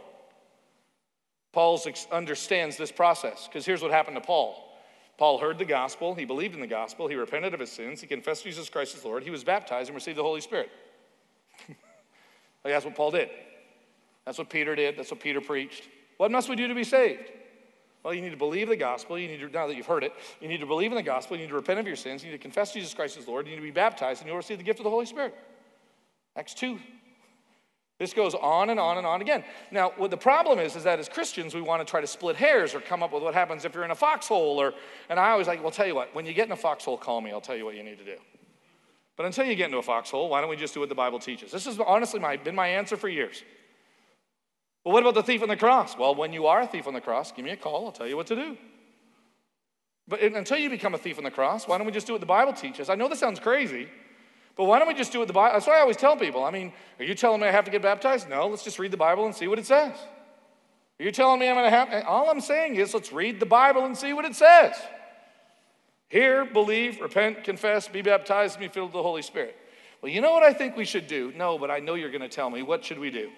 Paul 1.51 1.79
understands 2.11 2.77
this 2.77 2.91
process 2.91 3.47
because 3.47 3.65
here's 3.65 3.81
what 3.81 3.91
happened 3.91 4.17
to 4.17 4.21
Paul. 4.21 4.72
Paul 5.17 5.37
heard 5.37 5.57
the 5.57 5.65
gospel, 5.65 6.15
he 6.15 6.25
believed 6.25 6.55
in 6.55 6.61
the 6.61 6.67
gospel, 6.67 7.07
he 7.07 7.15
repented 7.15 7.53
of 7.53 7.59
his 7.59 7.71
sins, 7.71 8.01
he 8.01 8.07
confessed 8.07 8.43
Jesus 8.43 8.69
Christ 8.69 8.95
as 8.95 9.05
Lord, 9.05 9.23
he 9.23 9.29
was 9.29 9.43
baptized 9.43 9.89
and 9.89 9.95
received 9.95 10.17
the 10.17 10.23
Holy 10.23 10.41
Spirit. 10.41 10.69
like 11.67 11.77
that's 12.63 12.85
what 12.85 12.95
Paul 12.95 13.11
did. 13.11 13.29
That's 14.25 14.37
what 14.37 14.49
Peter 14.49 14.75
did, 14.75 14.97
that's 14.97 15.11
what 15.11 15.19
Peter 15.19 15.41
preached. 15.41 15.87
What 16.17 16.31
must 16.31 16.49
we 16.49 16.55
do 16.55 16.67
to 16.67 16.75
be 16.75 16.83
saved? 16.83 17.31
Well, 18.03 18.13
you 18.13 18.21
need 18.21 18.31
to 18.31 18.37
believe 18.37 18.67
the 18.67 18.75
gospel. 18.75 19.17
You 19.17 19.29
need 19.29 19.39
to, 19.39 19.47
now 19.47 19.67
that 19.67 19.77
you've 19.77 19.85
heard 19.85 20.03
it, 20.03 20.13
you 20.41 20.49
need 20.49 20.59
to 20.59 20.65
believe 20.65 20.91
in 20.91 20.97
the 20.97 21.03
gospel. 21.03 21.37
You 21.37 21.43
need 21.43 21.49
to 21.49 21.55
repent 21.55 21.79
of 21.79 21.87
your 21.87 21.95
sins. 21.95 22.21
You 22.21 22.31
need 22.31 22.37
to 22.37 22.41
confess 22.41 22.73
Jesus 22.73 22.93
Christ 22.93 23.17
as 23.17 23.27
Lord. 23.27 23.45
You 23.45 23.51
need 23.51 23.59
to 23.59 23.63
be 23.63 23.71
baptized, 23.71 24.21
and 24.21 24.27
you'll 24.27 24.37
receive 24.37 24.57
the 24.57 24.63
gift 24.63 24.79
of 24.79 24.83
the 24.83 24.89
Holy 24.89 25.05
Spirit. 25.05 25.33
Acts 26.35 26.53
2 26.53 26.79
this 27.99 28.13
goes 28.13 28.33
on 28.33 28.69
and 28.69 28.79
on 28.79 28.97
and 28.97 29.05
on 29.05 29.21
again. 29.21 29.43
Now, 29.71 29.93
what 29.97 30.11
the 30.11 30.17
problem 30.17 30.59
is, 30.59 30.75
is 30.75 30.83
that 30.83 30.99
as 30.99 31.07
Christians, 31.07 31.53
we 31.53 31.61
want 31.61 31.85
to 31.85 31.89
try 31.89 32.01
to 32.01 32.07
split 32.07 32.35
hairs 32.35 32.73
or 32.73 32.81
come 32.81 33.03
up 33.03 33.13
with 33.13 33.23
what 33.23 33.33
happens 33.33 33.65
if 33.65 33.75
you're 33.75 33.85
in 33.85 33.91
a 33.91 33.95
foxhole. 33.95 34.59
Or, 34.59 34.73
and 35.09 35.19
I 35.19 35.29
always 35.29 35.47
like, 35.47 35.61
well, 35.61 35.71
tell 35.71 35.85
you 35.85 35.95
what, 35.95 36.13
when 36.15 36.25
you 36.25 36.33
get 36.33 36.47
in 36.47 36.51
a 36.51 36.57
foxhole, 36.57 36.97
call 36.97 37.21
me. 37.21 37.31
I'll 37.31 37.41
tell 37.41 37.55
you 37.55 37.65
what 37.65 37.75
you 37.75 37.83
need 37.83 37.99
to 37.99 38.05
do. 38.05 38.17
But 39.15 39.27
until 39.27 39.45
you 39.45 39.55
get 39.55 39.65
into 39.65 39.77
a 39.77 39.83
foxhole, 39.83 40.27
why 40.27 40.41
don't 40.41 40.49
we 40.49 40.55
just 40.55 40.73
do 40.73 40.79
what 40.79 40.89
the 40.89 40.95
Bible 40.95 41.19
teaches? 41.19 41.51
This 41.51 41.65
has 41.65 41.79
honestly 41.79 42.19
my, 42.19 42.35
been 42.35 42.55
my 42.55 42.67
answer 42.67 42.97
for 42.97 43.07
years. 43.07 43.43
Well, 44.83 44.93
what 44.93 45.03
about 45.03 45.13
the 45.13 45.23
thief 45.23 45.43
on 45.43 45.49
the 45.49 45.55
cross? 45.55 45.97
Well, 45.97 46.15
when 46.15 46.33
you 46.33 46.47
are 46.47 46.61
a 46.61 46.67
thief 46.67 46.87
on 46.87 46.93
the 46.93 47.01
cross, 47.01 47.31
give 47.31 47.45
me 47.45 47.51
a 47.51 47.57
call. 47.57 47.85
I'll 47.85 47.91
tell 47.91 48.07
you 48.07 48.17
what 48.17 48.27
to 48.27 48.35
do. 48.35 48.57
But 50.07 50.21
until 50.21 50.57
you 50.57 50.69
become 50.69 50.93
a 50.93 50.97
thief 50.97 51.17
on 51.17 51.23
the 51.23 51.31
cross, 51.31 51.67
why 51.67 51.77
don't 51.77 51.85
we 51.85 51.93
just 51.93 52.07
do 52.07 52.13
what 52.13 52.19
the 52.19 52.25
Bible 52.25 52.53
teaches? 52.53 52.89
I 52.89 52.95
know 52.95 53.07
this 53.07 53.19
sounds 53.19 53.39
crazy, 53.39 53.87
but 54.55 54.65
why 54.65 54.79
don't 54.79 54.87
we 54.87 54.93
just 54.93 55.11
do 55.11 55.19
what 55.19 55.27
the 55.27 55.33
Bible? 55.33 55.53
That's 55.53 55.67
why 55.67 55.77
I 55.77 55.81
always 55.81 55.97
tell 55.97 56.15
people. 56.15 56.43
I 56.43 56.51
mean, 56.51 56.71
are 56.99 57.05
you 57.05 57.15
telling 57.15 57.41
me 57.41 57.47
I 57.47 57.51
have 57.51 57.65
to 57.65 57.71
get 57.71 57.81
baptized? 57.81 58.29
No, 58.29 58.47
let's 58.47 58.63
just 58.63 58.79
read 58.79 58.91
the 58.91 58.97
Bible 58.97 59.25
and 59.25 59.33
see 59.33 59.47
what 59.47 59.59
it 59.59 59.65
says. 59.65 59.95
Are 60.99 61.03
you 61.03 61.11
telling 61.11 61.39
me 61.39 61.49
I'm 61.49 61.55
going 61.55 61.65
to 61.65 61.75
have? 61.75 62.05
All 62.05 62.29
I'm 62.29 62.41
saying 62.41 62.75
is 62.75 62.93
let's 62.93 63.11
read 63.11 63.39
the 63.39 63.45
Bible 63.45 63.85
and 63.85 63.97
see 63.97 64.13
what 64.13 64.25
it 64.25 64.35
says. 64.35 64.75
Hear, 66.09 66.45
believe, 66.45 67.01
repent, 67.01 67.43
confess, 67.43 67.87
be 67.87 68.03
baptized, 68.03 68.55
and 68.55 68.61
be 68.61 68.67
filled 68.67 68.89
with 68.89 68.93
the 68.93 69.01
Holy 69.01 69.23
Spirit. 69.23 69.57
Well, 70.01 70.11
you 70.11 70.21
know 70.21 70.31
what 70.31 70.43
I 70.43 70.53
think 70.53 70.77
we 70.77 70.85
should 70.85 71.07
do? 71.07 71.33
No, 71.35 71.57
but 71.57 71.71
I 71.71 71.79
know 71.79 71.95
you're 71.95 72.11
going 72.11 72.21
to 72.21 72.29
tell 72.29 72.51
me. 72.51 72.61
What 72.61 72.85
should 72.85 72.99
we 72.99 73.09
do? 73.09 73.31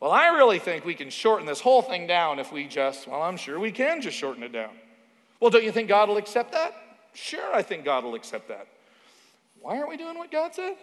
Well, 0.00 0.10
I 0.10 0.26
really 0.28 0.58
think 0.58 0.84
we 0.84 0.94
can 0.94 1.08
shorten 1.08 1.46
this 1.46 1.60
whole 1.60 1.80
thing 1.80 2.06
down 2.06 2.38
if 2.38 2.52
we 2.52 2.66
just, 2.66 3.08
well, 3.08 3.22
I'm 3.22 3.38
sure 3.38 3.58
we 3.58 3.72
can 3.72 4.02
just 4.02 4.18
shorten 4.18 4.42
it 4.42 4.52
down. 4.52 4.72
Well, 5.40 5.50
don't 5.50 5.64
you 5.64 5.72
think 5.72 5.88
God 5.88 6.10
will 6.10 6.18
accept 6.18 6.52
that? 6.52 6.74
Sure, 7.14 7.54
I 7.54 7.62
think 7.62 7.86
God 7.86 8.04
will 8.04 8.14
accept 8.14 8.48
that. 8.48 8.68
Why 9.60 9.76
aren't 9.76 9.88
we 9.88 9.96
doing 9.96 10.16
what 10.16 10.30
God 10.30 10.54
said? 10.54 10.76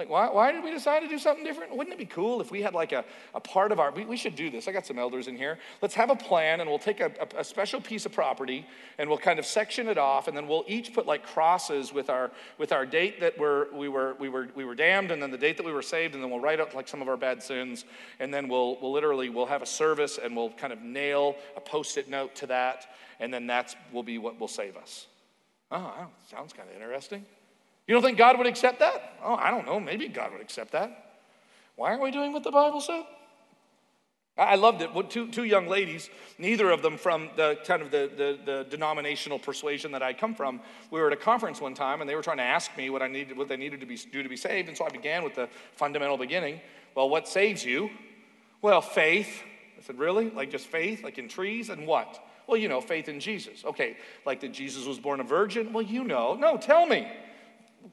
Like, 0.00 0.08
why, 0.08 0.30
why 0.30 0.50
did 0.50 0.64
we 0.64 0.70
decide 0.70 1.00
to 1.00 1.08
do 1.08 1.18
something 1.18 1.44
different? 1.44 1.76
Wouldn't 1.76 1.92
it 1.92 1.98
be 1.98 2.06
cool 2.06 2.40
if 2.40 2.50
we 2.50 2.62
had 2.62 2.72
like 2.72 2.92
a, 2.92 3.04
a 3.34 3.40
part 3.40 3.70
of 3.70 3.78
our, 3.78 3.90
we, 3.90 4.06
we 4.06 4.16
should 4.16 4.34
do 4.34 4.48
this. 4.48 4.66
I 4.66 4.72
got 4.72 4.86
some 4.86 4.98
elders 4.98 5.28
in 5.28 5.36
here. 5.36 5.58
Let's 5.82 5.94
have 5.94 6.08
a 6.08 6.16
plan 6.16 6.60
and 6.60 6.70
we'll 6.70 6.78
take 6.78 7.00
a, 7.00 7.12
a, 7.20 7.40
a, 7.40 7.44
special 7.44 7.82
piece 7.82 8.06
of 8.06 8.12
property 8.12 8.66
and 8.96 9.10
we'll 9.10 9.18
kind 9.18 9.38
of 9.38 9.44
section 9.44 9.88
it 9.88 9.98
off 9.98 10.26
and 10.26 10.34
then 10.34 10.48
we'll 10.48 10.64
each 10.66 10.94
put 10.94 11.06
like 11.06 11.26
crosses 11.26 11.92
with 11.92 12.08
our, 12.08 12.30
with 12.56 12.72
our 12.72 12.86
date 12.86 13.20
that 13.20 13.36
we're, 13.36 13.70
we, 13.74 13.88
were, 13.88 14.14
we, 14.18 14.30
were, 14.30 14.48
we 14.54 14.64
were 14.64 14.74
damned 14.74 15.10
and 15.10 15.20
then 15.20 15.30
the 15.30 15.36
date 15.36 15.58
that 15.58 15.66
we 15.66 15.72
were 15.72 15.82
saved 15.82 16.14
and 16.14 16.24
then 16.24 16.30
we'll 16.30 16.40
write 16.40 16.60
out 16.60 16.74
like 16.74 16.88
some 16.88 17.02
of 17.02 17.08
our 17.08 17.18
bad 17.18 17.42
sins 17.42 17.84
and 18.20 18.32
then 18.32 18.48
we'll, 18.48 18.78
we'll 18.80 18.92
literally, 18.92 19.28
we'll 19.28 19.44
have 19.44 19.60
a 19.60 19.66
service 19.66 20.18
and 20.22 20.34
we'll 20.34 20.52
kind 20.52 20.72
of 20.72 20.80
nail 20.80 21.36
a 21.58 21.60
post-it 21.60 22.08
note 22.08 22.34
to 22.36 22.46
that 22.46 22.86
and 23.18 23.34
then 23.34 23.46
that's 23.46 23.76
will 23.92 24.02
be 24.02 24.16
what 24.16 24.40
will 24.40 24.48
save 24.48 24.78
us. 24.78 25.08
Oh, 25.70 26.06
sounds 26.30 26.52
kind 26.52 26.68
of 26.68 26.74
interesting. 26.74 27.24
You 27.86 27.94
don't 27.94 28.02
think 28.02 28.18
God 28.18 28.38
would 28.38 28.46
accept 28.46 28.80
that? 28.80 29.18
Oh, 29.22 29.34
I 29.34 29.50
don't 29.50 29.66
know. 29.66 29.80
Maybe 29.80 30.08
God 30.08 30.32
would 30.32 30.40
accept 30.40 30.72
that. 30.72 31.16
Why 31.76 31.90
aren't 31.90 32.02
we 32.02 32.10
doing 32.10 32.32
what 32.32 32.44
the 32.44 32.50
Bible 32.50 32.80
said? 32.80 33.04
I 34.38 34.54
loved 34.54 34.80
it. 34.80 34.90
Two, 35.10 35.28
two 35.28 35.44
young 35.44 35.66
ladies, 35.66 36.08
neither 36.38 36.70
of 36.70 36.82
them 36.82 36.96
from 36.96 37.28
the 37.36 37.58
kind 37.66 37.82
of 37.82 37.90
the, 37.90 38.10
the, 38.16 38.38
the, 38.44 38.66
denominational 38.70 39.38
persuasion 39.38 39.92
that 39.92 40.02
I 40.02 40.14
come 40.14 40.34
from. 40.34 40.60
We 40.90 41.00
were 41.00 41.08
at 41.08 41.12
a 41.12 41.16
conference 41.16 41.60
one 41.60 41.74
time, 41.74 42.00
and 42.00 42.08
they 42.08 42.14
were 42.14 42.22
trying 42.22 42.38
to 42.38 42.42
ask 42.42 42.74
me 42.76 42.88
what 42.88 43.02
I 43.02 43.08
needed, 43.08 43.36
what 43.36 43.48
they 43.48 43.56
needed 43.58 43.80
to 43.80 43.86
be, 43.86 43.96
do 43.96 44.22
to 44.22 44.28
be 44.28 44.36
saved. 44.36 44.68
And 44.68 44.76
so 44.76 44.86
I 44.86 44.88
began 44.88 45.24
with 45.24 45.34
the 45.34 45.48
fundamental 45.76 46.16
beginning. 46.16 46.60
Well, 46.94 47.10
what 47.10 47.28
saves 47.28 47.64
you? 47.64 47.90
Well, 48.62 48.80
faith. 48.80 49.42
I 49.78 49.82
said, 49.82 49.98
really? 49.98 50.30
Like 50.30 50.50
just 50.50 50.66
faith, 50.68 51.04
like 51.04 51.18
in 51.18 51.28
trees, 51.28 51.68
and 51.68 51.86
what? 51.86 52.24
Well, 52.50 52.58
you 52.58 52.68
know, 52.68 52.80
faith 52.80 53.08
in 53.08 53.20
Jesus. 53.20 53.64
Okay, 53.64 53.96
like 54.26 54.40
that 54.40 54.52
Jesus 54.52 54.84
was 54.84 54.98
born 54.98 55.20
a 55.20 55.24
virgin. 55.24 55.72
Well, 55.72 55.84
you 55.84 56.02
know. 56.02 56.34
No, 56.34 56.56
tell 56.56 56.84
me 56.84 57.06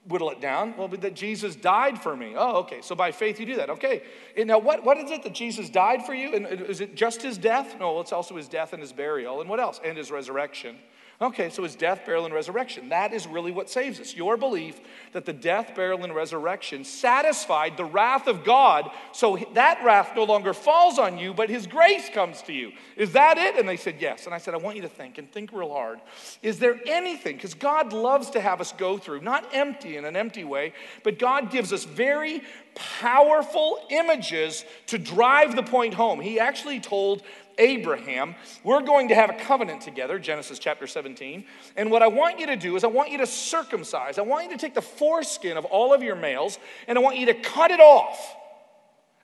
whittle 0.07 0.31
it 0.31 0.41
down? 0.41 0.75
Well, 0.77 0.87
that 0.87 1.13
Jesus 1.13 1.55
died 1.55 2.01
for 2.01 2.15
me. 2.15 2.33
Oh, 2.35 2.57
okay. 2.57 2.81
So 2.81 2.95
by 2.95 3.11
faith 3.11 3.39
you 3.39 3.45
do 3.45 3.55
that. 3.57 3.69
Okay. 3.69 4.03
And 4.35 4.47
now, 4.47 4.57
what, 4.59 4.83
what 4.83 4.97
is 4.97 5.11
it 5.11 5.23
that 5.23 5.33
Jesus 5.33 5.69
died 5.69 6.05
for 6.05 6.13
you? 6.13 6.33
And 6.33 6.47
is 6.47 6.81
it 6.81 6.95
just 6.95 7.21
his 7.21 7.37
death? 7.37 7.75
No, 7.79 7.99
it's 7.99 8.11
also 8.11 8.35
his 8.35 8.47
death 8.47 8.73
and 8.73 8.81
his 8.81 8.91
burial. 8.91 9.41
And 9.41 9.49
what 9.49 9.59
else? 9.59 9.79
And 9.83 9.97
his 9.97 10.11
resurrection. 10.11 10.77
Okay, 11.19 11.49
so 11.49 11.63
his 11.63 11.75
death, 11.75 12.05
burial, 12.05 12.25
and 12.25 12.33
resurrection. 12.33 12.89
That 12.89 13.11
is 13.11 13.25
really 13.25 13.51
what 13.51 13.71
saves 13.71 13.99
us. 13.99 14.15
Your 14.15 14.37
belief 14.37 14.79
that 15.13 15.25
the 15.25 15.33
death, 15.33 15.73
burial, 15.73 16.03
and 16.03 16.13
resurrection 16.13 16.83
satisfied 16.83 17.75
the 17.75 17.85
wrath 17.85 18.27
of 18.27 18.43
God, 18.43 18.91
so 19.13 19.35
that 19.55 19.83
wrath 19.83 20.11
no 20.15 20.25
longer 20.25 20.53
falls 20.53 20.99
on 20.99 21.17
you, 21.17 21.33
but 21.33 21.49
his 21.49 21.65
grace 21.65 22.07
comes 22.09 22.43
to 22.43 22.53
you. 22.53 22.71
Is 22.95 23.13
that 23.13 23.39
it? 23.39 23.55
And 23.55 23.67
they 23.67 23.77
said, 23.77 23.95
Yes. 23.99 24.25
And 24.25 24.35
I 24.35 24.37
said, 24.37 24.53
I 24.53 24.57
want 24.57 24.75
you 24.75 24.83
to 24.83 24.89
think 24.89 25.17
and 25.17 25.31
think 25.31 25.51
real 25.51 25.71
hard. 25.71 25.99
Is 26.43 26.59
there 26.59 26.79
anything, 26.85 27.37
because 27.37 27.55
God 27.55 27.93
loves 27.93 28.29
to 28.31 28.39
have 28.39 28.61
us 28.61 28.71
go 28.73 28.99
through, 28.99 29.21
not 29.21 29.49
empty 29.53 29.97
in 29.97 30.05
an 30.05 30.15
empty 30.15 30.43
way, 30.43 30.73
but 31.03 31.17
God 31.17 31.49
gives 31.49 31.73
us 31.73 31.83
very 31.83 32.43
powerful 32.75 33.79
images 33.89 34.63
to 34.85 34.99
drive 34.99 35.55
the 35.55 35.63
point 35.63 35.95
home. 35.95 36.19
He 36.21 36.39
actually 36.39 36.79
told 36.79 37.23
Abraham, 37.57 38.35
we're 38.63 38.81
going 38.81 39.09
to 39.09 39.15
have 39.15 39.29
a 39.29 39.33
covenant 39.33 39.81
together, 39.81 40.19
Genesis 40.19 40.59
chapter 40.59 40.87
17. 40.87 41.45
And 41.75 41.91
what 41.91 42.01
I 42.01 42.07
want 42.07 42.39
you 42.39 42.47
to 42.47 42.55
do 42.55 42.75
is, 42.75 42.83
I 42.83 42.87
want 42.87 43.11
you 43.11 43.17
to 43.19 43.27
circumcise. 43.27 44.17
I 44.17 44.21
want 44.21 44.45
you 44.45 44.51
to 44.51 44.57
take 44.57 44.73
the 44.73 44.81
foreskin 44.81 45.57
of 45.57 45.65
all 45.65 45.93
of 45.93 46.03
your 46.03 46.15
males, 46.15 46.59
and 46.87 46.97
I 46.97 47.01
want 47.01 47.17
you 47.17 47.27
to 47.27 47.33
cut 47.33 47.71
it 47.71 47.79
off. 47.79 48.35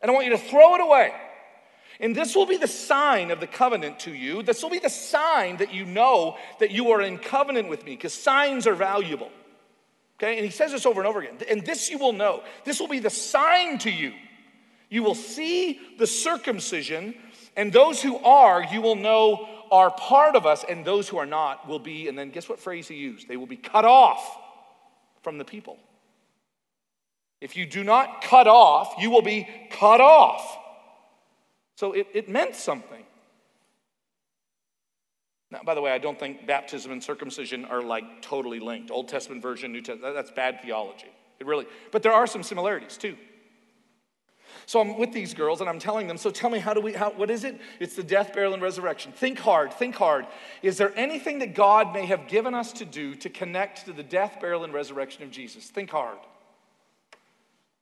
And 0.01 0.11
I 0.11 0.13
want 0.13 0.25
you 0.25 0.31
to 0.31 0.37
throw 0.37 0.75
it 0.75 0.81
away. 0.81 1.13
And 1.99 2.15
this 2.15 2.35
will 2.35 2.45
be 2.45 2.57
the 2.57 2.67
sign 2.67 3.31
of 3.31 3.39
the 3.39 3.47
covenant 3.47 3.99
to 4.01 4.13
you. 4.13 4.43
This 4.43 4.61
will 4.63 4.69
be 4.69 4.79
the 4.79 4.89
sign 4.89 5.57
that 5.57 5.73
you 5.73 5.85
know 5.85 6.37
that 6.59 6.71
you 6.71 6.91
are 6.91 7.01
in 7.01 7.17
covenant 7.17 7.69
with 7.69 7.85
me, 7.85 7.91
because 7.91 8.13
signs 8.13 8.67
are 8.67 8.75
valuable. 8.75 9.31
Okay? 10.17 10.37
And 10.37 10.45
he 10.45 10.51
says 10.51 10.71
this 10.71 10.85
over 10.85 11.01
and 11.01 11.07
over 11.07 11.21
again. 11.21 11.37
And 11.49 11.65
this 11.65 11.89
you 11.89 11.97
will 11.97 12.13
know. 12.13 12.43
This 12.65 12.79
will 12.79 12.87
be 12.87 12.99
the 12.99 13.09
sign 13.09 13.77
to 13.79 13.91
you. 13.91 14.13
You 14.89 15.03
will 15.03 15.15
see 15.15 15.79
the 15.97 16.05
circumcision 16.07 17.15
and 17.55 17.71
those 17.71 18.01
who 18.01 18.17
are, 18.17 18.63
you 18.63 18.81
will 18.81 18.95
know, 18.95 19.47
are 19.71 19.91
part 19.91 20.35
of 20.35 20.45
us, 20.45 20.63
and 20.67 20.85
those 20.85 21.09
who 21.09 21.17
are 21.17 21.25
not 21.25 21.67
will 21.67 21.79
be, 21.79 22.07
and 22.07 22.17
then 22.17 22.29
guess 22.29 22.47
what 22.47 22.59
phrase 22.59 22.87
he 22.87 22.95
used? 22.95 23.27
They 23.27 23.37
will 23.37 23.47
be 23.47 23.57
cut 23.57 23.85
off 23.85 24.37
from 25.21 25.37
the 25.37 25.45
people. 25.45 25.77
If 27.41 27.57
you 27.57 27.65
do 27.65 27.83
not 27.83 28.21
cut 28.21 28.47
off, 28.47 28.95
you 28.99 29.09
will 29.09 29.21
be 29.21 29.47
cut 29.71 29.99
off. 29.99 30.57
So 31.75 31.93
it, 31.93 32.07
it 32.13 32.29
meant 32.29 32.55
something. 32.55 33.03
Now, 35.51 35.59
by 35.65 35.75
the 35.75 35.81
way, 35.81 35.91
I 35.91 35.97
don't 35.97 36.17
think 36.17 36.47
baptism 36.47 36.91
and 36.91 37.03
circumcision 37.03 37.65
are 37.65 37.81
like 37.81 38.21
totally 38.21 38.59
linked. 38.59 38.89
Old 38.89 39.07
Testament 39.07 39.41
version, 39.41 39.71
New 39.71 39.81
Testament, 39.81 40.15
that's 40.15 40.31
bad 40.31 40.61
theology. 40.61 41.11
It 41.39 41.45
really, 41.45 41.67
but 41.91 42.01
there 42.01 42.13
are 42.13 42.25
some 42.25 42.41
similarities 42.41 42.97
too. 42.97 43.17
So 44.65 44.79
I'm 44.79 44.97
with 44.97 45.11
these 45.11 45.33
girls 45.33 45.61
and 45.61 45.69
I'm 45.69 45.79
telling 45.79 46.07
them, 46.07 46.17
so 46.17 46.29
tell 46.29 46.49
me, 46.49 46.59
how 46.59 46.73
do 46.73 46.81
we, 46.81 46.93
how, 46.93 47.11
what 47.11 47.29
is 47.29 47.43
it? 47.43 47.59
It's 47.79 47.95
the 47.95 48.03
death, 48.03 48.33
burial, 48.33 48.53
and 48.53 48.61
resurrection. 48.61 49.11
Think 49.11 49.39
hard, 49.39 49.73
think 49.73 49.95
hard. 49.95 50.25
Is 50.61 50.77
there 50.77 50.93
anything 50.97 51.39
that 51.39 51.53
God 51.53 51.93
may 51.93 52.05
have 52.05 52.27
given 52.27 52.53
us 52.53 52.71
to 52.73 52.85
do 52.85 53.15
to 53.15 53.29
connect 53.29 53.85
to 53.85 53.93
the 53.93 54.03
death, 54.03 54.37
burial, 54.39 54.63
and 54.63 54.73
resurrection 54.73 55.23
of 55.23 55.31
Jesus? 55.31 55.69
Think 55.69 55.89
hard. 55.89 56.17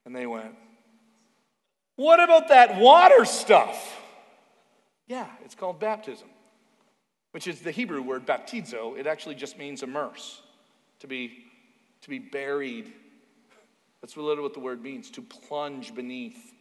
And 0.04 0.14
they 0.14 0.26
went, 0.26 0.54
What 1.96 2.22
about 2.22 2.48
that 2.48 2.80
water 2.80 3.24
stuff? 3.24 4.00
Yeah, 5.06 5.26
it's 5.44 5.54
called 5.54 5.78
baptism, 5.78 6.28
which 7.32 7.46
is 7.46 7.60
the 7.60 7.70
Hebrew 7.70 8.02
word 8.02 8.26
baptizo. 8.26 8.98
It 8.98 9.06
actually 9.06 9.34
just 9.34 9.58
means 9.58 9.82
immerse, 9.82 10.42
to 11.00 11.06
be, 11.06 11.44
to 12.02 12.08
be 12.08 12.18
buried. 12.18 12.92
That's 14.00 14.16
literally 14.16 14.42
what 14.42 14.54
the 14.54 14.60
word 14.60 14.82
means, 14.82 15.10
to 15.10 15.22
plunge 15.22 15.94
beneath. 15.94 16.51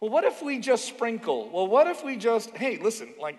Well, 0.00 0.10
what 0.10 0.24
if 0.24 0.42
we 0.42 0.58
just 0.58 0.84
sprinkle? 0.84 1.50
Well, 1.50 1.66
what 1.66 1.86
if 1.86 2.04
we 2.04 2.16
just, 2.16 2.56
hey, 2.56 2.78
listen, 2.80 3.14
like, 3.20 3.38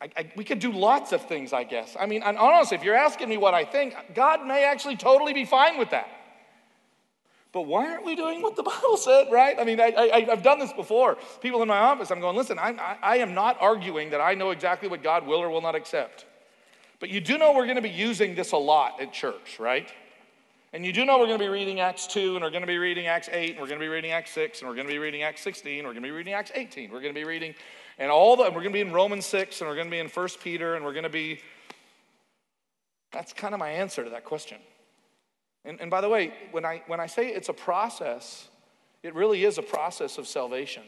I, 0.00 0.10
I, 0.16 0.32
we 0.36 0.44
could 0.44 0.58
do 0.58 0.72
lots 0.72 1.12
of 1.12 1.26
things, 1.26 1.52
I 1.52 1.64
guess. 1.64 1.96
I 1.98 2.06
mean, 2.06 2.22
honestly, 2.22 2.76
if 2.76 2.82
you're 2.82 2.96
asking 2.96 3.28
me 3.28 3.36
what 3.36 3.54
I 3.54 3.64
think, 3.64 3.94
God 4.14 4.44
may 4.44 4.64
actually 4.64 4.96
totally 4.96 5.32
be 5.32 5.44
fine 5.44 5.78
with 5.78 5.90
that. 5.90 6.08
But 7.52 7.62
why 7.62 7.88
aren't 7.88 8.04
we 8.04 8.16
doing 8.16 8.42
what 8.42 8.56
the 8.56 8.62
Bible 8.64 8.96
said, 8.96 9.28
right? 9.30 9.56
I 9.58 9.64
mean, 9.64 9.80
I, 9.80 10.26
have 10.28 10.42
done 10.42 10.58
this 10.58 10.72
before. 10.72 11.16
People 11.40 11.62
in 11.62 11.68
my 11.68 11.78
office, 11.78 12.10
I'm 12.10 12.20
going, 12.20 12.36
listen, 12.36 12.58
I, 12.58 12.98
I 13.00 13.18
am 13.18 13.32
not 13.32 13.56
arguing 13.60 14.10
that 14.10 14.20
I 14.20 14.34
know 14.34 14.50
exactly 14.50 14.88
what 14.88 15.02
God 15.02 15.24
will 15.26 15.38
or 15.38 15.48
will 15.48 15.62
not 15.62 15.76
accept. 15.76 16.26
But 16.98 17.10
you 17.10 17.20
do 17.20 17.38
know 17.38 17.52
we're 17.54 17.66
going 17.66 17.76
to 17.76 17.82
be 17.82 17.88
using 17.88 18.34
this 18.34 18.50
a 18.50 18.56
lot 18.56 19.00
at 19.00 19.12
church, 19.12 19.60
right? 19.60 19.88
And 20.74 20.84
you 20.84 20.92
do 20.92 21.04
know 21.04 21.20
we're 21.20 21.26
going 21.26 21.38
to 21.38 21.44
be 21.44 21.48
reading 21.48 21.78
Acts 21.78 22.08
2, 22.08 22.34
and 22.34 22.42
we're 22.42 22.50
going 22.50 22.62
to 22.62 22.66
be 22.66 22.78
reading 22.78 23.06
Acts 23.06 23.28
8, 23.30 23.50
and 23.50 23.60
we're 23.60 23.68
going 23.68 23.78
to 23.78 23.84
be 23.84 23.88
reading 23.88 24.10
Acts 24.10 24.32
6, 24.32 24.58
and 24.58 24.68
we're 24.68 24.74
going 24.74 24.88
to 24.88 24.92
be 24.92 24.98
reading 24.98 25.22
Acts 25.22 25.40
16, 25.42 25.84
we're 25.84 25.92
going 25.92 26.02
to 26.02 26.08
be 26.08 26.10
reading 26.10 26.34
Acts 26.34 26.50
18. 26.52 26.90
We're 26.90 27.00
going 27.00 27.14
to 27.14 27.20
be 27.20 27.24
reading, 27.24 27.54
and 27.96 28.10
all 28.10 28.34
the, 28.34 28.42
we're 28.42 28.54
going 28.54 28.64
to 28.64 28.72
be 28.72 28.80
in 28.80 28.92
Romans 28.92 29.24
6, 29.24 29.60
and 29.60 29.70
we're 29.70 29.76
going 29.76 29.86
to 29.86 29.90
be 29.92 30.00
in 30.00 30.08
1 30.08 30.28
Peter, 30.42 30.74
and 30.74 30.84
we're 30.84 30.92
going 30.92 31.04
to 31.04 31.08
be. 31.08 31.38
That's 33.12 33.32
kind 33.32 33.54
of 33.54 33.60
my 33.60 33.70
answer 33.70 34.02
to 34.02 34.10
that 34.10 34.24
question. 34.24 34.58
And, 35.64 35.80
and 35.80 35.92
by 35.92 36.00
the 36.00 36.08
way, 36.08 36.34
when 36.50 36.64
I, 36.64 36.82
when 36.88 36.98
I 36.98 37.06
say 37.06 37.28
it's 37.28 37.50
a 37.50 37.54
process, 37.54 38.48
it 39.04 39.14
really 39.14 39.44
is 39.44 39.58
a 39.58 39.62
process 39.62 40.18
of 40.18 40.26
salvation. 40.26 40.82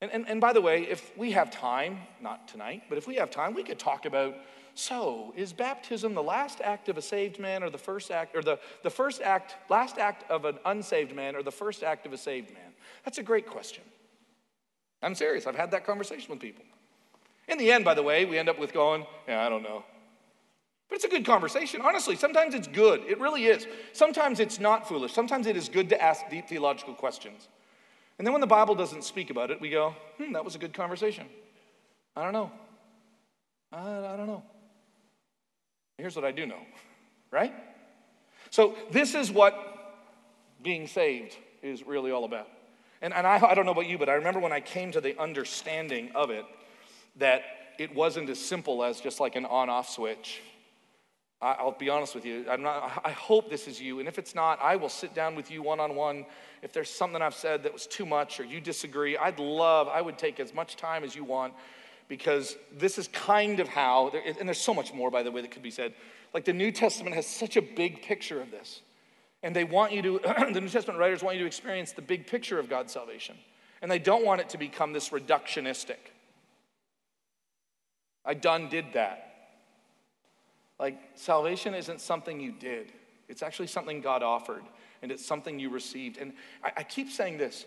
And, 0.00 0.10
and, 0.10 0.28
and 0.28 0.40
by 0.40 0.52
the 0.52 0.60
way, 0.60 0.82
if 0.82 1.16
we 1.16 1.30
have 1.30 1.52
time, 1.52 2.00
not 2.20 2.48
tonight, 2.48 2.82
but 2.88 2.98
if 2.98 3.06
we 3.06 3.14
have 3.14 3.30
time, 3.30 3.54
we 3.54 3.62
could 3.62 3.78
talk 3.78 4.04
about 4.04 4.34
so, 4.74 5.32
is 5.36 5.52
baptism 5.52 6.14
the 6.14 6.22
last 6.22 6.60
act 6.60 6.88
of 6.88 6.98
a 6.98 7.02
saved 7.02 7.38
man 7.38 7.62
or 7.62 7.70
the 7.70 7.78
first 7.78 8.10
act, 8.10 8.36
or 8.36 8.42
the, 8.42 8.58
the 8.82 8.90
first 8.90 9.22
act, 9.22 9.54
last 9.70 9.98
act 9.98 10.28
of 10.30 10.44
an 10.44 10.58
unsaved 10.64 11.14
man 11.14 11.36
or 11.36 11.42
the 11.42 11.52
first 11.52 11.82
act 11.82 12.06
of 12.06 12.12
a 12.12 12.18
saved 12.18 12.52
man? 12.52 12.72
That's 13.04 13.18
a 13.18 13.22
great 13.22 13.46
question. 13.46 13.84
I'm 15.02 15.14
serious. 15.14 15.46
I've 15.46 15.56
had 15.56 15.70
that 15.72 15.84
conversation 15.84 16.30
with 16.30 16.40
people. 16.40 16.64
In 17.48 17.58
the 17.58 17.70
end, 17.70 17.84
by 17.84 17.94
the 17.94 18.02
way, 18.02 18.24
we 18.24 18.38
end 18.38 18.48
up 18.48 18.58
with 18.58 18.72
going, 18.72 19.06
yeah, 19.28 19.44
I 19.44 19.48
don't 19.48 19.62
know. 19.62 19.84
But 20.88 20.96
it's 20.96 21.04
a 21.04 21.08
good 21.08 21.26
conversation. 21.26 21.80
Honestly, 21.82 22.16
sometimes 22.16 22.54
it's 22.54 22.68
good. 22.68 23.02
It 23.06 23.20
really 23.20 23.46
is. 23.46 23.66
Sometimes 23.92 24.40
it's 24.40 24.58
not 24.58 24.88
foolish. 24.88 25.12
Sometimes 25.12 25.46
it 25.46 25.56
is 25.56 25.68
good 25.68 25.88
to 25.90 26.02
ask 26.02 26.28
deep 26.30 26.48
theological 26.48 26.94
questions. 26.94 27.48
And 28.18 28.26
then 28.26 28.32
when 28.32 28.40
the 28.40 28.46
Bible 28.46 28.74
doesn't 28.74 29.04
speak 29.04 29.30
about 29.30 29.50
it, 29.50 29.60
we 29.60 29.70
go, 29.70 29.94
hmm, 30.18 30.32
that 30.32 30.44
was 30.44 30.54
a 30.54 30.58
good 30.58 30.72
conversation. 30.72 31.26
I 32.16 32.22
don't 32.22 32.32
know. 32.32 32.50
I, 33.72 34.14
I 34.14 34.16
don't 34.16 34.26
know. 34.26 34.42
Here's 35.98 36.16
what 36.16 36.24
I 36.24 36.32
do 36.32 36.46
know, 36.46 36.60
right? 37.30 37.54
So, 38.50 38.76
this 38.90 39.14
is 39.14 39.30
what 39.30 39.54
being 40.62 40.86
saved 40.86 41.36
is 41.62 41.86
really 41.86 42.10
all 42.10 42.24
about. 42.24 42.48
And, 43.00 43.12
and 43.14 43.26
I, 43.26 43.40
I 43.50 43.54
don't 43.54 43.64
know 43.64 43.72
about 43.72 43.86
you, 43.86 43.98
but 43.98 44.08
I 44.08 44.14
remember 44.14 44.40
when 44.40 44.52
I 44.52 44.60
came 44.60 44.90
to 44.92 45.00
the 45.00 45.18
understanding 45.20 46.10
of 46.14 46.30
it 46.30 46.44
that 47.16 47.42
it 47.78 47.94
wasn't 47.94 48.28
as 48.30 48.38
simple 48.38 48.82
as 48.82 49.00
just 49.00 49.20
like 49.20 49.36
an 49.36 49.44
on 49.44 49.68
off 49.68 49.90
switch. 49.90 50.40
I, 51.42 51.62
will 51.62 51.72
be 51.72 51.90
honest 51.90 52.14
with 52.14 52.24
you. 52.24 52.46
I'm 52.48 52.62
not, 52.62 53.02
I 53.04 53.10
hope 53.10 53.50
this 53.50 53.68
is 53.68 53.80
you. 53.80 53.98
And 53.98 54.08
if 54.08 54.18
it's 54.18 54.34
not, 54.34 54.58
I 54.62 54.76
will 54.76 54.88
sit 54.88 55.14
down 55.14 55.34
with 55.34 55.50
you 55.50 55.62
one 55.62 55.80
on 55.80 55.94
one. 55.94 56.24
If 56.62 56.72
there's 56.72 56.88
something 56.88 57.20
I've 57.20 57.34
said 57.34 57.62
that 57.64 57.72
was 57.72 57.86
too 57.86 58.06
much 58.06 58.40
or 58.40 58.44
you 58.44 58.60
disagree, 58.60 59.16
I'd 59.16 59.38
love, 59.38 59.88
I 59.88 60.00
would 60.00 60.16
take 60.16 60.40
as 60.40 60.54
much 60.54 60.76
time 60.76 61.04
as 61.04 61.14
you 61.14 61.24
want 61.24 61.52
because 62.08 62.56
this 62.72 62.98
is 62.98 63.08
kind 63.08 63.60
of 63.60 63.68
how, 63.68 64.10
and 64.38 64.48
there's 64.48 64.60
so 64.60 64.74
much 64.74 64.92
more, 64.92 65.10
by 65.10 65.22
the 65.22 65.30
way, 65.30 65.40
that 65.40 65.50
could 65.50 65.62
be 65.62 65.70
said. 65.70 65.94
Like 66.32 66.44
the 66.44 66.52
New 66.52 66.70
Testament 66.70 67.14
has 67.14 67.26
such 67.26 67.56
a 67.56 67.62
big 67.62 68.02
picture 68.02 68.40
of 68.40 68.50
this. 68.50 68.82
And 69.42 69.54
they 69.54 69.64
want 69.64 69.92
you 69.92 70.02
to, 70.02 70.20
the 70.52 70.60
New 70.60 70.68
Testament 70.68 70.98
writers 70.98 71.22
want 71.22 71.36
you 71.36 71.42
to 71.42 71.46
experience 71.46 71.92
the 71.92 72.02
big 72.02 72.26
picture 72.26 72.58
of 72.58 72.68
God's 72.68 72.92
salvation. 72.92 73.36
And 73.82 73.90
they 73.90 73.98
don't 73.98 74.24
want 74.24 74.40
it 74.40 74.48
to 74.50 74.58
become 74.58 74.92
this 74.92 75.10
reductionistic. 75.10 75.98
I 78.24 78.34
done 78.34 78.68
did 78.68 78.86
that. 78.94 79.34
Like, 80.78 80.98
salvation 81.14 81.74
isn't 81.74 82.00
something 82.00 82.40
you 82.40 82.52
did, 82.52 82.92
it's 83.28 83.42
actually 83.42 83.68
something 83.68 84.00
God 84.00 84.22
offered, 84.22 84.64
and 85.02 85.12
it's 85.12 85.24
something 85.24 85.58
you 85.58 85.70
received. 85.70 86.18
And 86.18 86.32
I, 86.62 86.72
I 86.78 86.82
keep 86.82 87.10
saying 87.10 87.38
this 87.38 87.66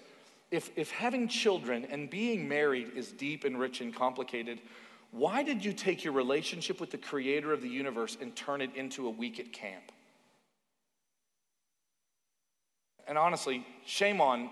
if, 0.51 0.71
if 0.75 0.91
having 0.91 1.27
children 1.27 1.85
and 1.89 2.09
being 2.09 2.47
married 2.47 2.91
is 2.95 3.11
deep 3.11 3.43
and 3.43 3.59
rich 3.59 3.81
and 3.81 3.93
complicated, 3.93 4.61
why 5.11 5.43
did 5.43 5.63
you 5.63 5.73
take 5.73 6.03
your 6.03 6.13
relationship 6.13 6.79
with 6.79 6.91
the 6.91 6.97
creator 6.97 7.51
of 7.51 7.61
the 7.61 7.69
universe 7.69 8.17
and 8.19 8.35
turn 8.35 8.61
it 8.61 8.75
into 8.75 9.07
a 9.07 9.09
week 9.09 9.39
at 9.39 9.51
camp? 9.51 9.91
And 13.07 13.17
honestly, 13.17 13.65
shame 13.85 14.19
on 14.19 14.49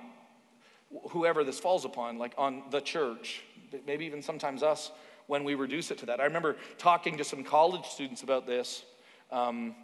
whoever 1.10 1.44
this 1.44 1.60
falls 1.60 1.84
upon, 1.84 2.18
like 2.18 2.34
on 2.38 2.64
the 2.72 2.80
church, 2.80 3.44
maybe 3.86 4.06
even 4.06 4.22
sometimes 4.22 4.64
us, 4.64 4.92
when 5.28 5.44
we 5.44 5.56
reduce 5.56 5.92
it 5.92 5.98
to 6.00 6.06
that. 6.06 6.20
I 6.20 6.26
remember 6.26 6.56
talking 6.78 7.18
to 7.18 7.24
some 7.24 7.44
college 7.44 7.86
students 7.86 8.24
about 8.24 8.46
this. 8.46 8.84
Um, 9.32 9.76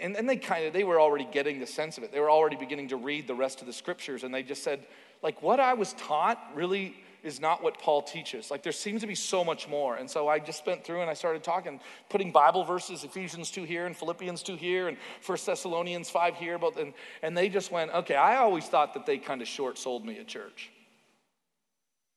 and, 0.00 0.16
and 0.16 0.28
they 0.28 0.36
kind 0.36 0.66
of 0.66 0.72
they 0.72 0.84
were 0.84 1.00
already 1.00 1.28
getting 1.30 1.60
the 1.60 1.66
sense 1.66 1.98
of 1.98 2.04
it. 2.04 2.12
They 2.12 2.20
were 2.20 2.30
already 2.30 2.56
beginning 2.56 2.88
to 2.88 2.96
read 2.96 3.26
the 3.26 3.34
rest 3.34 3.60
of 3.60 3.66
the 3.66 3.72
scriptures 3.72 4.24
and 4.24 4.34
they 4.34 4.42
just 4.42 4.62
said 4.62 4.84
like 5.22 5.42
what 5.42 5.60
i 5.60 5.74
was 5.74 5.92
taught 5.94 6.38
really 6.54 6.96
is 7.22 7.40
not 7.40 7.62
what 7.62 7.78
paul 7.78 8.02
teaches. 8.02 8.50
Like 8.50 8.62
there 8.62 8.72
seems 8.72 9.00
to 9.00 9.06
be 9.06 9.14
so 9.14 9.44
much 9.44 9.68
more. 9.68 9.96
And 9.96 10.10
so 10.10 10.28
i 10.28 10.38
just 10.38 10.58
spent 10.58 10.84
through 10.84 11.02
and 11.02 11.10
i 11.10 11.14
started 11.14 11.44
talking 11.44 11.80
putting 12.08 12.32
bible 12.32 12.64
verses 12.64 13.04
ephesians 13.04 13.50
2 13.50 13.62
here 13.62 13.86
and 13.86 13.96
philippians 13.96 14.42
2 14.42 14.56
here 14.56 14.88
and 14.88 14.96
1 15.24 15.38
thessalonians 15.46 16.10
5 16.10 16.36
here 16.36 16.58
but 16.58 16.76
and, 16.76 16.92
and 17.22 17.36
they 17.36 17.48
just 17.48 17.70
went 17.70 17.92
okay 17.92 18.16
i 18.16 18.36
always 18.36 18.66
thought 18.66 18.94
that 18.94 19.06
they 19.06 19.18
kind 19.18 19.40
of 19.40 19.48
short 19.48 19.78
sold 19.78 20.04
me 20.04 20.18
at 20.18 20.26
church. 20.26 20.70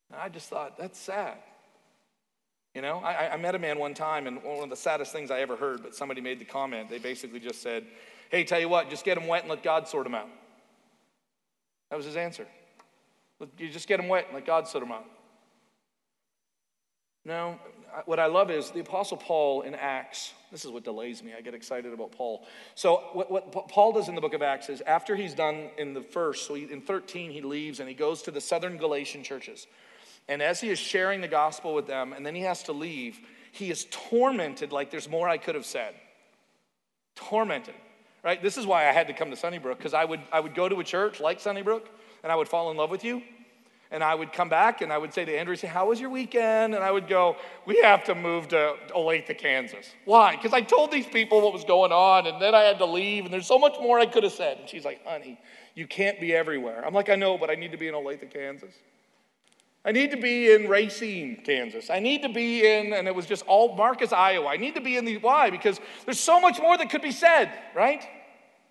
And 0.10 0.20
i 0.20 0.28
just 0.28 0.50
thought 0.50 0.78
that's 0.78 1.00
sad 1.00 1.38
you 2.76 2.82
know, 2.82 3.00
I, 3.00 3.34
I, 3.34 3.38
met 3.38 3.56
a 3.56 3.60
man 3.60 3.80
one 3.80 3.94
time, 3.94 4.28
and 4.28 4.44
one 4.44 4.64
of 4.64 4.70
the 4.70 4.76
saddest 4.76 5.12
things 5.12 5.32
I 5.32 5.40
ever 5.40 5.56
heard, 5.56 5.82
but 5.82 5.96
somebody 5.96 6.22
made 6.22 6.40
the 6.40 6.46
comment. 6.46 6.90
They 6.90 7.00
basically 7.00 7.40
just 7.40 7.62
said, 7.62 7.86
Hey, 8.30 8.44
tell 8.44 8.60
you 8.60 8.70
what, 8.70 8.90
just 8.90 9.04
get 9.04 9.16
them 9.16 9.28
wet 9.28 9.42
and 9.42 9.50
let 9.50 9.64
God 9.64 9.88
sort 9.88 10.04
them 10.04 10.14
out. 10.14 10.30
That 11.90 11.96
was 11.96 12.06
his 12.06 12.16
answer. 12.16 12.46
You 13.58 13.70
just 13.70 13.88
get 13.88 13.98
them 13.98 14.08
wet 14.08 14.26
and 14.26 14.36
let 14.36 14.46
God 14.46 14.68
sort 14.68 14.84
them 14.84 14.92
out. 14.92 15.06
No, 17.26 17.60
what 18.06 18.20
I 18.20 18.28
love 18.28 18.50
is 18.50 18.72
the 18.72 18.80
Apostle 18.80 19.18
Paul 19.18 19.62
in 19.62 19.76
Acts. 19.76 20.34
This 20.52 20.64
is 20.64 20.72
what 20.72 20.84
delays 20.84 21.22
me. 21.22 21.34
I 21.38 21.42
get 21.42 21.54
excited 21.54 21.94
about 21.94 22.12
Paul. 22.12 22.46
So, 22.76 23.04
what, 23.14 23.30
what 23.30 23.68
Paul 23.68 23.94
does 23.94 24.10
in 24.10 24.16
the 24.16 24.22
book 24.22 24.34
of 24.34 24.42
Acts 24.42 24.70
is 24.70 24.82
after 24.82 25.16
he's 25.16 25.34
done 25.34 25.70
in 25.78 25.94
the 25.94 26.02
first, 26.02 26.48
so 26.48 26.54
he, 26.54 26.64
in 26.72 26.82
13, 26.82 27.32
he 27.32 27.42
leaves 27.42 27.80
and 27.80 27.90
he 27.90 27.96
goes 27.96 28.22
to 28.24 28.32
the 28.32 28.42
southern 28.42 28.78
Galatian 28.78 29.24
churches. 29.24 29.68
And 30.30 30.44
as 30.44 30.62
he 30.62 30.70
is 30.70 30.78
sharing 30.78 31.22
the 31.22 31.28
gospel 31.28 31.74
with 31.74 31.88
them, 31.88 32.14
and 32.14 32.24
then 32.24 32.36
he 32.36 32.44
has 32.44 32.62
to 32.64 32.72
leave, 32.72 33.20
he 33.52 33.72
is 33.72 33.88
tormented 33.90 34.72
like 34.72 34.92
there's 34.92 35.10
more 35.10 35.28
I 35.28 35.40
could 35.40 35.56
have 35.56 35.66
said. 35.66 35.96
Tormented, 37.16 37.74
right? 38.24 38.42
This 38.42 38.56
is 38.56 38.68
why 38.68 38.88
I 38.88 38.92
had 38.92 39.08
to 39.08 39.14
come 39.14 39.32
to 39.32 39.36
Sunnybrook, 39.36 39.80
because 39.80 39.96
I 39.96 40.06
would, 40.06 40.22
I 40.32 40.40
would 40.40 40.54
go 40.54 40.70
to 40.70 40.80
a 40.80 40.84
church 40.84 41.20
like 41.20 41.40
Sunnybrook, 41.40 41.90
and 42.22 42.32
I 42.32 42.36
would 42.36 42.48
fall 42.48 42.70
in 42.70 42.78
love 42.78 42.92
with 42.92 43.04
you. 43.04 43.24
And 43.92 44.04
I 44.04 44.14
would 44.14 44.32
come 44.32 44.50
back 44.50 44.82
and 44.82 44.94
I 44.94 45.00
would 45.00 45.16
say 45.16 45.26
to 45.26 45.36
Andrew, 45.36 45.56
say, 45.56 45.66
How 45.66 45.88
was 45.88 46.00
your 46.00 46.12
weekend? 46.12 46.76
And 46.76 46.84
I 46.84 46.92
would 46.92 47.08
go, 47.08 47.38
We 47.66 47.82
have 47.82 48.04
to 48.04 48.14
move 48.14 48.50
to 48.50 48.76
Olathe, 48.96 49.36
Kansas. 49.36 49.90
Why? 50.06 50.36
Because 50.36 50.54
I 50.54 50.62
told 50.62 50.92
these 50.92 51.08
people 51.08 51.42
what 51.42 51.54
was 51.54 51.64
going 51.64 51.92
on 51.92 52.28
and 52.28 52.40
then 52.40 52.54
I 52.54 52.62
had 52.62 52.78
to 52.78 52.86
leave 52.86 53.26
and 53.26 53.34
there's 53.34 53.48
so 53.48 53.58
much 53.58 53.78
more 53.82 54.00
I 54.00 54.06
could 54.06 54.22
have 54.22 54.32
said. 54.32 54.60
And 54.60 54.70
she's 54.70 54.86
like, 54.86 55.04
Honey, 55.08 55.40
you 55.74 55.88
can't 55.88 56.22
be 56.22 56.36
everywhere. 56.36 56.86
I'm 56.86 56.94
like, 56.94 57.10
I 57.10 57.16
know, 57.16 57.36
but 57.40 57.50
I 57.50 57.56
need 57.56 57.72
to 57.72 57.80
be 57.80 57.88
in 57.88 57.96
Olathe, 57.96 58.32
Kansas. 58.32 58.76
I 59.90 59.92
need 59.92 60.12
to 60.12 60.18
be 60.18 60.52
in 60.52 60.70
Racine, 60.70 61.42
Kansas. 61.44 61.90
I 61.90 61.98
need 61.98 62.22
to 62.22 62.30
be 62.30 62.64
in, 62.64 62.94
and 62.94 63.08
it 63.08 63.16
was 63.16 63.26
just 63.26 63.44
all 63.48 63.76
Marcus, 63.76 64.14
Iowa. 64.14 64.46
I 64.46 64.56
need 64.56 64.76
to 64.76 64.82
be 64.82 64.98
in 64.98 65.04
the, 65.04 65.18
why? 65.18 65.50
Because 65.50 65.80
there's 66.06 66.20
so 66.20 66.40
much 66.40 66.60
more 66.60 66.78
that 66.78 66.92
could 66.92 67.02
be 67.02 67.12
said, 67.12 67.52
right? 67.74 68.08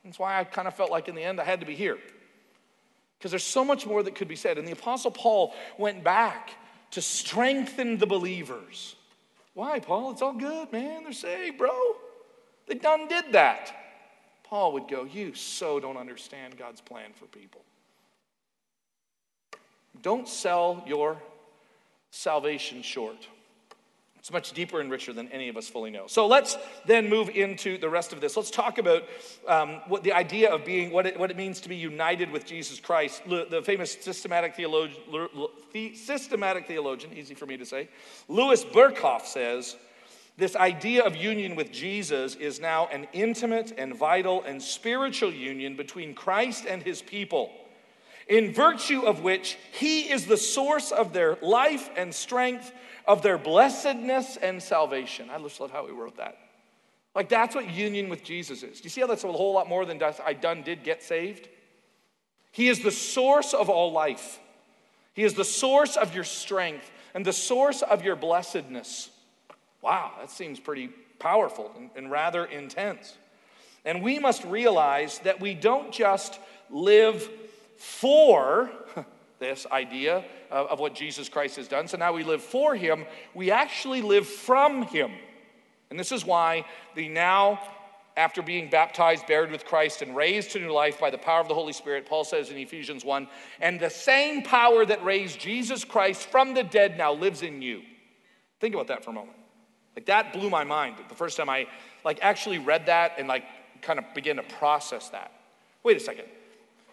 That's 0.05 0.21
why 0.21 0.39
I 0.39 0.45
kind 0.45 0.69
of 0.69 0.75
felt 0.75 0.93
like 0.93 1.09
in 1.09 1.17
the 1.17 1.25
end 1.25 1.41
I 1.41 1.45
had 1.45 1.59
to 1.59 1.67
be 1.67 1.75
here. 1.75 1.99
Because 3.19 3.33
there's 3.33 3.43
so 3.43 3.65
much 3.65 3.85
more 3.85 4.01
that 4.05 4.15
could 4.15 4.29
be 4.29 4.37
said. 4.37 4.59
And 4.59 4.69
the 4.69 4.71
Apostle 4.71 5.11
Paul 5.11 5.57
went 5.77 6.05
back 6.05 6.53
to 6.93 7.03
strengthen 7.03 7.99
the 7.99 8.07
believers. 8.07 8.95
Why, 9.55 9.81
Paul? 9.81 10.13
It's 10.13 10.23
all 10.23 10.35
good, 10.35 10.71
man. 10.71 11.03
They're 11.03 11.13
saved, 11.13 11.59
bro. 11.59 11.97
They 12.69 12.77
done 12.77 13.09
did 13.09 13.33
that. 13.33 13.75
Paul 14.45 14.73
would 14.75 14.87
go, 14.87 15.03
You 15.03 15.35
so 15.35 15.81
don't 15.81 15.97
understand 15.97 16.57
God's 16.57 16.81
plan 16.81 17.11
for 17.13 17.27
people. 17.27 17.63
Don't 20.03 20.29
sell 20.29 20.83
your 20.87 21.17
salvation 22.11 22.83
short. 22.83 23.29
It's 24.19 24.33
much 24.33 24.53
deeper 24.53 24.81
and 24.81 24.91
richer 24.91 25.13
than 25.13 25.29
any 25.29 25.49
of 25.49 25.57
us 25.57 25.69
fully 25.69 25.91
know. 25.91 26.07
So 26.07 26.27
let's 26.27 26.59
then 26.85 27.09
move 27.09 27.31
into 27.31 27.79
the 27.79 27.89
rest 27.89 28.13
of 28.13 28.21
this. 28.21 28.37
Let's 28.37 28.51
talk 28.51 28.77
about 28.77 29.05
um, 29.47 29.81
what 29.87 30.03
the 30.03 30.13
idea 30.13 30.53
of 30.53 30.65
being, 30.65 30.91
what 30.91 31.07
it, 31.07 31.19
what 31.19 31.31
it 31.31 31.37
means 31.37 31.61
to 31.61 31.69
be 31.69 31.77
united 31.77 32.31
with 32.31 32.45
Jesus 32.45 32.79
Christ. 32.79 33.23
The 33.27 33.63
famous 33.65 33.97
systematic 33.99 34.55
theologian, 34.55 35.01
systematic 35.95 36.67
theologian, 36.67 37.15
easy 37.15 37.35
for 37.35 37.47
me 37.47 37.57
to 37.57 37.65
say, 37.65 37.89
Louis 38.29 38.65
Berkhof 38.65 39.25
says, 39.25 39.77
this 40.37 40.55
idea 40.55 41.05
of 41.05 41.17
union 41.17 41.57
with 41.57 41.73
Jesus 41.73 42.35
is 42.35 42.61
now 42.61 42.87
an 42.89 43.09
intimate 43.13 43.73
and 43.79 43.97
vital 43.97 44.43
and 44.45 44.63
spiritual 44.63 45.33
union 45.33 45.75
between 45.75 46.15
Christ 46.15 46.65
and 46.69 46.83
his 46.83 47.03
people 47.03 47.51
in 48.29 48.53
virtue 48.53 49.03
of 49.03 49.23
which 49.23 49.57
he 49.73 50.11
is 50.11 50.27
the 50.27 50.37
source 50.37 50.93
of 50.93 51.13
their 51.13 51.39
life 51.41 51.91
and 51.97 52.15
strength, 52.15 52.73
of 53.07 53.23
their 53.23 53.39
blessedness 53.39 54.37
and 54.37 54.63
salvation. 54.63 55.31
I 55.31 55.39
just 55.39 55.61
love 55.61 55.71
how 55.71 55.87
he 55.87 55.93
wrote 55.93 56.19
that. 56.19 56.37
Like 57.15 57.29
that's 57.29 57.55
what 57.55 57.71
union 57.71 58.11
with 58.11 58.23
Jesus 58.23 58.63
is. 58.63 58.81
Do 58.81 58.85
you 58.85 58.91
see 58.91 59.01
how 59.01 59.07
that's 59.07 59.25
a 59.25 59.33
whole 59.33 59.55
lot 59.55 59.69
more 59.69 59.87
than 59.87 60.01
I 60.25 60.35
done 60.35 60.63
did 60.63 60.85
get 60.85 61.03
saved? 61.03 61.49
He 62.53 62.69
is 62.69 62.81
the 62.83 62.91
source 62.91 63.55
of 63.55 63.71
all 63.71 63.93
life. 63.93 64.39
He 65.15 65.25
is 65.25 65.35
the 65.35 65.45
source 65.45 65.97
of 65.97 66.15
your 66.15 66.25
strength 66.25 66.89
and 67.15 67.25
the 67.25 67.33
source 67.33 67.83
of 67.83 68.05
your 68.05 68.15
blessedness. 68.15 69.11
Wow, 69.81 70.13
that 70.21 70.31
seems 70.31 70.61
pretty 70.61 70.91
powerful 71.19 71.73
and, 71.77 71.91
and 71.97 72.11
rather 72.11 72.45
intense. 72.45 73.17
And 73.85 74.03
we 74.03 74.19
must 74.19 74.45
realize 74.45 75.19
that 75.21 75.41
we 75.41 75.55
don't 75.55 75.93
just 75.93 76.39
live 76.71 77.29
for 77.79 78.71
this 79.39 79.67
idea 79.71 80.25
of, 80.51 80.67
of, 80.67 80.81
what 80.81 80.95
Jesus 80.95 81.29
Christ 81.29 81.57
has 81.57 81.69
done. 81.69 81.87
So 81.89 81.97
now 81.97 82.13
we 82.13 82.25
live 82.25 82.43
for 82.43 82.75
him, 82.75 83.07
we 83.35 83.51
actually 83.51 84.03
live 84.03 84.27
from 84.27 84.83
him. 84.83 85.13
And 85.91 85.99
this 85.99 86.13
is 86.13 86.25
why 86.25 86.67
the 86.97 87.09
now, 87.09 87.61
after 88.17 88.43
being 88.43 88.69
baptized, 88.69 89.27
buried 89.27 89.51
with 89.51 89.65
Christ, 89.65 90.03
and 90.03 90.15
raised 90.15 90.51
to 90.51 90.59
new 90.59 90.73
life 90.73 91.01
by 91.01 91.09
the 91.11 91.19
power 91.19 91.41
of 91.41 91.49
the 91.49 91.55
Holy 91.55 91.73
Spirit, 91.73 92.05
Paul 92.05 92.25
says 92.25 92.51
in 92.51 92.59
Ephesians 92.59 93.05
1 93.05 93.29
and 93.61 93.81
the 93.81 93.89
same 93.89 94.43
power 94.43 94.85
that 94.85 95.03
raised 95.05 95.39
Jesus 95.39 95.85
Christ 95.85 96.29
from 96.29 96.53
the 96.53 96.65
dead 96.65 96.99
now 96.99 97.13
lives 97.13 97.43
in 97.43 97.63
you. 97.63 97.83
Think 98.61 98.75
about 98.75 98.89
that 98.89 99.05
for 99.05 99.11
a 99.11 99.15
moment. 99.15 99.37
Like 99.97 100.07
that 100.07 100.33
blew 100.33 100.51
my 100.51 100.65
mind 100.65 100.97
the 101.09 101.15
first 101.15 101.37
time 101.37 101.49
I 101.49 101.67
like 102.05 102.19
actually 102.23 102.59
read 102.59 102.87
that 102.87 103.13
and 103.19 103.29
like 103.29 103.45
kind 103.83 103.99
of 103.99 104.05
began 104.15 104.37
to 104.37 104.43
process 104.43 105.09
that. 105.11 105.33
Wait 105.83 105.97
a 105.97 106.01
second. 106.01 106.27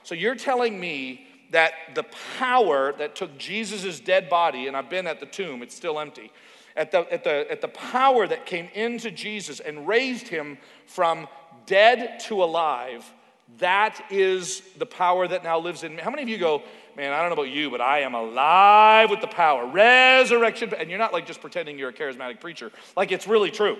So 0.05 0.13
you're 0.13 0.35
telling 0.35 0.79
me 0.79 1.25
that 1.49 1.73
the 1.95 2.05
power 2.37 2.93
that 2.93 3.15
took 3.15 3.35
Jesus' 3.39 3.99
dead 3.99 4.29
body, 4.29 4.67
and 4.67 4.77
I've 4.77 4.89
been 4.89 5.07
at 5.07 5.19
the 5.19 5.25
tomb, 5.25 5.63
it's 5.63 5.75
still 5.75 5.99
empty, 5.99 6.31
at 6.77 6.91
the, 6.91 7.11
at, 7.11 7.23
the, 7.23 7.47
at 7.49 7.59
the 7.59 7.67
power 7.69 8.27
that 8.27 8.45
came 8.45 8.69
into 8.75 9.09
Jesus 9.09 9.59
and 9.59 9.87
raised 9.87 10.27
him 10.27 10.59
from 10.85 11.27
dead 11.65 12.19
to 12.27 12.43
alive, 12.43 13.11
that 13.57 13.99
is 14.11 14.61
the 14.77 14.85
power 14.85 15.27
that 15.27 15.43
now 15.43 15.57
lives 15.57 15.83
in 15.83 15.95
me. 15.95 16.03
How 16.03 16.11
many 16.11 16.21
of 16.21 16.29
you 16.29 16.37
go, 16.37 16.61
man, 16.95 17.11
I 17.11 17.21
don't 17.21 17.29
know 17.29 17.41
about 17.41 17.49
you, 17.49 17.71
but 17.71 17.81
I 17.81 18.01
am 18.01 18.13
alive 18.13 19.09
with 19.09 19.21
the 19.21 19.27
power, 19.27 19.65
resurrection. 19.65 20.71
And 20.77 20.87
you're 20.87 20.99
not 20.99 21.13
like 21.13 21.25
just 21.25 21.41
pretending 21.41 21.79
you're 21.79 21.89
a 21.89 21.93
charismatic 21.93 22.39
preacher, 22.39 22.71
like 22.95 23.11
it's 23.11 23.27
really 23.27 23.49
true. 23.49 23.77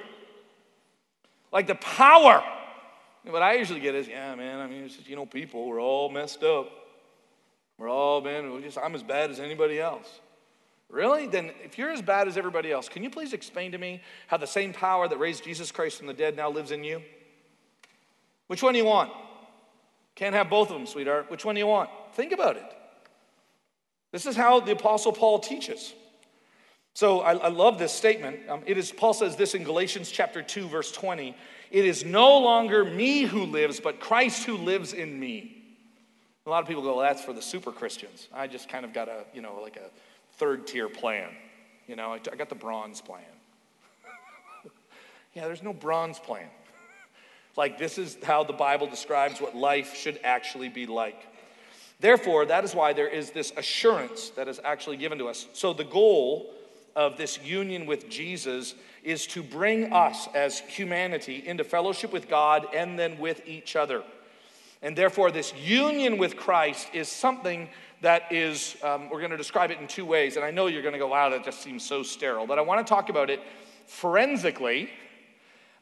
Like 1.52 1.68
the 1.68 1.76
power. 1.76 2.44
What 3.28 3.42
I 3.42 3.54
usually 3.56 3.80
get 3.80 3.96
is, 3.96 4.08
yeah, 4.08 4.36
man, 4.36 4.60
I 4.60 4.68
mean, 4.68 4.84
it's 4.84 4.96
just, 4.96 5.10
you 5.10 5.16
know, 5.16 5.26
people, 5.26 5.68
we're 5.68 5.82
all 5.82 6.10
messed 6.10 6.44
up. 6.44 6.70
We're 7.78 7.90
all, 7.90 8.22
man, 8.22 8.52
we're 8.52 8.62
just, 8.62 8.78
I'm 8.78 8.96
as 8.96 9.04
bad 9.04 9.32
as 9.32 9.40
anybody 9.40 9.80
else. 9.80 10.22
Really? 10.90 11.28
Then, 11.28 11.52
if 11.64 11.78
you're 11.78 11.92
as 11.92 12.02
bad 12.02 12.28
as 12.28 12.38
everybody 12.38 12.72
else, 12.72 12.88
can 12.88 13.04
you 13.04 13.10
please 13.10 13.34
explain 13.34 13.72
to 13.72 13.78
me 13.78 14.02
how 14.28 14.38
the 14.38 14.48
same 14.48 14.72
power 14.72 15.08
that 15.08 15.18
raised 15.18 15.44
Jesus 15.44 15.72
Christ 15.72 15.98
from 15.98 16.08
the 16.08 16.14
dead 16.14 16.36
now 16.36 16.50
lives 16.50 16.72
in 16.72 16.84
you? 16.84 17.02
Which 18.48 18.62
one 18.62 18.74
do 18.74 18.80
you 18.80 18.86
want? 18.86 19.12
Can't 20.14 20.36
have 20.36 20.50
both 20.50 20.70
of 20.70 20.78
them, 20.78 20.86
sweetheart. 20.86 21.30
Which 21.30 21.44
one 21.44 21.56
do 21.56 21.60
you 21.60 21.68
want? 21.68 21.90
Think 22.14 22.32
about 22.32 22.56
it. 22.56 22.78
This 24.12 24.26
is 24.26 24.36
how 24.36 24.60
the 24.62 24.72
Apostle 24.72 25.12
Paul 25.12 25.40
teaches. 25.40 25.94
So 26.94 27.20
I, 27.20 27.34
I 27.34 27.48
love 27.50 27.78
this 27.78 27.92
statement. 27.92 28.40
Um, 28.48 28.62
it 28.66 28.78
is 28.78 28.94
Paul 28.94 29.14
says 29.14 29.36
this 29.36 29.54
in 29.56 29.64
Galatians 29.64 30.10
chapter 30.10 30.42
2, 30.42 30.70
verse 30.70 30.92
20. 30.94 31.36
It 31.72 31.86
is 31.86 32.06
no 32.06 32.40
longer 32.40 32.86
me 32.86 33.24
who 33.24 33.46
lives, 33.46 33.80
but 33.80 34.00
Christ 34.00 34.46
who 34.46 34.58
lives 34.58 34.94
in 34.94 35.20
me. 35.20 35.64
A 36.46 36.50
lot 36.50 36.62
of 36.62 36.68
people 36.68 36.84
go, 36.84 36.98
well, 36.98 37.06
that's 37.06 37.24
for 37.24 37.34
the 37.34 37.42
super 37.42 37.72
Christians. 37.72 38.28
I 38.34 38.48
just 38.48 38.70
kind 38.70 38.86
of 38.86 38.94
got 38.94 39.08
a, 39.08 39.26
you 39.34 39.42
know, 39.42 39.60
like 39.62 39.78
a 39.78 39.90
third 40.38 40.68
tier 40.68 40.88
plan. 40.88 41.30
You 41.88 41.96
know, 41.96 42.14
I, 42.14 42.20
got 42.20 42.50
the 42.50 42.56
bronze 42.56 43.02
plan. 43.02 43.22
yeah, 45.34 45.46
there's 45.46 45.64
no 45.64 45.74
bronze 45.74 46.20
plan. 46.20 46.48
Like, 47.56 47.78
this 47.78 47.98
is 47.98 48.18
how 48.24 48.44
the 48.44 48.54
Bible 48.54 48.88
describes 48.88 49.40
what 49.40 49.56
life 49.56 49.96
should 49.96 50.20
actually 50.24 50.70
be 50.70 50.86
like. 50.86 51.26
Therefore, 52.00 52.46
that 52.46 52.64
is 52.64 52.76
why 52.76 52.94
there 52.94 53.08
is 53.08 53.32
this 53.32 53.54
assurance 53.56 54.30
that 54.32 54.48
is 54.48 54.60
actually 54.64 54.98
given 54.98 55.18
to 55.20 55.28
us. 55.30 55.48
So, 55.54 55.74
the 55.74 55.86
goal 55.86 56.54
of 56.96 57.18
this 57.18 57.44
union 57.44 57.86
with 57.86 58.10
Jesus 58.10 58.76
is 59.04 59.28
to 59.28 59.44
bring 59.44 59.94
us 59.94 60.28
as 60.34 60.60
humanity 60.60 61.44
into 61.46 61.64
fellowship 61.64 62.12
with 62.12 62.28
God 62.30 62.68
and 62.74 62.98
then 62.98 63.20
with 63.20 63.48
each 63.48 63.76
other. 63.76 64.04
And 64.82 64.96
therefore, 64.96 65.32
this 65.32 65.54
union 65.56 66.18
with 66.18 66.38
Christ 66.38 66.90
is 66.94 67.08
something 67.08 67.70
that 68.02 68.32
is, 68.32 68.78
um, 68.84 69.10
we're 69.10 69.20
going 69.20 69.32
to 69.32 69.38
describe 69.38 69.72
it 69.72 69.80
in 69.80 69.88
two 69.88 70.06
ways. 70.06 70.36
And 70.36 70.46
I 70.46 70.52
know 70.52 70.68
you're 70.68 70.82
going 70.82 70.94
to 70.94 71.00
go, 71.00 71.08
wow, 71.08 71.30
that 71.30 71.44
just 71.44 71.62
seems 71.62 71.84
so 71.86 72.04
sterile. 72.04 72.46
But 72.46 72.60
I 72.60 72.62
want 72.62 72.86
to 72.86 72.90
talk 72.90 73.10
about 73.10 73.30
it 73.30 73.42
forensically, 73.88 74.90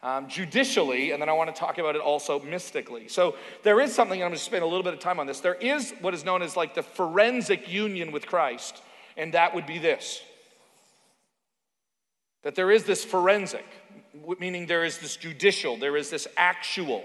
um, 0.01 0.28
judicially, 0.28 1.11
and 1.11 1.22
then 1.22 1.30
I 1.30 1.34
want 1.34 1.53
to 1.53 1.59
talk 1.59 1.78
about 1.78 1.95
it 1.95 2.01
also 2.01 2.39
mystically. 2.41 3.07
So 3.07 3.36
there 3.64 3.80
is 3.80 3.93
something, 3.93 4.22
I'm 4.22 4.30
going 4.30 4.38
to 4.38 4.43
spend 4.43 4.64
a 4.64 4.68
little 4.68 4.84
bit 4.84 4.93
of 4.93 4.99
time 4.99 5.20
on 5.20 5.28
this. 5.28 5.39
There 5.39 5.55
is 5.55 5.93
what 6.01 6.14
is 6.14 6.26
known 6.26 6.41
as 6.41 6.55
like 6.55 6.76
the 6.76 6.84
forensic 6.84 7.72
union 7.72 8.11
with 8.11 8.26
Christ, 8.26 8.82
and 9.18 9.34
that 9.34 9.55
would 9.55 9.66
be 9.66 9.80
this 9.80 10.22
that 12.44 12.56
there 12.56 12.72
is 12.72 12.84
this 12.84 13.04
forensic, 13.04 13.66
meaning 14.39 14.68
there 14.68 14.86
is 14.86 15.00
this 15.00 15.16
judicial, 15.16 15.78
there 15.78 15.98
is 15.98 16.10
this 16.10 16.28
actual. 16.38 17.04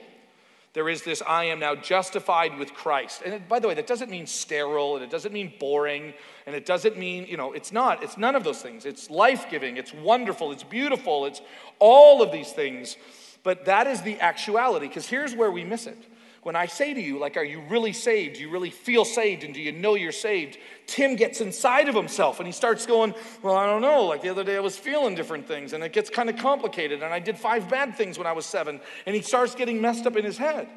There 0.74 0.88
is 0.88 1.02
this, 1.02 1.22
I 1.26 1.44
am 1.44 1.58
now 1.58 1.74
justified 1.74 2.58
with 2.58 2.74
Christ. 2.74 3.22
And 3.24 3.48
by 3.48 3.58
the 3.58 3.66
way, 3.66 3.74
that 3.74 3.86
doesn't 3.86 4.10
mean 4.10 4.26
sterile, 4.26 4.96
and 4.96 5.04
it 5.04 5.10
doesn't 5.10 5.32
mean 5.32 5.52
boring, 5.58 6.12
and 6.46 6.54
it 6.54 6.66
doesn't 6.66 6.96
mean, 6.96 7.26
you 7.26 7.36
know, 7.36 7.52
it's 7.52 7.72
not. 7.72 8.02
It's 8.02 8.18
none 8.18 8.36
of 8.36 8.44
those 8.44 8.60
things. 8.60 8.84
It's 8.84 9.10
life 9.10 9.46
giving, 9.50 9.76
it's 9.76 9.94
wonderful, 9.94 10.52
it's 10.52 10.62
beautiful, 10.62 11.24
it's 11.24 11.40
all 11.78 12.22
of 12.22 12.30
these 12.30 12.52
things. 12.52 12.96
But 13.42 13.64
that 13.64 13.86
is 13.86 14.02
the 14.02 14.20
actuality, 14.20 14.88
because 14.88 15.08
here's 15.08 15.34
where 15.34 15.50
we 15.50 15.64
miss 15.64 15.86
it. 15.86 15.98
When 16.42 16.54
I 16.54 16.66
say 16.66 16.94
to 16.94 17.00
you, 17.00 17.18
like, 17.18 17.36
are 17.36 17.44
you 17.44 17.60
really 17.68 17.92
saved? 17.92 18.36
Do 18.36 18.42
you 18.42 18.50
really 18.50 18.70
feel 18.70 19.04
saved? 19.04 19.44
And 19.44 19.52
do 19.52 19.60
you 19.60 19.72
know 19.72 19.94
you're 19.94 20.12
saved? 20.12 20.56
Tim 20.86 21.16
gets 21.16 21.40
inside 21.40 21.88
of 21.88 21.94
himself 21.94 22.38
and 22.38 22.46
he 22.46 22.52
starts 22.52 22.86
going, 22.86 23.14
Well, 23.42 23.56
I 23.56 23.66
don't 23.66 23.82
know. 23.82 24.04
Like 24.04 24.22
the 24.22 24.28
other 24.28 24.44
day, 24.44 24.56
I 24.56 24.60
was 24.60 24.76
feeling 24.76 25.14
different 25.14 25.48
things 25.48 25.72
and 25.72 25.82
it 25.82 25.92
gets 25.92 26.10
kind 26.10 26.30
of 26.30 26.36
complicated. 26.36 27.02
And 27.02 27.12
I 27.12 27.18
did 27.18 27.36
five 27.36 27.68
bad 27.68 27.96
things 27.96 28.18
when 28.18 28.26
I 28.26 28.32
was 28.32 28.46
seven. 28.46 28.80
And 29.04 29.16
he 29.16 29.22
starts 29.22 29.54
getting 29.54 29.80
messed 29.80 30.06
up 30.06 30.16
in 30.16 30.24
his 30.24 30.38
head. 30.38 30.68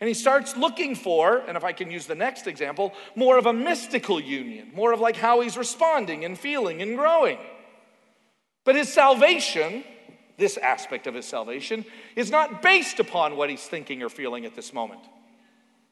And 0.00 0.08
he 0.08 0.14
starts 0.14 0.56
looking 0.56 0.94
for, 0.94 1.38
and 1.38 1.56
if 1.56 1.64
I 1.64 1.72
can 1.72 1.90
use 1.90 2.06
the 2.06 2.14
next 2.14 2.46
example, 2.46 2.94
more 3.16 3.36
of 3.36 3.46
a 3.46 3.52
mystical 3.52 4.20
union, 4.20 4.70
more 4.74 4.92
of 4.92 5.00
like 5.00 5.16
how 5.16 5.40
he's 5.40 5.56
responding 5.56 6.24
and 6.24 6.38
feeling 6.38 6.82
and 6.82 6.96
growing. 6.96 7.38
But 8.64 8.76
his 8.76 8.92
salvation 8.92 9.82
this 10.38 10.56
aspect 10.56 11.06
of 11.06 11.14
his 11.14 11.26
salvation, 11.26 11.84
is 12.16 12.30
not 12.30 12.62
based 12.62 13.00
upon 13.00 13.36
what 13.36 13.50
he's 13.50 13.62
thinking 13.62 14.02
or 14.02 14.08
feeling 14.08 14.46
at 14.46 14.56
this 14.56 14.72
moment. 14.72 15.00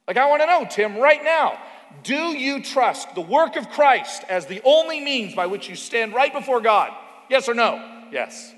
Like, 0.09 0.17
I 0.17 0.29
want 0.29 0.41
to 0.43 0.47
know, 0.47 0.67
Tim, 0.71 0.97
right 0.97 1.23
now, 1.23 1.59
do 2.03 2.37
you 2.37 2.63
trust 2.63 3.15
the 3.15 3.21
work 3.21 3.57
of 3.57 3.69
Christ 3.71 4.23
as 4.29 4.47
the 4.47 4.61
only 4.65 5.01
means 5.01 5.35
by 5.35 5.47
which 5.47 5.69
you 5.69 5.75
stand 5.75 6.15
right 6.15 6.33
before 6.33 6.61
God? 6.61 6.93
Yes 7.29 7.49
or 7.49 7.55
no? 7.55 8.05
Yes. 8.13 8.55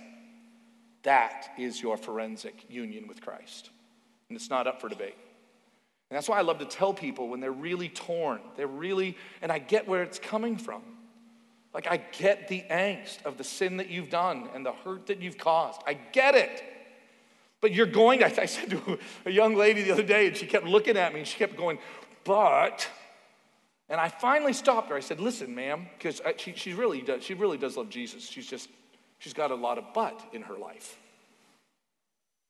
That 1.04 1.50
is 1.58 1.80
your 1.80 1.96
forensic 1.96 2.66
union 2.68 3.08
with 3.08 3.22
Christ. 3.22 3.70
And 4.28 4.36
it's 4.36 4.50
not 4.50 4.66
up 4.66 4.80
for 4.80 4.90
debate. 4.90 5.16
And 6.10 6.16
that's 6.16 6.28
why 6.28 6.38
I 6.38 6.42
love 6.42 6.58
to 6.58 6.64
tell 6.64 6.92
people 6.92 7.28
when 7.28 7.40
they're 7.40 7.50
really 7.50 7.88
torn, 7.88 8.40
they're 8.56 8.66
really, 8.66 9.16
and 9.40 9.50
I 9.52 9.58
get 9.58 9.86
where 9.86 10.02
it's 10.02 10.18
coming 10.18 10.56
from. 10.56 10.82
Like, 11.74 11.86
I 11.86 11.98
get 11.98 12.48
the 12.48 12.64
angst 12.70 13.24
of 13.24 13.36
the 13.36 13.44
sin 13.44 13.76
that 13.76 13.90
you've 13.90 14.10
done 14.10 14.48
and 14.54 14.64
the 14.64 14.72
hurt 14.72 15.06
that 15.06 15.20
you've 15.20 15.38
caused. 15.38 15.82
I 15.86 15.94
get 15.94 16.34
it. 16.34 16.62
But 17.60 17.72
you're 17.72 17.86
going 17.86 18.20
to, 18.20 18.40
I 18.40 18.46
said 18.46 18.70
to 18.70 18.98
a 19.26 19.30
young 19.30 19.54
lady 19.54 19.82
the 19.82 19.92
other 19.92 20.02
day, 20.02 20.28
and 20.28 20.36
she 20.36 20.46
kept 20.46 20.64
looking 20.64 20.96
at 20.96 21.12
me 21.12 21.20
and 21.20 21.28
she 21.28 21.38
kept 21.38 21.56
going, 21.56 21.78
but, 22.24 22.88
and 23.88 24.00
I 24.00 24.08
finally 24.08 24.52
stopped 24.52 24.90
her. 24.90 24.96
I 24.96 25.00
said, 25.00 25.20
listen, 25.20 25.54
ma'am, 25.54 25.88
because 25.98 26.20
uh, 26.20 26.32
she, 26.36 26.52
she, 26.54 26.72
really 26.72 27.02
does, 27.02 27.22
she 27.24 27.34
really 27.34 27.58
does 27.58 27.76
love 27.76 27.90
Jesus. 27.90 28.28
She's 28.28 28.46
just, 28.46 28.68
she's 29.18 29.34
got 29.34 29.50
a 29.50 29.54
lot 29.54 29.76
of 29.76 29.84
but 29.92 30.22
in 30.32 30.42
her 30.42 30.56
life. 30.56 30.98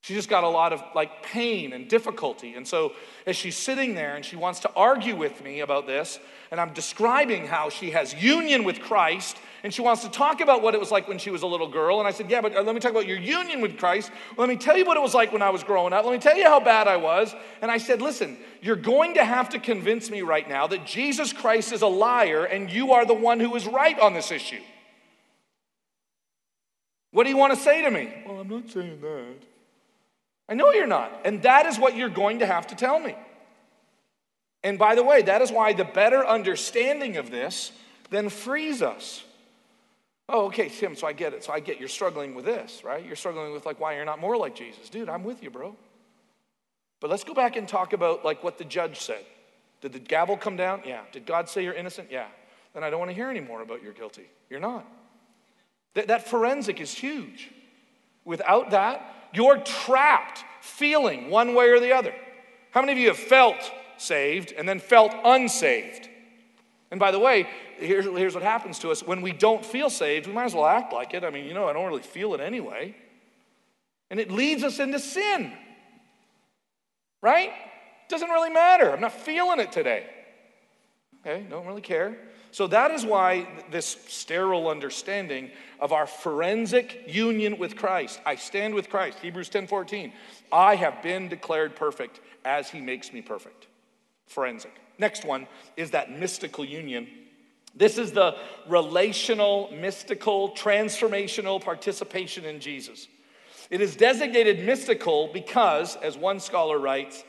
She 0.09 0.15
just 0.15 0.31
got 0.31 0.43
a 0.43 0.49
lot 0.49 0.73
of 0.73 0.83
like 0.95 1.23
pain 1.23 1.75
and 1.75 1.87
difficulty. 1.87 2.55
And 2.55 2.67
so, 2.67 2.95
as 3.27 3.37
she's 3.37 3.59
sitting 3.59 3.95
there 3.95 4.17
and 4.17 4.25
she 4.25 4.37
wants 4.37 4.61
to 4.61 4.73
argue 4.75 5.15
with 5.15 5.45
me 5.45 5.61
about 5.61 5.87
this, 5.87 6.19
and 6.51 6.59
I'm 6.59 6.73
describing 6.73 7.47
how 7.47 7.69
she 7.69 7.91
has 7.91 8.15
union 8.15 8.65
with 8.65 8.81
Christ, 8.81 9.37
and 9.63 9.75
she 9.75 9.83
wants 9.83 10.05
to 10.05 10.09
talk 10.09 10.41
about 10.41 10.63
what 10.63 10.73
it 10.73 10.81
was 10.81 10.91
like 10.91 11.09
when 11.09 11.19
she 11.19 11.29
was 11.29 11.43
a 11.43 11.47
little 11.47 11.69
girl. 11.69 11.99
And 11.99 12.09
I 12.09 12.13
said, 12.13 12.31
Yeah, 12.31 12.41
but 12.41 12.57
uh, 12.57 12.63
let 12.63 12.75
me 12.75 12.81
talk 12.81 12.93
about 12.93 13.07
your 13.07 13.19
union 13.19 13.61
with 13.61 13.77
Christ. 13.77 14.11
Let 14.39 14.49
me 14.49 14.57
tell 14.57 14.79
you 14.79 14.87
what 14.87 14.97
it 14.97 15.03
was 15.03 15.13
like 15.13 15.31
when 15.31 15.43
I 15.43 15.51
was 15.51 15.63
growing 15.63 15.93
up. 15.93 16.07
Let 16.07 16.13
me 16.13 16.21
tell 16.21 16.39
you 16.39 16.45
how 16.45 16.59
bad 16.59 16.89
I 16.89 16.97
was. 16.97 17.35
And 17.61 17.71
I 17.71 17.77
said, 17.77 18.01
Listen, 18.01 18.39
you're 18.63 18.77
going 18.77 19.13
to 19.13 19.25
have 19.27 19.51
to 19.51 19.59
convince 19.59 20.11
me 20.11 20.23
right 20.23 20.49
now 20.49 20.67
that 20.69 20.87
Jesus 20.87 21.35
Christ 21.35 21.71
is 21.71 21.83
a 21.83 21.87
liar 21.87 22.47
and 22.47 22.73
you 22.73 22.93
are 22.93 23.05
the 23.05 23.13
one 23.13 23.41
who 23.41 23.55
is 23.57 23.67
right 23.67 24.01
on 24.01 24.15
this 24.15 24.33
issue. 24.33 24.63
What 27.11 27.25
do 27.25 27.29
you 27.29 27.37
want 27.37 27.53
to 27.53 27.61
say 27.61 27.83
to 27.83 27.91
me? 27.91 28.11
Well, 28.27 28.41
I'm 28.41 28.49
not 28.49 28.71
saying 28.71 29.03
that. 29.03 29.48
I 30.49 30.55
know 30.55 30.73
you're 30.73 30.87
not. 30.87 31.13
And 31.25 31.43
that 31.43 31.67
is 31.67 31.79
what 31.79 31.97
you're 31.97 32.09
going 32.09 32.39
to 32.39 32.47
have 32.47 32.69
to 32.69 32.75
tell 32.75 32.99
me. 32.99 33.15
And 34.65 34.79
by 34.79 34.95
the 34.95 35.05
way, 35.05 35.23
that 35.23 35.43
is 35.43 35.53
why 35.53 35.73
the 35.73 35.85
better 35.85 36.27
understanding 36.27 37.17
of 37.17 37.31
this 37.31 37.73
then 38.11 38.29
frees 38.29 38.83
us. 38.83 39.23
Oh, 40.29 40.47
okay, 40.47 40.69
Tim, 40.69 40.95
so 40.95 41.07
I 41.07 41.13
get 41.13 41.33
it. 41.33 41.45
So 41.45 41.53
I 41.53 41.61
get 41.61 41.79
you're 41.79 41.89
struggling 41.89 42.35
with 42.35 42.45
this, 42.45 42.83
right? 42.85 43.05
You're 43.05 43.17
struggling 43.17 43.53
with 43.53 43.65
like 43.65 43.81
why 43.81 43.95
you're 43.95 44.05
not 44.05 44.21
more 44.21 44.37
like 44.37 44.55
Jesus. 44.55 44.89
Dude, 44.91 45.09
I'm 45.09 45.25
with 45.25 45.43
you, 45.43 45.51
bro. 45.51 45.75
But 47.01 47.11
let's 47.11 47.25
go 47.25 47.35
back 47.35 47.57
and 47.57 47.69
talk 47.69 47.93
about 47.93 48.25
like 48.25 48.43
what 48.43 48.59
the 48.59 48.65
judge 48.65 49.01
said. 49.01 49.25
Did 49.81 49.93
the 49.93 50.01
gavel 50.01 50.37
come 50.37 50.57
down? 50.57 50.83
Yeah. 50.85 51.03
Did 51.13 51.25
God 51.25 51.49
say 51.49 51.63
you're 51.63 51.75
innocent? 51.75 52.09
Yeah. 52.11 52.27
Then 52.75 52.83
I 52.83 52.91
don't 52.91 52.99
want 52.99 53.11
to 53.11 53.15
hear 53.15 53.31
anymore 53.31 53.63
about 53.63 53.83
you're 53.83 53.93
guilty. 53.93 54.29
You're 54.51 54.61
not. 54.61 54.85
That, 55.95 56.09
that 56.09 56.29
forensic 56.29 56.81
is 56.81 56.93
huge. 56.93 57.51
Without 58.25 58.71
that, 58.71 59.15
you're 59.33 59.59
trapped 59.59 60.45
feeling 60.61 61.31
one 61.31 61.55
way 61.55 61.69
or 61.71 61.81
the 61.81 61.93
other. 61.93 62.15
How 62.71 62.81
many 62.81 62.93
of 62.93 62.99
you 62.99 63.09
have 63.09 63.19
felt 63.19 63.73
saved 63.97 64.53
and 64.53 64.69
then 64.69 64.81
felt 64.81 65.13
unsaved? 65.25 66.09
And 66.91 66.99
by 66.99 67.11
the 67.11 67.19
way, 67.19 67.47
here's, 67.79 68.05
here's 68.05 68.35
what 68.35 68.43
happens 68.43 68.79
to 68.81 68.91
us 68.91 69.03
when 69.03 69.21
we 69.21 69.33
don't 69.33 69.65
feel 69.65 69.91
saved, 69.91 70.27
we 70.27 70.33
might 70.33 70.45
as 70.45 70.55
well 70.55 70.67
act 70.67 70.93
like 70.93 71.15
it. 71.15 71.25
I 71.25 71.31
mean, 71.31 71.45
you 71.45 71.55
know, 71.55 71.69
I 71.69 71.73
don't 71.73 71.87
really 71.87 72.03
feel 72.03 72.35
it 72.35 72.41
anyway. 72.41 72.95
And 74.11 74.19
it 74.19 74.31
leads 74.31 74.65
us 74.65 74.79
into 74.79 74.99
sin, 74.99 75.53
right? 77.21 77.51
Doesn't 78.09 78.31
really 78.31 78.51
matter. 78.51 78.91
I'm 78.91 79.01
not 79.01 79.13
feeling 79.13 79.61
it 79.61 79.71
today. 79.71 80.07
Okay, 81.21 81.45
don't 81.51 81.67
really 81.67 81.83
care. 81.83 82.17
So 82.51 82.67
that 82.69 82.91
is 82.91 83.05
why 83.05 83.47
this 83.71 83.97
sterile 84.09 84.69
understanding 84.69 85.51
of 85.81 85.93
our 85.93 86.07
forensic 86.07 87.05
union 87.07 87.59
with 87.59 87.77
Christ. 87.77 88.21
I 88.25 88.37
stand 88.37 88.75
with 88.75 88.89
Christ. 88.89 89.19
Hebrews 89.21 89.51
10:14. 89.51 90.13
I 90.51 90.77
have 90.77 91.03
been 91.03 91.29
declared 91.29 91.77
perfect 91.77 92.21
as 92.45 92.71
he 92.71 92.81
makes 92.81 93.13
me 93.13 93.21
perfect. 93.21 93.67
Forensic. 94.27 94.73
Next 94.99 95.25
one 95.25 95.47
is 95.77 95.91
that 95.93 96.11
mystical 96.11 96.65
union. 96.65 97.09
This 97.75 97.99
is 97.99 98.13
the 98.13 98.37
relational, 98.67 99.71
mystical, 99.73 100.51
transformational 100.51 101.63
participation 101.63 102.45
in 102.45 102.61
Jesus. 102.61 103.07
It 103.71 103.81
is 103.81 103.95
designated 103.95 104.65
mystical 104.65 105.29
because, 105.33 105.97
as 105.97 106.17
one 106.17 106.41
scholar 106.41 106.79
writes, 106.79 107.23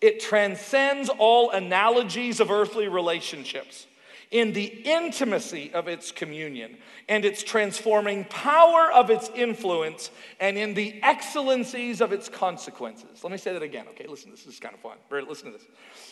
it 0.00 0.20
transcends 0.20 1.08
all 1.08 1.50
analogies 1.50 2.38
of 2.38 2.50
earthly 2.50 2.86
relationships. 2.86 3.86
In 4.30 4.52
the 4.52 4.64
intimacy 4.64 5.72
of 5.72 5.88
its 5.88 6.10
communion 6.10 6.76
and 7.08 7.24
its 7.24 7.42
transforming 7.42 8.24
power 8.24 8.90
of 8.92 9.10
its 9.10 9.30
influence 9.34 10.10
and 10.40 10.58
in 10.58 10.74
the 10.74 11.00
excellencies 11.02 12.00
of 12.00 12.12
its 12.12 12.28
consequences. 12.28 13.22
Let 13.22 13.30
me 13.30 13.38
say 13.38 13.52
that 13.52 13.62
again, 13.62 13.86
okay? 13.90 14.06
Listen, 14.06 14.30
this 14.30 14.46
is 14.46 14.58
kind 14.58 14.74
of 14.74 14.80
fun. 14.80 14.96
Listen 15.28 15.52
to 15.52 15.58
this. 15.58 15.66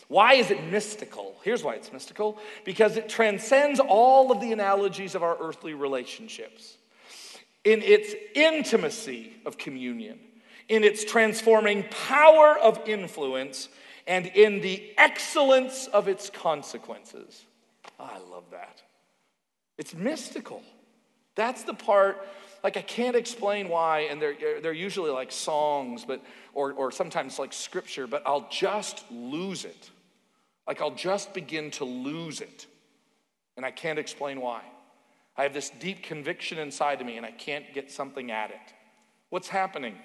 Why 0.08 0.34
is 0.34 0.50
it 0.50 0.62
mystical? 0.64 1.36
Here's 1.42 1.64
why 1.64 1.74
it's 1.74 1.92
mystical 1.92 2.38
because 2.64 2.96
it 2.96 3.08
transcends 3.08 3.80
all 3.80 4.30
of 4.30 4.40
the 4.40 4.52
analogies 4.52 5.14
of 5.14 5.22
our 5.22 5.36
earthly 5.40 5.74
relationships. 5.74 6.76
In 7.64 7.82
its 7.82 8.14
intimacy 8.34 9.32
of 9.46 9.56
communion, 9.56 10.20
in 10.68 10.84
its 10.84 11.04
transforming 11.04 11.84
power 11.84 12.58
of 12.58 12.80
influence, 12.86 13.68
and 14.06 14.26
in 14.26 14.60
the 14.60 14.92
excellence 14.98 15.86
of 15.88 16.08
its 16.08 16.28
consequences. 16.28 17.46
Oh, 17.98 18.10
I 18.12 18.18
love 18.30 18.44
that. 18.50 18.82
It's 19.78 19.94
mystical. 19.94 20.62
That's 21.34 21.62
the 21.64 21.74
part, 21.74 22.26
like, 22.62 22.76
I 22.76 22.82
can't 22.82 23.16
explain 23.16 23.68
why, 23.68 24.00
and 24.10 24.22
they're, 24.22 24.60
they're 24.60 24.72
usually 24.72 25.10
like 25.10 25.32
songs, 25.32 26.04
but, 26.04 26.22
or, 26.52 26.72
or 26.72 26.92
sometimes 26.92 27.38
like 27.38 27.52
scripture, 27.52 28.06
but 28.06 28.22
I'll 28.24 28.48
just 28.50 29.04
lose 29.10 29.64
it. 29.64 29.90
Like, 30.66 30.80
I'll 30.80 30.94
just 30.94 31.34
begin 31.34 31.70
to 31.72 31.84
lose 31.84 32.40
it. 32.40 32.66
And 33.56 33.66
I 33.66 33.70
can't 33.70 33.98
explain 33.98 34.40
why. 34.40 34.62
I 35.36 35.42
have 35.42 35.52
this 35.52 35.70
deep 35.70 36.02
conviction 36.02 36.58
inside 36.58 37.00
of 37.00 37.06
me, 37.06 37.16
and 37.16 37.26
I 37.26 37.32
can't 37.32 37.72
get 37.74 37.90
something 37.90 38.30
at 38.30 38.50
it. 38.50 38.74
What's 39.30 39.48
happening? 39.48 39.96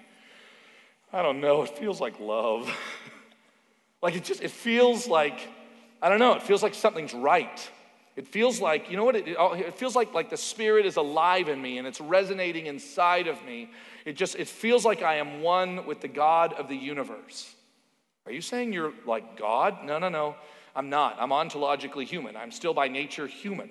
I 1.13 1.21
don't 1.21 1.39
know. 1.39 1.63
It 1.63 1.77
feels 1.77 2.01
like 2.01 2.19
love. 2.19 2.71
like, 4.01 4.15
it 4.15 4.23
just, 4.23 4.41
it 4.41 4.51
feels 4.51 5.07
like, 5.07 5.39
I 6.01 6.09
don't 6.09 6.19
know, 6.19 6.33
it 6.33 6.43
feels 6.43 6.63
like 6.63 6.73
something's 6.73 7.13
right. 7.13 7.69
It 8.19 8.27
feels 8.27 8.59
like, 8.59 8.91
you 8.91 8.97
know 8.97 9.05
what? 9.05 9.15
It, 9.15 9.29
it 9.29 9.75
feels 9.75 9.95
like, 9.95 10.13
like 10.13 10.29
the 10.29 10.35
Spirit 10.35 10.85
is 10.85 10.97
alive 10.97 11.47
in 11.47 11.61
me 11.61 11.77
and 11.77 11.87
it's 11.87 12.01
resonating 12.01 12.65
inside 12.65 13.27
of 13.27 13.41
me. 13.45 13.71
It 14.03 14.17
just, 14.17 14.35
it 14.35 14.49
feels 14.49 14.83
like 14.83 15.01
I 15.01 15.15
am 15.15 15.41
one 15.41 15.85
with 15.85 16.01
the 16.01 16.09
God 16.09 16.51
of 16.51 16.67
the 16.67 16.75
universe. 16.75 17.55
Are 18.25 18.33
you 18.33 18.41
saying 18.41 18.73
you're 18.73 18.91
like 19.05 19.39
God? 19.39 19.85
No, 19.85 19.99
no, 19.99 20.09
no. 20.09 20.35
I'm 20.75 20.89
not. 20.89 21.15
I'm 21.17 21.29
ontologically 21.29 22.03
human. 22.03 22.35
I'm 22.35 22.51
still 22.51 22.73
by 22.73 22.89
nature 22.89 23.25
human. 23.25 23.69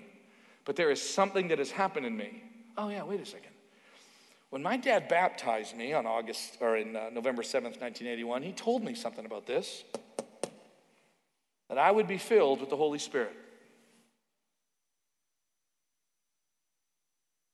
But 0.65 0.77
there 0.77 0.91
is 0.91 1.03
something 1.03 1.49
that 1.49 1.59
has 1.59 1.71
happened 1.71 2.07
in 2.07 2.17
me. 2.17 2.43
Oh, 2.79 2.89
yeah, 2.89 3.03
wait 3.03 3.21
a 3.21 3.27
second. 3.27 3.53
When 4.49 4.63
my 4.63 4.79
dad 4.79 5.09
baptized 5.09 5.77
me 5.77 5.93
on 5.93 6.07
August 6.07 6.57
or 6.63 6.79
in 6.79 6.97
uh, 6.97 7.11
November 7.13 7.43
7th, 7.43 7.83
1981, 7.83 8.43
he 8.45 8.53
told 8.53 8.83
me 8.83 8.95
something 8.95 9.27
about 9.27 9.47
this 9.47 9.85
that 11.69 11.77
I 11.77 11.91
would 11.91 12.09
be 12.09 12.17
filled 12.17 12.61
with 12.61 12.71
the 12.71 12.77
Holy 12.79 12.99
Spirit. 12.99 13.37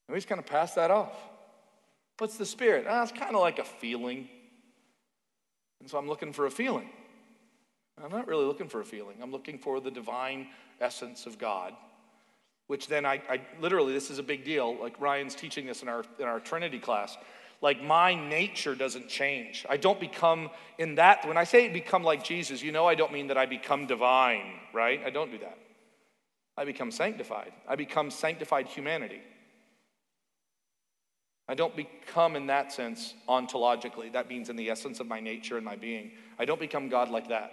And 0.06 0.14
we 0.14 0.18
just 0.18 0.28
kind 0.28 0.38
of 0.38 0.46
pass 0.46 0.74
that 0.74 0.90
off. 0.90 1.16
What's 2.18 2.36
the 2.36 2.46
Spirit? 2.46 2.86
Ah, 2.88 3.02
it's 3.02 3.12
kind 3.12 3.34
of 3.34 3.40
like 3.40 3.58
a 3.58 3.64
feeling. 3.64 4.28
And 5.80 5.90
so 5.90 5.98
I'm 5.98 6.08
looking 6.08 6.32
for 6.32 6.46
a 6.46 6.50
feeling. 6.50 6.88
I'm 8.02 8.10
not 8.10 8.26
really 8.26 8.44
looking 8.44 8.68
for 8.68 8.80
a 8.80 8.84
feeling. 8.84 9.16
I'm 9.22 9.30
looking 9.30 9.58
for 9.58 9.80
the 9.80 9.90
divine 9.90 10.48
essence 10.80 11.26
of 11.26 11.38
God, 11.38 11.74
which 12.66 12.88
then 12.88 13.06
I, 13.06 13.22
I 13.28 13.40
literally, 13.60 13.92
this 13.92 14.10
is 14.10 14.18
a 14.18 14.22
big 14.22 14.44
deal. 14.44 14.76
Like 14.80 15.00
Ryan's 15.00 15.34
teaching 15.34 15.66
this 15.66 15.82
in 15.82 15.88
our, 15.88 16.04
in 16.18 16.24
our 16.24 16.40
Trinity 16.40 16.78
class. 16.78 17.16
Like 17.60 17.82
my 17.82 18.14
nature 18.14 18.74
doesn't 18.74 19.08
change. 19.08 19.64
I 19.68 19.76
don't 19.76 20.00
become 20.00 20.50
in 20.78 20.96
that. 20.96 21.26
When 21.26 21.36
I 21.36 21.44
say 21.44 21.68
become 21.68 22.02
like 22.02 22.24
Jesus, 22.24 22.62
you 22.62 22.72
know 22.72 22.86
I 22.86 22.94
don't 22.94 23.12
mean 23.12 23.28
that 23.28 23.38
I 23.38 23.46
become 23.46 23.86
divine, 23.86 24.54
right? 24.72 25.00
I 25.04 25.10
don't 25.10 25.30
do 25.30 25.38
that. 25.38 25.58
I 26.56 26.64
become 26.64 26.90
sanctified. 26.90 27.52
I 27.68 27.76
become 27.76 28.10
sanctified 28.10 28.66
humanity. 28.66 29.22
I 31.48 31.54
don't 31.54 31.76
become, 31.76 32.36
in 32.36 32.46
that 32.46 32.72
sense, 32.72 33.14
ontologically. 33.28 34.12
That 34.12 34.28
means 34.28 34.48
in 34.48 34.56
the 34.56 34.70
essence 34.70 35.00
of 35.00 35.06
my 35.06 35.20
nature 35.20 35.56
and 35.56 35.64
my 35.64 35.76
being. 35.76 36.12
I 36.38 36.46
don't 36.46 36.60
become 36.60 36.88
God 36.88 37.10
like 37.10 37.28
that. 37.28 37.52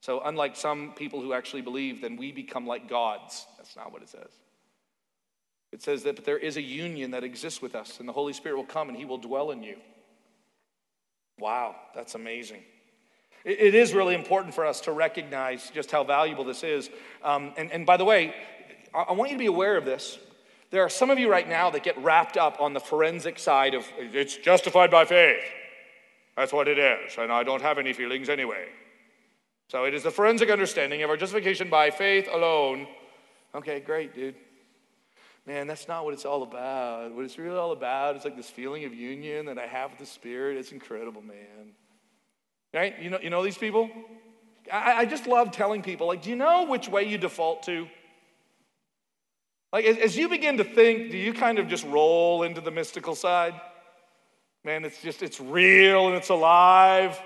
So, 0.00 0.20
unlike 0.24 0.56
some 0.56 0.92
people 0.94 1.20
who 1.20 1.32
actually 1.32 1.62
believe, 1.62 2.00
then 2.00 2.16
we 2.16 2.32
become 2.32 2.66
like 2.66 2.88
gods. 2.88 3.46
That's 3.58 3.76
not 3.76 3.92
what 3.92 4.02
it 4.02 4.08
says. 4.08 4.30
It 5.72 5.82
says 5.82 6.04
that 6.04 6.16
but 6.16 6.24
there 6.24 6.38
is 6.38 6.56
a 6.56 6.62
union 6.62 7.10
that 7.10 7.24
exists 7.24 7.60
with 7.60 7.74
us, 7.74 8.00
and 8.00 8.08
the 8.08 8.12
Holy 8.12 8.32
Spirit 8.32 8.56
will 8.56 8.64
come 8.64 8.88
and 8.88 8.96
He 8.96 9.04
will 9.04 9.18
dwell 9.18 9.50
in 9.50 9.62
you. 9.62 9.76
Wow, 11.38 11.76
that's 11.94 12.14
amazing. 12.14 12.62
It 13.44 13.74
is 13.74 13.94
really 13.94 14.14
important 14.14 14.54
for 14.54 14.66
us 14.66 14.82
to 14.82 14.92
recognize 14.92 15.70
just 15.70 15.90
how 15.90 16.04
valuable 16.04 16.44
this 16.44 16.62
is. 16.62 16.90
Um, 17.24 17.54
and, 17.56 17.72
and 17.72 17.86
by 17.86 17.96
the 17.96 18.04
way, 18.04 18.34
I 18.92 19.12
want 19.12 19.30
you 19.30 19.36
to 19.36 19.38
be 19.38 19.46
aware 19.46 19.78
of 19.78 19.86
this. 19.86 20.18
There 20.70 20.84
are 20.84 20.88
some 20.88 21.10
of 21.10 21.18
you 21.18 21.30
right 21.30 21.48
now 21.48 21.70
that 21.70 21.82
get 21.82 21.98
wrapped 21.98 22.36
up 22.36 22.60
on 22.60 22.74
the 22.74 22.80
forensic 22.80 23.38
side 23.38 23.74
of 23.74 23.84
it's 23.98 24.36
justified 24.36 24.90
by 24.90 25.04
faith. 25.04 25.42
That's 26.36 26.52
what 26.52 26.68
it 26.68 26.78
is, 26.78 27.16
and 27.18 27.32
I 27.32 27.42
don't 27.42 27.62
have 27.62 27.78
any 27.78 27.92
feelings 27.92 28.28
anyway. 28.28 28.68
So 29.68 29.84
it 29.84 29.94
is 29.94 30.02
the 30.02 30.10
forensic 30.10 30.48
understanding 30.48 31.02
of 31.02 31.10
our 31.10 31.16
justification 31.16 31.68
by 31.68 31.90
faith 31.90 32.28
alone. 32.32 32.86
Okay, 33.54 33.80
great, 33.80 34.14
dude. 34.14 34.36
Man, 35.46 35.66
that's 35.66 35.88
not 35.88 36.04
what 36.04 36.14
it's 36.14 36.24
all 36.24 36.42
about. 36.42 37.14
What 37.14 37.24
it's 37.24 37.38
really 37.38 37.56
all 37.56 37.72
about 37.72 38.16
is 38.16 38.24
like 38.24 38.36
this 38.36 38.50
feeling 38.50 38.84
of 38.84 38.94
union 38.94 39.46
that 39.46 39.58
I 39.58 39.66
have 39.66 39.90
with 39.90 39.98
the 39.98 40.06
Spirit. 40.06 40.56
It's 40.56 40.70
incredible, 40.70 41.22
man. 41.22 41.72
Right? 42.72 42.96
You 43.00 43.10
know, 43.10 43.18
you 43.20 43.30
know 43.30 43.42
these 43.42 43.58
people? 43.58 43.90
I, 44.72 44.92
I 44.98 45.04
just 45.04 45.26
love 45.26 45.50
telling 45.50 45.82
people, 45.82 46.06
like, 46.06 46.22
do 46.22 46.30
you 46.30 46.36
know 46.36 46.66
which 46.66 46.88
way 46.88 47.04
you 47.04 47.18
default 47.18 47.64
to? 47.64 47.88
Like, 49.72 49.84
as 49.84 50.16
you 50.16 50.28
begin 50.28 50.56
to 50.56 50.64
think, 50.64 51.10
do 51.10 51.16
you 51.16 51.32
kind 51.32 51.58
of 51.58 51.68
just 51.68 51.84
roll 51.86 52.42
into 52.42 52.60
the 52.60 52.70
mystical 52.70 53.14
side? 53.14 53.54
Man, 54.64 54.84
it's 54.84 55.00
just, 55.00 55.22
it's 55.22 55.40
real 55.40 56.08
and 56.08 56.16
it's 56.16 56.28
alive. 56.28 57.18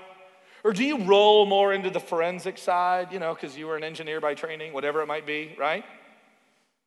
Or 0.63 0.71
do 0.71 0.83
you 0.83 1.03
roll 1.03 1.45
more 1.45 1.73
into 1.73 1.89
the 1.89 1.99
forensic 1.99 2.57
side, 2.57 3.11
you 3.11 3.19
know, 3.19 3.33
because 3.33 3.57
you 3.57 3.67
were 3.67 3.77
an 3.77 3.83
engineer 3.83 4.21
by 4.21 4.35
training, 4.35 4.73
whatever 4.73 5.01
it 5.01 5.07
might 5.07 5.25
be, 5.25 5.55
right? 5.59 5.83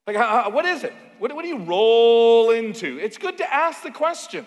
Like, 0.07 0.53
what 0.53 0.65
is 0.65 0.85
it? 0.85 0.95
What, 1.19 1.35
what 1.35 1.43
do 1.43 1.49
you 1.49 1.59
roll 1.59 2.51
into? 2.51 2.99
It's 2.99 3.19
good 3.19 3.39
to 3.39 3.55
ask 3.55 3.83
the 3.83 3.91
question. 3.91 4.47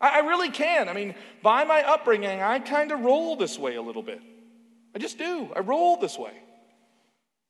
I, 0.00 0.16
I 0.16 0.18
really 0.20 0.50
can. 0.50 0.88
I 0.88 0.92
mean, 0.92 1.14
by 1.42 1.64
my 1.64 1.82
upbringing, 1.82 2.40
I 2.40 2.58
kind 2.60 2.90
of 2.90 3.00
roll 3.00 3.36
this 3.36 3.58
way 3.58 3.74
a 3.74 3.82
little 3.82 4.02
bit. 4.02 4.20
I 4.94 4.98
just 4.98 5.18
do. 5.18 5.50
I 5.54 5.60
roll 5.60 5.98
this 5.98 6.18
way. 6.18 6.32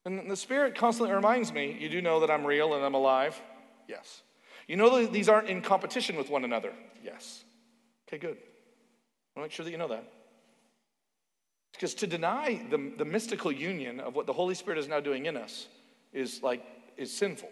And 0.08 0.30
the 0.30 0.36
Spirit 0.36 0.74
constantly 0.74 1.14
reminds 1.14 1.52
me, 1.52 1.76
you 1.78 1.90
do 1.90 2.00
know 2.00 2.20
that 2.20 2.30
I'm 2.30 2.46
real 2.46 2.72
and 2.72 2.82
I'm 2.82 2.94
alive? 2.94 3.38
Yes. 3.86 4.22
You 4.66 4.74
know 4.76 4.98
that 4.98 5.12
these 5.12 5.28
aren't 5.28 5.48
in 5.50 5.60
competition 5.60 6.16
with 6.16 6.30
one 6.30 6.44
another? 6.44 6.72
Yes. 7.04 7.44
Okay, 8.08 8.16
good. 8.16 8.38
I'll 9.36 9.42
make 9.42 9.52
sure 9.52 9.64
that 9.64 9.70
you 9.70 9.76
know 9.76 9.88
that. 9.88 10.10
Because 11.72 11.92
to 11.96 12.06
deny 12.06 12.58
the, 12.70 12.92
the 12.96 13.04
mystical 13.04 13.52
union 13.52 14.00
of 14.00 14.14
what 14.14 14.26
the 14.26 14.32
Holy 14.32 14.54
Spirit 14.54 14.78
is 14.78 14.88
now 14.88 14.98
doing 14.98 15.26
in 15.26 15.36
us 15.36 15.66
is 16.14 16.42
like 16.42 16.64
is 16.96 17.14
sinful. 17.14 17.50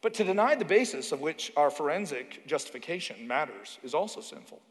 But 0.00 0.14
to 0.14 0.24
deny 0.24 0.54
the 0.54 0.64
basis 0.64 1.12
of 1.12 1.20
which 1.20 1.52
our 1.58 1.70
forensic 1.70 2.46
justification 2.46 3.28
matters 3.28 3.78
is 3.82 3.92
also 3.92 4.22
sinful. 4.22 4.62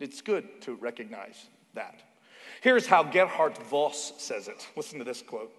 It's 0.00 0.20
good 0.20 0.60
to 0.62 0.74
recognize 0.74 1.46
that. 1.72 2.02
Here's 2.62 2.86
how 2.86 3.02
Gerhard 3.02 3.58
Vos 3.58 4.12
says 4.18 4.48
it. 4.48 4.66
Listen 4.76 4.98
to 4.98 5.04
this 5.04 5.22
quote 5.22 5.52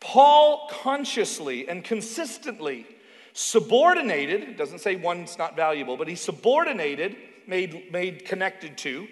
Paul 0.00 0.68
consciously 0.70 1.68
and 1.68 1.82
consistently 1.82 2.86
subordinated, 3.32 4.56
doesn't 4.56 4.80
say 4.80 4.96
one's 4.96 5.38
not 5.38 5.56
valuable, 5.56 5.96
but 5.96 6.08
he 6.08 6.14
subordinated, 6.14 7.16
made, 7.46 7.92
made 7.92 8.24
connected 8.24 8.78
to, 8.78 9.08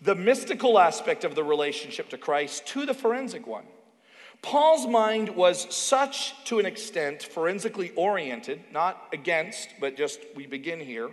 the 0.00 0.14
mystical 0.14 0.78
aspect 0.78 1.24
of 1.24 1.34
the 1.34 1.44
relationship 1.44 2.08
to 2.10 2.18
Christ 2.18 2.66
to 2.66 2.84
the 2.84 2.94
forensic 2.94 3.46
one. 3.46 3.64
Paul's 4.42 4.86
mind 4.86 5.30
was 5.30 5.72
such 5.74 6.34
to 6.46 6.58
an 6.58 6.66
extent 6.66 7.22
forensically 7.22 7.90
oriented, 7.90 8.60
not 8.72 9.00
against, 9.12 9.68
but 9.80 9.96
just 9.96 10.20
we 10.34 10.46
begin 10.46 10.80
here, 10.80 11.10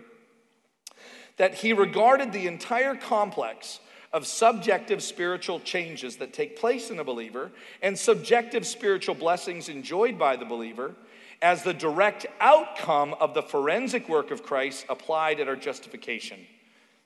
that 1.37 1.53
he 1.53 1.71
regarded 1.71 2.33
the 2.33 2.47
entire 2.47 2.95
complex 2.95 3.79
of 4.11 4.25
subjective 4.25 5.03
spiritual 5.03 5.59
changes 5.59 6.17
that 6.17 6.33
take 6.33 6.59
place 6.59 6.89
in 6.89 6.99
a 6.99 7.03
believer 7.03 7.51
and 7.81 7.97
subjective 7.97 8.65
spiritual 8.65 9.15
blessings 9.15 9.69
enjoyed 9.69 10.17
by 10.17 10.35
the 10.35 10.45
believer 10.45 10.95
as 11.41 11.63
the 11.63 11.73
direct 11.73 12.25
outcome 12.39 13.15
of 13.19 13.33
the 13.33 13.41
forensic 13.41 14.09
work 14.09 14.31
of 14.31 14.43
Christ 14.43 14.85
applied 14.89 15.39
at 15.39 15.47
our 15.47 15.55
justification. 15.55 16.39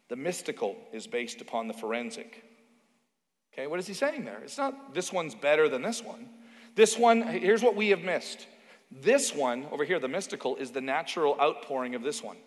The 0.10 0.16
mystical 0.16 0.78
is 0.92 1.08
based 1.08 1.42
upon 1.42 1.68
the 1.68 1.74
forensic. 1.74 2.44
Okay, 3.54 3.68
what 3.68 3.80
is 3.80 3.88
he 3.88 3.94
saying 3.94 4.26
there? 4.26 4.40
It's 4.44 4.58
not 4.58 4.94
this 4.94 5.14
one's 5.14 5.36
better 5.36 5.70
than 5.70 5.82
this 5.82 6.04
one. 6.04 6.30
This 6.76 6.98
one, 6.98 7.22
here's 7.22 7.62
what 7.62 7.76
we 7.76 7.90
have 7.90 8.02
missed. 8.02 8.48
This 8.92 9.34
one, 9.34 9.66
over 9.72 9.84
here, 9.84 10.00
the 10.00 10.08
mystical, 10.08 10.56
is 10.56 10.72
the 10.72 10.82
natural 10.82 11.38
outpouring 11.40 11.94
of 11.94 12.02
this 12.02 12.24
one. 12.24 12.38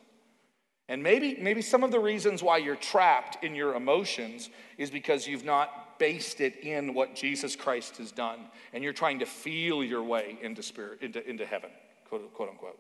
And 0.89 1.03
maybe, 1.03 1.37
maybe 1.41 1.63
some 1.63 1.83
of 1.83 1.91
the 1.91 1.99
reasons 1.99 2.43
why 2.43 2.59
you're 2.59 2.77
trapped 2.77 3.43
in 3.45 3.55
your 3.55 3.75
emotions 3.75 4.51
is 4.79 4.91
because 4.91 5.27
you've 5.27 5.45
not 5.45 5.99
based 5.99 6.41
it 6.41 6.61
in 6.63 6.95
what 6.95 7.17
Jesus 7.17 7.57
Christ 7.57 7.97
has 7.97 8.13
done. 8.13 8.39
And 8.73 8.85
you're 8.85 8.93
trying 8.93 9.19
to 9.19 9.27
feel 9.27 9.83
your 9.83 10.03
way 10.03 10.39
into 10.43 10.63
spirit, 10.63 11.03
into, 11.03 11.29
into 11.29 11.45
heaven, 11.45 11.71
quote, 12.09 12.33
quote 12.35 12.51
unquote. 12.51 12.79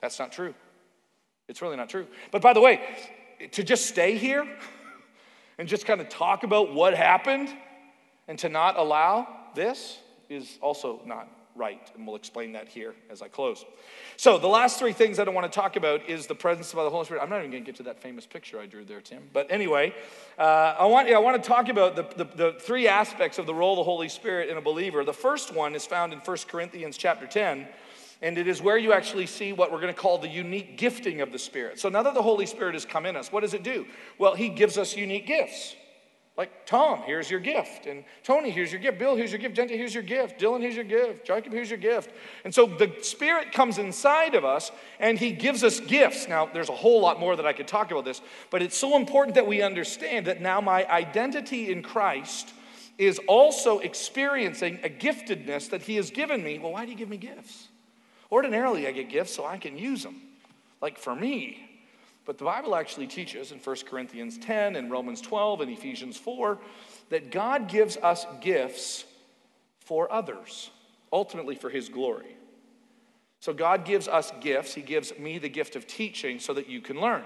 That's 0.00 0.18
not 0.18 0.30
true. 0.30 0.54
It's 1.48 1.60
really 1.60 1.76
not 1.76 1.88
true. 1.88 2.06
But 2.30 2.42
by 2.42 2.52
the 2.52 2.60
way, 2.60 2.80
to 3.52 3.64
just 3.64 3.86
stay 3.86 4.16
here 4.16 4.46
and 5.58 5.66
just 5.66 5.86
kind 5.86 6.00
of 6.00 6.08
talk 6.08 6.44
about 6.44 6.72
what 6.72 6.94
happened 6.94 7.48
and 8.28 8.38
to 8.40 8.48
not 8.48 8.78
allow 8.78 9.26
this 9.54 9.98
is 10.28 10.58
also 10.60 11.00
not 11.04 11.28
right. 11.58 11.90
And 11.94 12.06
we'll 12.06 12.16
explain 12.16 12.52
that 12.52 12.68
here 12.68 12.94
as 13.10 13.20
I 13.20 13.28
close. 13.28 13.64
So, 14.16 14.38
the 14.38 14.46
last 14.46 14.78
three 14.78 14.92
things 14.92 15.16
that 15.16 15.28
I 15.28 15.30
want 15.30 15.50
to 15.50 15.54
talk 15.54 15.76
about 15.76 16.08
is 16.08 16.26
the 16.26 16.34
presence 16.34 16.72
of 16.72 16.76
the 16.76 16.90
Holy 16.90 17.04
Spirit. 17.04 17.22
I'm 17.22 17.28
not 17.28 17.40
even 17.40 17.50
going 17.50 17.64
to 17.64 17.66
get 17.66 17.76
to 17.76 17.82
that 17.84 18.00
famous 18.00 18.24
picture 18.24 18.60
I 18.60 18.66
drew 18.66 18.84
there, 18.84 19.00
Tim. 19.00 19.24
But 19.32 19.50
anyway, 19.50 19.94
uh, 20.38 20.76
I, 20.78 20.86
want, 20.86 21.08
yeah, 21.08 21.16
I 21.16 21.20
want 21.20 21.42
to 21.42 21.46
talk 21.46 21.68
about 21.68 21.96
the, 21.96 22.24
the, 22.24 22.36
the 22.36 22.52
three 22.60 22.88
aspects 22.88 23.38
of 23.38 23.46
the 23.46 23.54
role 23.54 23.74
of 23.74 23.78
the 23.78 23.84
Holy 23.84 24.08
Spirit 24.08 24.48
in 24.48 24.56
a 24.56 24.62
believer. 24.62 25.04
The 25.04 25.12
first 25.12 25.52
one 25.52 25.74
is 25.74 25.84
found 25.84 26.12
in 26.12 26.20
1 26.20 26.36
Corinthians 26.48 26.96
chapter 26.96 27.26
10. 27.26 27.66
And 28.20 28.36
it 28.36 28.48
is 28.48 28.60
where 28.60 28.76
you 28.76 28.92
actually 28.92 29.26
see 29.26 29.52
what 29.52 29.70
we're 29.70 29.80
going 29.80 29.94
to 29.94 30.00
call 30.00 30.18
the 30.18 30.28
unique 30.28 30.76
gifting 30.76 31.20
of 31.20 31.30
the 31.30 31.38
Spirit. 31.38 31.78
So 31.78 31.88
now 31.88 32.02
that 32.02 32.14
the 32.14 32.22
Holy 32.22 32.46
Spirit 32.46 32.74
has 32.74 32.84
come 32.84 33.06
in 33.06 33.14
us, 33.14 33.30
what 33.30 33.40
does 33.40 33.54
it 33.54 33.62
do? 33.62 33.86
Well, 34.18 34.34
He 34.34 34.48
gives 34.48 34.76
us 34.76 34.96
unique 34.96 35.26
gifts. 35.26 35.76
Like, 36.38 36.66
Tom, 36.66 37.02
here's 37.02 37.28
your 37.28 37.40
gift. 37.40 37.86
And 37.86 38.04
Tony, 38.22 38.50
here's 38.50 38.70
your 38.70 38.80
gift. 38.80 39.00
Bill, 39.00 39.16
here's 39.16 39.32
your 39.32 39.40
gift. 39.40 39.56
Gente, 39.56 39.76
here's 39.76 39.92
your 39.92 40.04
gift. 40.04 40.40
Dylan, 40.40 40.60
here's 40.60 40.76
your 40.76 40.84
gift. 40.84 41.26
Jacob, 41.26 41.52
here's 41.52 41.68
your 41.68 41.80
gift. 41.80 42.10
And 42.44 42.54
so 42.54 42.64
the 42.64 42.94
Spirit 43.02 43.50
comes 43.50 43.78
inside 43.78 44.36
of 44.36 44.44
us 44.44 44.70
and 45.00 45.18
He 45.18 45.32
gives 45.32 45.64
us 45.64 45.80
gifts. 45.80 46.28
Now, 46.28 46.46
there's 46.46 46.68
a 46.68 46.76
whole 46.76 47.00
lot 47.00 47.18
more 47.18 47.34
that 47.34 47.44
I 47.44 47.52
could 47.52 47.66
talk 47.66 47.90
about 47.90 48.04
this, 48.04 48.20
but 48.50 48.62
it's 48.62 48.76
so 48.76 48.96
important 48.96 49.34
that 49.34 49.48
we 49.48 49.62
understand 49.62 50.28
that 50.28 50.40
now 50.40 50.60
my 50.60 50.88
identity 50.88 51.72
in 51.72 51.82
Christ 51.82 52.54
is 52.98 53.18
also 53.26 53.80
experiencing 53.80 54.78
a 54.84 54.88
giftedness 54.88 55.70
that 55.70 55.82
He 55.82 55.96
has 55.96 56.10
given 56.10 56.44
me. 56.44 56.60
Well, 56.60 56.70
why 56.70 56.84
do 56.84 56.92
you 56.92 56.96
give 56.96 57.08
me 57.08 57.16
gifts? 57.16 57.66
Ordinarily, 58.30 58.86
I 58.86 58.92
get 58.92 59.08
gifts 59.08 59.34
so 59.34 59.44
I 59.44 59.58
can 59.58 59.76
use 59.76 60.04
them. 60.04 60.20
Like 60.80 60.98
for 60.98 61.16
me, 61.16 61.67
but 62.28 62.36
the 62.36 62.44
Bible 62.44 62.76
actually 62.76 63.06
teaches 63.06 63.52
in 63.52 63.58
1 63.58 63.76
Corinthians 63.88 64.36
10 64.36 64.76
and 64.76 64.90
Romans 64.90 65.22
12 65.22 65.62
and 65.62 65.70
Ephesians 65.70 66.18
4 66.18 66.58
that 67.08 67.30
God 67.30 67.68
gives 67.68 67.96
us 67.96 68.26
gifts 68.42 69.06
for 69.80 70.12
others, 70.12 70.70
ultimately 71.10 71.54
for 71.54 71.70
His 71.70 71.88
glory. 71.88 72.36
So 73.40 73.54
God 73.54 73.86
gives 73.86 74.08
us 74.08 74.30
gifts. 74.42 74.74
He 74.74 74.82
gives 74.82 75.18
me 75.18 75.38
the 75.38 75.48
gift 75.48 75.74
of 75.74 75.86
teaching 75.86 76.38
so 76.38 76.52
that 76.52 76.68
you 76.68 76.82
can 76.82 77.00
learn. 77.00 77.24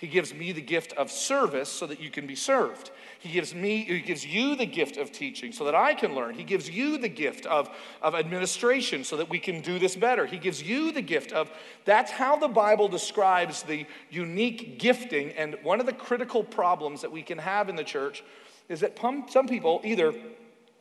He 0.00 0.06
gives 0.06 0.32
me 0.32 0.50
the 0.52 0.62
gift 0.62 0.94
of 0.94 1.10
service 1.10 1.68
so 1.68 1.86
that 1.86 2.00
you 2.00 2.08
can 2.08 2.26
be 2.26 2.34
served. 2.34 2.90
He 3.18 3.30
gives 3.30 3.54
me, 3.54 3.84
he 3.84 4.00
gives 4.00 4.24
you 4.24 4.56
the 4.56 4.64
gift 4.64 4.96
of 4.96 5.12
teaching 5.12 5.52
so 5.52 5.66
that 5.66 5.74
I 5.74 5.92
can 5.92 6.14
learn. 6.14 6.34
He 6.34 6.42
gives 6.42 6.70
you 6.70 6.96
the 6.96 7.10
gift 7.10 7.44
of, 7.44 7.68
of 8.00 8.14
administration 8.14 9.04
so 9.04 9.18
that 9.18 9.28
we 9.28 9.38
can 9.38 9.60
do 9.60 9.78
this 9.78 9.96
better. 9.96 10.24
He 10.24 10.38
gives 10.38 10.62
you 10.62 10.90
the 10.90 11.02
gift 11.02 11.32
of 11.32 11.50
that's 11.84 12.10
how 12.10 12.38
the 12.38 12.48
Bible 12.48 12.88
describes 12.88 13.62
the 13.62 13.84
unique 14.08 14.78
gifting. 14.78 15.32
And 15.32 15.58
one 15.62 15.80
of 15.80 15.86
the 15.86 15.92
critical 15.92 16.42
problems 16.42 17.02
that 17.02 17.12
we 17.12 17.20
can 17.20 17.36
have 17.36 17.68
in 17.68 17.76
the 17.76 17.84
church 17.84 18.24
is 18.70 18.80
that 18.80 18.98
some 19.28 19.46
people 19.46 19.82
either 19.84 20.14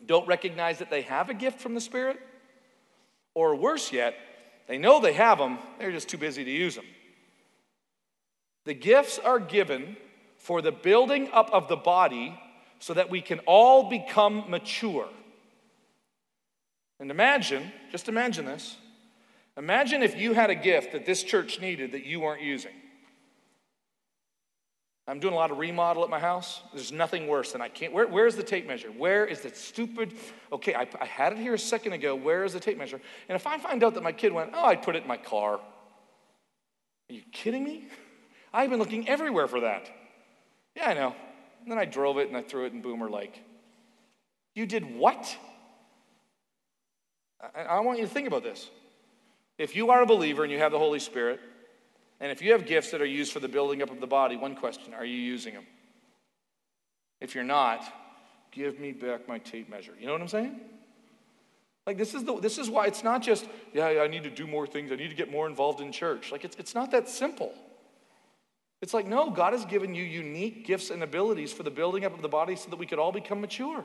don't 0.06 0.28
recognize 0.30 0.80
that 0.80 0.90
they 0.90 1.02
have 1.02 1.30
a 1.30 1.34
gift 1.34 1.60
from 1.60 1.76
the 1.76 1.82
Spirit, 1.82 2.22
or 3.34 3.54
worse 3.54 3.92
yet, 3.92 4.16
they 4.70 4.78
know 4.78 5.02
they 5.02 5.12
have 5.12 5.40
them, 5.40 5.60
they're 5.78 5.92
just 5.92 6.08
too 6.08 6.18
busy 6.18 6.46
to 6.46 6.52
use 6.52 6.76
them. 6.76 6.86
The 8.66 8.74
gifts 8.74 9.20
are 9.20 9.40
given 9.40 9.98
for 10.38 10.62
the 10.62 10.72
building 10.72 11.30
up 11.34 11.50
of 11.52 11.68
the 11.68 11.76
body 11.76 12.40
so 12.80 12.94
that 12.94 13.10
we 13.10 13.22
can 13.22 13.40
all 13.40 13.90
become 13.90 14.46
mature. 14.50 15.08
And 17.00 17.12
imagine, 17.12 17.72
just 17.92 18.10
imagine 18.10 18.46
this. 18.46 18.78
Imagine 19.58 20.04
if 20.04 20.18
you 20.18 20.34
had 20.34 20.50
a 20.50 20.56
gift 20.56 20.94
that 20.94 21.06
this 21.06 21.24
church 21.24 21.60
needed 21.60 21.92
that 21.92 22.06
you 22.06 22.22
weren't 22.22 22.42
using. 22.42 22.72
I'm 25.08 25.20
doing 25.20 25.34
a 25.34 25.38
lot 25.38 25.50
of 25.50 25.58
remodel 25.58 26.04
at 26.04 26.10
my 26.10 26.20
house. 26.20 26.62
There's 26.72 26.92
nothing 26.92 27.28
worse 27.28 27.52
than 27.52 27.62
I 27.62 27.68
can't. 27.68 27.92
Where, 27.92 28.08
where's 28.08 28.36
the 28.36 28.44
tape 28.44 28.68
measure? 28.68 28.90
Where 28.90 29.26
is 29.26 29.42
the 29.42 29.50
stupid? 29.50 30.14
Okay, 30.52 30.76
I, 30.76 30.88
I 31.02 31.06
had 31.06 31.34
it 31.34 31.40
here 31.40 31.56
a 31.56 31.60
second 31.60 31.94
ago. 31.94 32.16
Where 32.16 32.44
is 32.44 32.54
the 32.54 32.60
tape 32.60 32.78
measure? 32.78 33.02
And 33.28 33.36
if 33.36 33.48
I 33.48 33.58
find 33.58 33.84
out 33.84 33.96
that 33.96 34.04
my 34.04 34.12
kid 34.12 34.32
went, 34.32 34.52
oh, 34.54 34.64
I 34.64 34.76
put 34.76 34.96
it 34.96 35.02
in 35.02 35.08
my 35.08 35.18
car. 35.18 35.56
Are 35.56 37.14
you 37.14 37.24
kidding 37.32 37.64
me? 37.64 37.88
I've 38.54 38.70
been 38.70 38.80
looking 38.80 39.08
everywhere 39.08 39.48
for 39.48 39.62
that. 39.62 39.90
Yeah, 40.76 40.90
I 40.90 40.94
know. 40.94 41.16
And 41.62 41.72
then 41.72 41.78
I 41.78 41.86
drove 41.86 42.18
it 42.18 42.28
and 42.28 42.38
I 42.38 42.42
threw 42.42 42.66
it 42.66 42.74
in 42.74 42.82
Boomer 42.82 43.10
Lake. 43.10 43.44
You 44.56 44.66
did 44.66 44.98
what? 44.98 45.38
I, 47.56 47.62
I 47.62 47.80
want 47.82 48.00
you 48.00 48.06
to 48.06 48.12
think 48.12 48.28
about 48.28 48.44
this. 48.44 48.70
If 49.58 49.76
you 49.76 49.92
are 49.92 50.02
a 50.02 50.06
believer 50.06 50.44
and 50.44 50.52
you 50.52 50.58
have 50.60 50.72
the 50.72 50.80
Holy 50.80 51.00
Spirit, 51.00 51.40
and 52.20 52.32
if 52.32 52.42
you 52.42 52.54
have 52.54 52.66
gifts 52.66 52.92
that 52.92 53.02
are 53.02 53.06
used 53.06 53.32
for 53.32 53.40
the 53.40 53.48
building 53.48 53.82
up 53.82 53.92
of 53.92 54.00
the 54.00 54.08
body, 54.08 54.36
one 54.36 54.56
question 54.56 54.94
are 54.94 55.06
you 55.06 55.18
using 55.18 55.54
them? 55.54 55.66
If 57.22 57.36
you're 57.36 57.44
not, 57.44 57.84
give 58.52 58.80
me 58.80 58.92
back 58.92 59.28
my 59.28 59.40
tape 59.40 59.70
measure. 59.70 59.94
You 60.00 60.08
know 60.08 60.14
what 60.14 60.22
I'm 60.22 60.28
saying? 60.28 60.60
Like 61.86 61.98
this 61.98 62.14
is 62.14 62.24
the 62.24 62.40
this 62.40 62.58
is 62.58 62.70
why 62.70 62.86
it's 62.88 63.04
not 63.04 63.22
just, 63.22 63.48
yeah, 63.74 63.88
I 63.88 64.08
need 64.08 64.24
to 64.24 64.30
do 64.30 64.46
more 64.46 64.68
things, 64.68 64.92
I 64.92 64.96
need 64.96 65.10
to 65.10 65.16
get 65.16 65.32
more 65.32 65.48
involved 65.48 65.82
in 65.82 65.92
church. 65.92 66.32
Like 66.32 66.46
it's 66.46 66.56
it's 66.58 66.76
not 66.76 66.92
that 66.92 67.10
simple. 67.10 67.54
It's 68.82 68.94
like, 68.94 69.08
no, 69.08 69.30
God 69.30 69.54
has 69.54 69.66
given 69.66 69.94
you 69.94 70.04
unique 70.04 70.66
gifts 70.66 70.90
and 70.90 71.04
abilities 71.04 71.52
for 71.52 71.64
the 71.64 71.72
building 71.72 72.06
up 72.06 72.14
of 72.14 72.22
the 72.22 72.30
body 72.30 72.56
so 72.56 72.70
that 72.70 72.78
we 72.78 72.86
could 72.86 73.00
all 73.00 73.12
become 73.12 73.42
mature. 73.42 73.84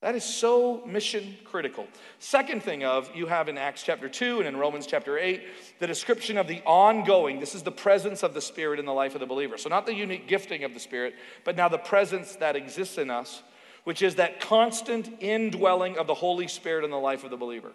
That 0.00 0.14
is 0.14 0.24
so 0.24 0.82
mission 0.86 1.36
critical. 1.44 1.86
Second 2.18 2.62
thing 2.62 2.84
of 2.84 3.14
you 3.14 3.26
have 3.26 3.50
in 3.50 3.58
Acts 3.58 3.82
chapter 3.82 4.08
2 4.08 4.38
and 4.38 4.48
in 4.48 4.56
Romans 4.56 4.86
chapter 4.86 5.18
8 5.18 5.42
the 5.78 5.86
description 5.86 6.38
of 6.38 6.48
the 6.48 6.62
ongoing 6.64 7.38
this 7.38 7.54
is 7.54 7.62
the 7.62 7.70
presence 7.70 8.22
of 8.22 8.32
the 8.32 8.40
spirit 8.40 8.80
in 8.80 8.86
the 8.86 8.94
life 8.94 9.14
of 9.14 9.20
the 9.20 9.26
believer. 9.26 9.58
So 9.58 9.68
not 9.68 9.84
the 9.84 9.94
unique 9.94 10.26
gifting 10.26 10.64
of 10.64 10.72
the 10.72 10.80
spirit, 10.80 11.16
but 11.44 11.54
now 11.54 11.68
the 11.68 11.76
presence 11.76 12.36
that 12.36 12.56
exists 12.56 12.96
in 12.96 13.10
us, 13.10 13.42
which 13.84 14.00
is 14.00 14.14
that 14.14 14.40
constant 14.40 15.10
indwelling 15.20 15.98
of 15.98 16.06
the 16.06 16.14
Holy 16.14 16.48
Spirit 16.48 16.84
in 16.84 16.90
the 16.90 16.96
life 16.96 17.22
of 17.22 17.30
the 17.30 17.36
believer. 17.36 17.72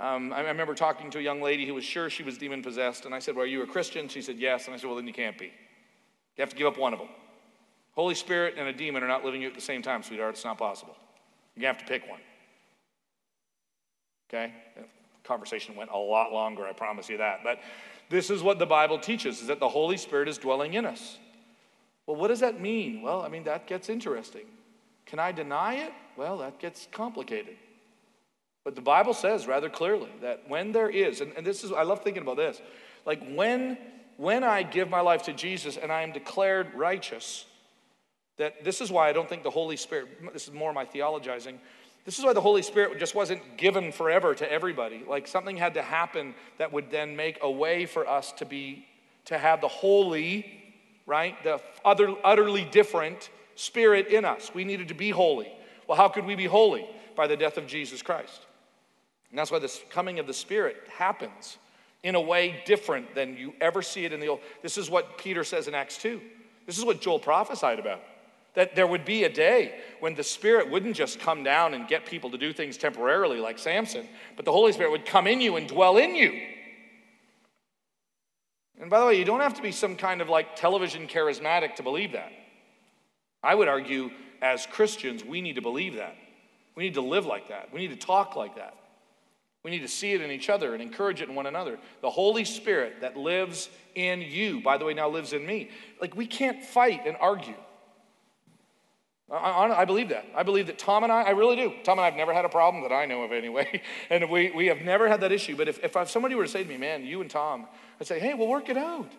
Um, 0.00 0.32
I 0.32 0.40
remember 0.40 0.74
talking 0.74 1.10
to 1.10 1.18
a 1.18 1.22
young 1.22 1.42
lady 1.42 1.66
who 1.66 1.74
was 1.74 1.84
sure 1.84 2.08
she 2.08 2.22
was 2.22 2.38
demon 2.38 2.62
possessed, 2.62 3.04
and 3.04 3.14
I 3.14 3.18
said, 3.18 3.36
Well, 3.36 3.44
are 3.44 3.48
you 3.48 3.62
a 3.62 3.66
Christian? 3.66 4.08
She 4.08 4.22
said, 4.22 4.38
Yes. 4.38 4.64
And 4.64 4.74
I 4.74 4.78
said, 4.78 4.86
Well, 4.86 4.96
then 4.96 5.06
you 5.06 5.12
can't 5.12 5.36
be. 5.36 5.46
You 5.46 6.40
have 6.40 6.48
to 6.50 6.56
give 6.56 6.66
up 6.66 6.78
one 6.78 6.94
of 6.94 6.98
them. 6.98 7.08
Holy 7.92 8.14
Spirit 8.14 8.54
and 8.56 8.66
a 8.66 8.72
demon 8.72 9.02
are 9.02 9.08
not 9.08 9.24
living 9.26 9.42
you 9.42 9.48
at 9.48 9.54
the 9.54 9.60
same 9.60 9.82
time, 9.82 10.02
sweetheart. 10.02 10.34
It's 10.34 10.44
not 10.44 10.56
possible. 10.56 10.96
You 11.54 11.66
have 11.66 11.76
to 11.78 11.84
pick 11.84 12.08
one. 12.08 12.20
Okay? 14.30 14.54
The 14.76 14.84
conversation 15.24 15.76
went 15.76 15.90
a 15.90 15.98
lot 15.98 16.32
longer, 16.32 16.64
I 16.64 16.72
promise 16.72 17.10
you 17.10 17.18
that. 17.18 17.40
But 17.44 17.60
this 18.08 18.30
is 18.30 18.42
what 18.42 18.58
the 18.58 18.66
Bible 18.66 18.98
teaches 18.98 19.42
is 19.42 19.48
that 19.48 19.60
the 19.60 19.68
Holy 19.68 19.98
Spirit 19.98 20.28
is 20.28 20.38
dwelling 20.38 20.74
in 20.74 20.86
us. 20.86 21.18
Well, 22.06 22.16
what 22.16 22.28
does 22.28 22.40
that 22.40 22.58
mean? 22.58 23.02
Well, 23.02 23.20
I 23.20 23.28
mean, 23.28 23.44
that 23.44 23.66
gets 23.66 23.90
interesting. 23.90 24.46
Can 25.04 25.18
I 25.18 25.32
deny 25.32 25.74
it? 25.74 25.92
Well, 26.16 26.38
that 26.38 26.58
gets 26.58 26.88
complicated. 26.90 27.56
But 28.64 28.74
the 28.74 28.82
Bible 28.82 29.14
says 29.14 29.46
rather 29.46 29.70
clearly 29.70 30.10
that 30.20 30.48
when 30.48 30.72
there 30.72 30.90
is, 30.90 31.20
and, 31.20 31.32
and 31.36 31.46
this 31.46 31.64
is, 31.64 31.72
I 31.72 31.82
love 31.82 32.02
thinking 32.02 32.22
about 32.22 32.36
this, 32.36 32.60
like 33.06 33.22
when, 33.34 33.78
when 34.16 34.44
I 34.44 34.62
give 34.62 34.90
my 34.90 35.00
life 35.00 35.22
to 35.24 35.32
Jesus 35.32 35.76
and 35.76 35.90
I 35.90 36.02
am 36.02 36.12
declared 36.12 36.74
righteous, 36.74 37.46
that 38.36 38.64
this 38.64 38.80
is 38.80 38.90
why 38.90 39.08
I 39.08 39.12
don't 39.12 39.28
think 39.28 39.42
the 39.42 39.50
Holy 39.50 39.76
Spirit, 39.76 40.08
this 40.32 40.46
is 40.46 40.52
more 40.52 40.72
my 40.72 40.84
theologizing, 40.84 41.58
this 42.04 42.18
is 42.18 42.24
why 42.24 42.32
the 42.32 42.40
Holy 42.40 42.62
Spirit 42.62 42.98
just 42.98 43.14
wasn't 43.14 43.56
given 43.56 43.92
forever 43.92 44.34
to 44.34 44.50
everybody. 44.50 45.04
Like 45.06 45.26
something 45.26 45.56
had 45.56 45.74
to 45.74 45.82
happen 45.82 46.34
that 46.58 46.72
would 46.72 46.90
then 46.90 47.16
make 47.16 47.38
a 47.42 47.50
way 47.50 47.86
for 47.86 48.08
us 48.08 48.32
to 48.32 48.44
be, 48.44 48.86
to 49.26 49.38
have 49.38 49.60
the 49.60 49.68
holy, 49.68 50.46
right, 51.06 51.42
the 51.44 51.60
other, 51.84 52.14
utterly 52.24 52.64
different 52.64 53.30
spirit 53.54 54.08
in 54.08 54.24
us. 54.24 54.52
We 54.54 54.64
needed 54.64 54.88
to 54.88 54.94
be 54.94 55.10
holy. 55.10 55.52
Well, 55.86 55.96
how 55.96 56.08
could 56.08 56.24
we 56.24 56.34
be 56.34 56.46
holy? 56.46 56.88
By 57.16 57.26
the 57.26 57.36
death 57.36 57.58
of 57.58 57.66
Jesus 57.66 58.00
Christ. 58.00 58.46
And 59.30 59.38
that's 59.38 59.50
why 59.50 59.58
this 59.58 59.80
coming 59.90 60.18
of 60.18 60.26
the 60.26 60.34
Spirit 60.34 60.76
happens 60.96 61.58
in 62.02 62.14
a 62.14 62.20
way 62.20 62.62
different 62.64 63.14
than 63.14 63.36
you 63.36 63.52
ever 63.60 63.82
see 63.82 64.04
it 64.04 64.12
in 64.12 64.20
the 64.20 64.28
old. 64.28 64.40
This 64.62 64.78
is 64.78 64.90
what 64.90 65.18
Peter 65.18 65.44
says 65.44 65.68
in 65.68 65.74
Acts 65.74 65.98
2. 65.98 66.20
This 66.66 66.78
is 66.78 66.84
what 66.84 67.00
Joel 67.00 67.18
prophesied 67.18 67.78
about. 67.78 68.00
That 68.54 68.74
there 68.74 68.86
would 68.86 69.04
be 69.04 69.24
a 69.24 69.28
day 69.28 69.80
when 70.00 70.14
the 70.14 70.24
Spirit 70.24 70.70
wouldn't 70.70 70.96
just 70.96 71.20
come 71.20 71.44
down 71.44 71.74
and 71.74 71.86
get 71.86 72.06
people 72.06 72.30
to 72.30 72.38
do 72.38 72.52
things 72.52 72.76
temporarily 72.76 73.38
like 73.38 73.58
Samson, 73.58 74.08
but 74.34 74.44
the 74.44 74.52
Holy 74.52 74.72
Spirit 74.72 74.90
would 74.90 75.06
come 75.06 75.26
in 75.26 75.40
you 75.40 75.56
and 75.56 75.68
dwell 75.68 75.98
in 75.98 76.16
you. 76.16 76.32
And 78.80 78.90
by 78.90 78.98
the 78.98 79.06
way, 79.06 79.18
you 79.18 79.24
don't 79.24 79.40
have 79.40 79.54
to 79.54 79.62
be 79.62 79.72
some 79.72 79.94
kind 79.94 80.20
of 80.20 80.28
like 80.28 80.56
television 80.56 81.06
charismatic 81.06 81.76
to 81.76 81.82
believe 81.82 82.12
that. 82.12 82.32
I 83.42 83.54
would 83.54 83.68
argue, 83.68 84.10
as 84.42 84.66
Christians, 84.66 85.24
we 85.24 85.40
need 85.40 85.56
to 85.56 85.62
believe 85.62 85.94
that. 85.96 86.16
We 86.74 86.84
need 86.84 86.94
to 86.94 87.02
live 87.02 87.26
like 87.26 87.48
that. 87.48 87.72
We 87.72 87.80
need 87.80 87.90
to 87.90 88.06
talk 88.06 88.36
like 88.36 88.56
that. 88.56 88.74
We 89.62 89.70
need 89.70 89.80
to 89.80 89.88
see 89.88 90.12
it 90.12 90.22
in 90.22 90.30
each 90.30 90.48
other 90.48 90.72
and 90.72 90.82
encourage 90.82 91.20
it 91.20 91.28
in 91.28 91.34
one 91.34 91.46
another. 91.46 91.78
The 92.00 92.10
Holy 92.10 92.44
Spirit 92.44 93.02
that 93.02 93.16
lives 93.16 93.68
in 93.94 94.22
you, 94.22 94.62
by 94.62 94.78
the 94.78 94.84
way, 94.84 94.94
now 94.94 95.08
lives 95.08 95.32
in 95.32 95.44
me. 95.44 95.70
Like, 96.00 96.16
we 96.16 96.26
can't 96.26 96.64
fight 96.64 97.02
and 97.06 97.16
argue. 97.20 97.56
I, 99.30 99.82
I, 99.82 99.84
believe 99.84 100.08
that. 100.08 100.26
I 100.34 100.42
believe 100.42 100.66
that 100.66 100.78
Tom 100.78 101.04
and 101.04 101.12
I, 101.12 101.22
I 101.22 101.30
really 101.30 101.54
do. 101.54 101.72
Tom 101.84 101.98
and 101.98 102.00
I 102.00 102.06
have 102.06 102.16
never 102.16 102.34
had 102.34 102.44
a 102.44 102.48
problem 102.48 102.82
that 102.82 102.92
I 102.92 103.04
know 103.06 103.22
of 103.22 103.32
anyway. 103.32 103.80
And 104.10 104.28
we, 104.28 104.50
we 104.50 104.66
have 104.66 104.80
never 104.80 105.08
had 105.08 105.20
that 105.20 105.30
issue. 105.30 105.56
But 105.56 105.68
if, 105.68 105.78
if 105.84 106.10
somebody 106.10 106.34
were 106.34 106.44
to 106.44 106.50
say 106.50 106.64
to 106.64 106.68
me, 106.68 106.76
man, 106.76 107.04
you 107.04 107.20
and 107.20 107.30
Tom, 107.30 107.68
I'd 108.00 108.08
say, 108.08 108.18
hey, 108.18 108.34
we'll 108.34 108.48
work 108.48 108.68
it 108.68 108.76
out. 108.76 109.12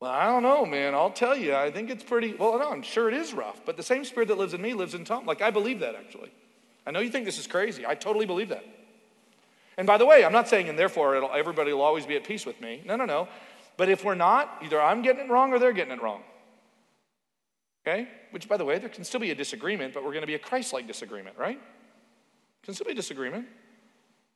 Well, 0.00 0.10
I 0.10 0.26
don't 0.26 0.42
know, 0.42 0.66
man. 0.66 0.94
I'll 0.94 1.12
tell 1.12 1.36
you. 1.36 1.54
I 1.54 1.70
think 1.70 1.90
it's 1.90 2.02
pretty, 2.02 2.34
well, 2.34 2.58
no, 2.58 2.72
I'm 2.72 2.82
sure 2.82 3.08
it 3.08 3.14
is 3.14 3.32
rough. 3.32 3.60
But 3.64 3.76
the 3.76 3.84
same 3.84 4.04
spirit 4.04 4.28
that 4.28 4.38
lives 4.38 4.52
in 4.52 4.60
me 4.60 4.74
lives 4.74 4.94
in 4.94 5.04
Tom. 5.04 5.26
Like, 5.26 5.42
I 5.42 5.50
believe 5.50 5.78
that 5.80 5.94
actually. 5.94 6.32
I 6.84 6.90
know 6.90 7.00
you 7.00 7.10
think 7.10 7.24
this 7.24 7.38
is 7.38 7.46
crazy. 7.46 7.86
I 7.86 7.94
totally 7.94 8.26
believe 8.26 8.48
that. 8.48 8.64
And 9.76 9.86
by 9.86 9.98
the 9.98 10.06
way, 10.06 10.24
I'm 10.24 10.32
not 10.32 10.48
saying, 10.48 10.68
and 10.68 10.78
therefore 10.78 11.36
everybody 11.36 11.72
will 11.72 11.82
always 11.82 12.06
be 12.06 12.16
at 12.16 12.24
peace 12.24 12.46
with 12.46 12.60
me. 12.60 12.82
No, 12.84 12.96
no, 12.96 13.04
no. 13.04 13.28
But 13.76 13.88
if 13.88 14.04
we're 14.04 14.14
not, 14.14 14.58
either 14.62 14.80
I'm 14.80 15.02
getting 15.02 15.24
it 15.24 15.30
wrong 15.30 15.52
or 15.52 15.58
they're 15.58 15.72
getting 15.72 15.92
it 15.92 16.02
wrong. 16.02 16.22
Okay? 17.86 18.08
Which, 18.30 18.48
by 18.48 18.56
the 18.56 18.64
way, 18.64 18.78
there 18.78 18.88
can 18.88 19.04
still 19.04 19.20
be 19.20 19.30
a 19.30 19.34
disagreement, 19.34 19.92
but 19.94 20.04
we're 20.04 20.12
going 20.12 20.22
to 20.22 20.28
be 20.28 20.34
a 20.34 20.38
Christ 20.38 20.72
like 20.72 20.86
disagreement, 20.86 21.36
right? 21.36 21.60
Can 22.62 22.74
still 22.74 22.86
be 22.86 22.92
a 22.92 22.96
disagreement. 22.96 23.46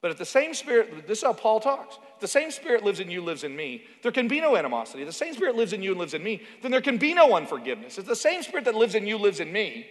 But 0.01 0.11
if 0.11 0.18
the 0.18 0.26
same 0.26 0.55
spirit, 0.55 1.07
this 1.07 1.18
is 1.18 1.24
how 1.24 1.32
Paul 1.32 1.59
talks. 1.59 1.99
If 2.14 2.20
the 2.20 2.28
same 2.28 2.51
spirit 2.51 2.84
lives 2.84 3.01
in 3.01 3.11
you, 3.11 3.20
lives 3.22 3.43
in 3.43 3.57
me, 3.57 3.84
there 4.03 4.12
can 4.12 4.28
be 4.28 4.41
no 4.41 4.57
animosity. 4.57 5.03
If 5.03 5.09
the 5.09 5.12
same 5.12 5.34
spirit 5.34 5.57
lives 5.57 5.72
in 5.72 5.82
you 5.82 5.91
and 5.91 5.99
lives 5.99 6.14
in 6.14 6.22
me, 6.22 6.43
then 6.62 6.70
there 6.70 6.80
can 6.80 6.99
be 6.99 7.14
no 7.14 7.34
unforgiveness. 7.36 7.99
If 7.99 8.07
the 8.07 8.14
same 8.14 8.43
spirit 8.43 8.64
that 8.66 8.74
lives 8.74 8.95
in 8.95 9.07
you 9.07 9.18
lives 9.18 9.41
in 9.41 9.53
me, 9.53 9.86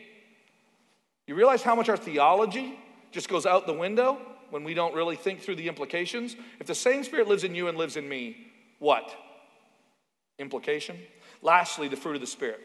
you 1.25 1.35
realize 1.35 1.61
how 1.61 1.75
much 1.75 1.89
our 1.89 1.97
theology 1.97 2.79
just 3.11 3.27
goes 3.27 3.45
out 3.45 3.65
the 3.65 3.73
window 3.73 4.17
when 4.49 4.63
we 4.63 4.73
don't 4.73 4.95
really 4.95 5.15
think 5.15 5.41
through 5.41 5.55
the 5.55 5.67
implications? 5.67 6.35
If 6.59 6.67
the 6.67 6.75
same 6.75 7.03
spirit 7.03 7.27
lives 7.27 7.43
in 7.43 7.55
you 7.55 7.67
and 7.67 7.77
lives 7.77 7.97
in 7.97 8.07
me, 8.07 8.47
what? 8.79 9.15
Implication? 10.39 10.97
Lastly, 11.41 11.87
the 11.87 11.97
fruit 11.97 12.15
of 12.15 12.21
the 12.21 12.27
spirit. 12.27 12.61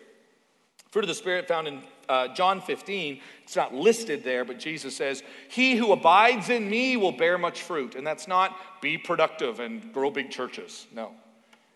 Fruit 0.92 1.04
of 1.04 1.08
the 1.08 1.14
Spirit 1.14 1.48
found 1.48 1.66
in 1.66 1.82
uh, 2.06 2.28
John 2.28 2.60
15, 2.60 3.18
it's 3.44 3.56
not 3.56 3.74
listed 3.74 4.22
there, 4.24 4.44
but 4.44 4.58
Jesus 4.58 4.94
says, 4.94 5.22
He 5.48 5.74
who 5.74 5.90
abides 5.92 6.50
in 6.50 6.68
me 6.68 6.98
will 6.98 7.12
bear 7.12 7.38
much 7.38 7.62
fruit. 7.62 7.94
And 7.94 8.06
that's 8.06 8.28
not 8.28 8.54
be 8.82 8.98
productive 8.98 9.58
and 9.58 9.90
grow 9.94 10.10
big 10.10 10.30
churches. 10.30 10.86
No. 10.92 11.12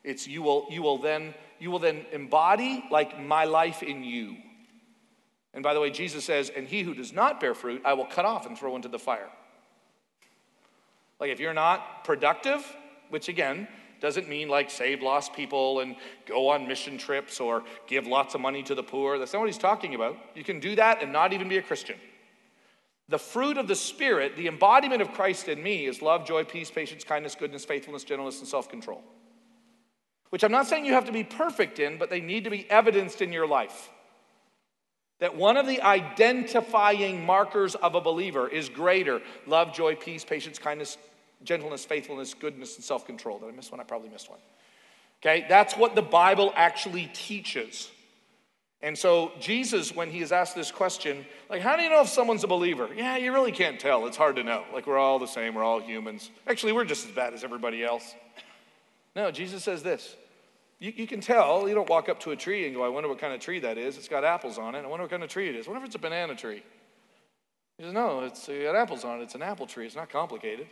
It's 0.05 0.29
you 0.29 0.43
will, 0.43 0.67
you 0.71 0.83
will 0.83 0.99
then 0.99 1.35
you 1.59 1.71
will 1.71 1.79
then 1.79 2.05
embody 2.13 2.85
like 2.91 3.19
my 3.19 3.47
life 3.47 3.83
in 3.83 4.05
you. 4.05 4.37
And 5.55 5.63
by 5.63 5.73
the 5.73 5.81
way, 5.81 5.91
Jesus 5.91 6.23
says, 6.23 6.51
and 6.55 6.69
he 6.69 6.83
who 6.83 6.93
does 6.93 7.15
not 7.15 7.41
bear 7.41 7.55
fruit, 7.55 7.81
I 7.83 7.95
will 7.95 8.05
cut 8.05 8.27
off 8.27 8.45
and 8.45 8.59
throw 8.59 8.77
into 8.77 8.89
the 8.89 8.99
fire. 8.99 9.31
Like 11.21 11.31
if 11.31 11.41
you're 11.41 11.55
not 11.55 12.05
productive, 12.05 12.65
which 13.11 13.29
again, 13.29 13.69
doesn't 14.01 14.29
mean 14.29 14.49
like 14.49 14.71
save 14.71 15.03
lost 15.03 15.33
people 15.33 15.81
and 15.81 15.97
go 16.27 16.49
on 16.49 16.69
mission 16.69 16.99
trips 16.99 17.41
or 17.41 17.63
give 17.87 18.07
lots 18.07 18.35
of 18.35 18.41
money 18.41 18.63
to 18.63 18.75
the 18.75 18.83
poor. 18.83 19.19
That's 19.19 19.33
not 19.33 19.41
what 19.41 19.49
he's 19.49 19.59
talking 19.59 19.95
about. 19.95 20.17
You 20.35 20.45
can 20.45 20.61
do 20.61 20.77
that 20.77 21.03
and 21.03 21.13
not 21.13 21.33
even 21.33 21.49
be 21.49 21.57
a 21.57 21.63
Christian. 21.63 21.97
The 23.09 23.19
fruit 23.19 23.57
of 23.57 23.69
the 23.69 23.77
Spirit, 23.77 24.37
the 24.37 24.49
embodiment 24.49 25.01
of 25.01 25.13
Christ 25.13 25.49
in 25.49 25.63
me, 25.63 25.87
is 25.87 26.03
love, 26.03 26.27
joy, 26.27 26.45
peace, 26.45 26.71
patience, 26.71 27.05
kindness, 27.05 27.37
goodness, 27.37 27.65
faithfulness, 27.65 28.05
gentleness, 28.05 28.41
and 28.41 28.49
self 28.49 28.69
control. 28.69 29.03
Which 30.31 30.43
I'm 30.43 30.53
not 30.53 30.67
saying 30.67 30.85
you 30.85 30.95
have 30.95 31.05
to 31.05 31.13
be 31.13 31.23
perfect 31.23 31.79
in, 31.79 31.99
but 31.99 32.11
they 32.11 32.21
need 32.21 32.45
to 32.45 32.51
be 32.51 32.69
evidenced 32.69 33.23
in 33.23 33.33
your 33.33 33.47
life. 33.47 33.91
That 35.19 35.35
one 35.35 35.57
of 35.57 35.67
the 35.67 35.81
identifying 35.81 37.25
markers 37.25 37.75
of 37.75 37.95
a 37.95 38.01
believer 38.01 38.49
is 38.49 38.69
greater 38.69 39.23
love, 39.47 39.73
joy, 39.73 39.95
peace, 39.95 40.25
patience, 40.25 40.59
kindness, 40.59 40.99
gentleness, 41.43 41.85
faithfulness, 41.85 42.35
goodness, 42.35 42.77
and 42.77 42.85
self 42.85 43.07
control. 43.07 43.39
Did 43.39 43.49
I 43.49 43.53
miss 43.53 43.71
one? 43.71 43.81
I 43.81 43.85
probably 43.85 44.11
missed 44.11 44.29
one. 44.29 44.41
Okay, 45.23 45.47
that's 45.49 45.77
what 45.77 45.95
the 45.95 46.03
Bible 46.03 46.53
actually 46.55 47.11
teaches. 47.15 47.91
And 48.83 48.97
so, 48.97 49.33
Jesus, 49.41 49.95
when 49.95 50.11
he 50.11 50.21
is 50.21 50.33
asked 50.33 50.55
this 50.55 50.71
question, 50.71 51.25
like, 51.49 51.63
how 51.63 51.77
do 51.77 51.83
you 51.83 51.89
know 51.89 52.03
if 52.03 52.09
someone's 52.09 52.45
a 52.45 52.47
believer? 52.47 52.89
Yeah, 52.95 53.17
you 53.17 53.33
really 53.33 53.53
can't 53.53 53.81
tell. 53.81 54.07
It's 54.07 54.19
hard 54.19 54.37
to 54.37 54.45
know. 54.45 54.65
Like, 54.73 54.87
we're 54.87 54.99
all 54.99 55.19
the 55.19 55.27
same, 55.27 55.55
we're 55.55 55.65
all 55.65 55.81
humans. 55.81 56.31
Actually, 56.47 56.73
we're 56.73 56.85
just 56.85 57.07
as 57.07 57.13
bad 57.13 57.33
as 57.33 57.43
everybody 57.43 57.83
else. 57.83 58.15
No, 59.15 59.31
Jesus 59.31 59.65
says 59.65 59.83
this. 59.83 60.15
You, 60.79 60.93
you 60.95 61.07
can 61.07 61.21
tell. 61.21 61.69
You 61.69 61.75
don't 61.75 61.89
walk 61.89 62.09
up 62.09 62.21
to 62.21 62.33
a 62.33 62.37
tree 62.37 62.67
and 62.67 62.75
go, 62.75 62.85
I 62.85 62.89
wonder 62.89 63.09
what 63.09 63.19
kind 63.19 63.33
of 63.33 63.41
tree 63.41 63.61
that 63.61 63.79
is. 63.79 63.97
It's 63.97 64.09
got 64.09 64.25
apples 64.25 64.59
on 64.59 64.75
it. 64.75 64.85
I 64.85 64.87
wonder 64.87 65.05
what 65.05 65.11
kind 65.11 65.23
of 65.23 65.31
tree 65.31 65.49
it 65.49 65.55
is. 65.55 65.67
I 65.67 65.71
wonder 65.71 65.85
if 65.85 65.87
it's 65.87 65.97
a 65.97 66.01
banana 66.01 66.35
tree. 66.35 66.63
He 67.79 67.85
says, 67.85 67.93
No, 67.93 68.21
it's 68.21 68.47
got 68.47 68.77
apples 68.77 69.05
on 69.05 69.21
it. 69.21 69.25
It's 69.25 69.35
an 69.35 69.43
apple 69.43 69.67
tree. 69.67 69.87
It's 69.87 69.97
not 69.97 70.11
complicated. 70.11 70.67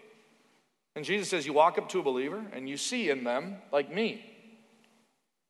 And 0.97 1.05
Jesus 1.05 1.29
says, 1.29 1.47
You 1.47 1.53
walk 1.53 1.79
up 1.79 1.89
to 1.91 2.01
a 2.01 2.03
believer 2.03 2.43
and 2.53 2.69
you 2.69 2.77
see 2.77 3.11
in 3.11 3.25
them 3.25 3.57
like 3.73 3.93
me. 3.93 4.31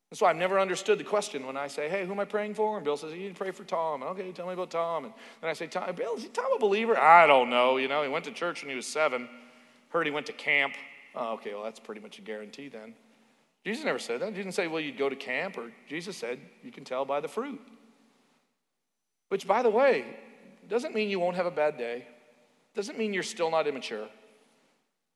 That's 0.09 0.21
why 0.21 0.29
I've 0.29 0.37
never 0.37 0.59
understood 0.59 0.97
the 0.97 1.03
question 1.03 1.45
when 1.45 1.57
I 1.57 1.67
say, 1.67 1.89
Hey, 1.89 2.05
who 2.05 2.13
am 2.13 2.19
I 2.19 2.25
praying 2.25 2.55
for? 2.55 2.77
And 2.77 2.85
Bill 2.85 2.97
says, 2.97 3.11
You 3.11 3.19
need 3.19 3.35
to 3.35 3.35
pray 3.35 3.51
for 3.51 3.63
Tom. 3.63 4.03
Okay, 4.03 4.31
tell 4.31 4.47
me 4.47 4.53
about 4.53 4.71
Tom. 4.71 5.05
And 5.05 5.13
then 5.41 5.49
I 5.49 5.53
say, 5.53 5.67
Tom, 5.67 5.93
Bill, 5.95 6.15
is 6.15 6.25
Tom 6.29 6.51
a 6.55 6.59
believer? 6.59 6.97
I 6.97 7.27
don't 7.27 7.49
know. 7.49 7.77
You 7.77 7.87
know, 7.87 8.03
he 8.03 8.09
went 8.09 8.25
to 8.25 8.31
church 8.31 8.63
when 8.63 8.69
he 8.69 8.75
was 8.75 8.87
seven. 8.87 9.27
Heard 9.89 10.07
he 10.07 10.11
went 10.11 10.25
to 10.27 10.33
camp. 10.33 10.73
Oh, 11.15 11.33
okay, 11.33 11.53
well, 11.53 11.63
that's 11.63 11.79
pretty 11.79 12.01
much 12.01 12.19
a 12.19 12.21
guarantee 12.21 12.67
then. 12.67 12.93
Jesus 13.65 13.83
never 13.83 13.99
said 13.99 14.21
that. 14.21 14.29
He 14.29 14.35
didn't 14.35 14.53
say, 14.53 14.67
Well, 14.67 14.81
you'd 14.81 14.97
go 14.97 15.09
to 15.09 15.15
camp. 15.15 15.57
Or 15.57 15.71
Jesus 15.89 16.15
said, 16.15 16.39
You 16.63 16.71
can 16.71 16.83
tell 16.83 17.03
by 17.03 17.19
the 17.19 17.27
fruit. 17.27 17.61
Which, 19.29 19.47
by 19.47 19.63
the 19.63 19.69
way, 19.69 20.05
doesn't 20.69 20.93
mean 20.93 21.09
you 21.09 21.19
won't 21.19 21.35
have 21.35 21.45
a 21.45 21.51
bad 21.51 21.77
day, 21.77 22.07
doesn't 22.75 22.97
mean 22.97 23.13
you're 23.13 23.23
still 23.23 23.49
not 23.49 23.67
immature. 23.67 24.07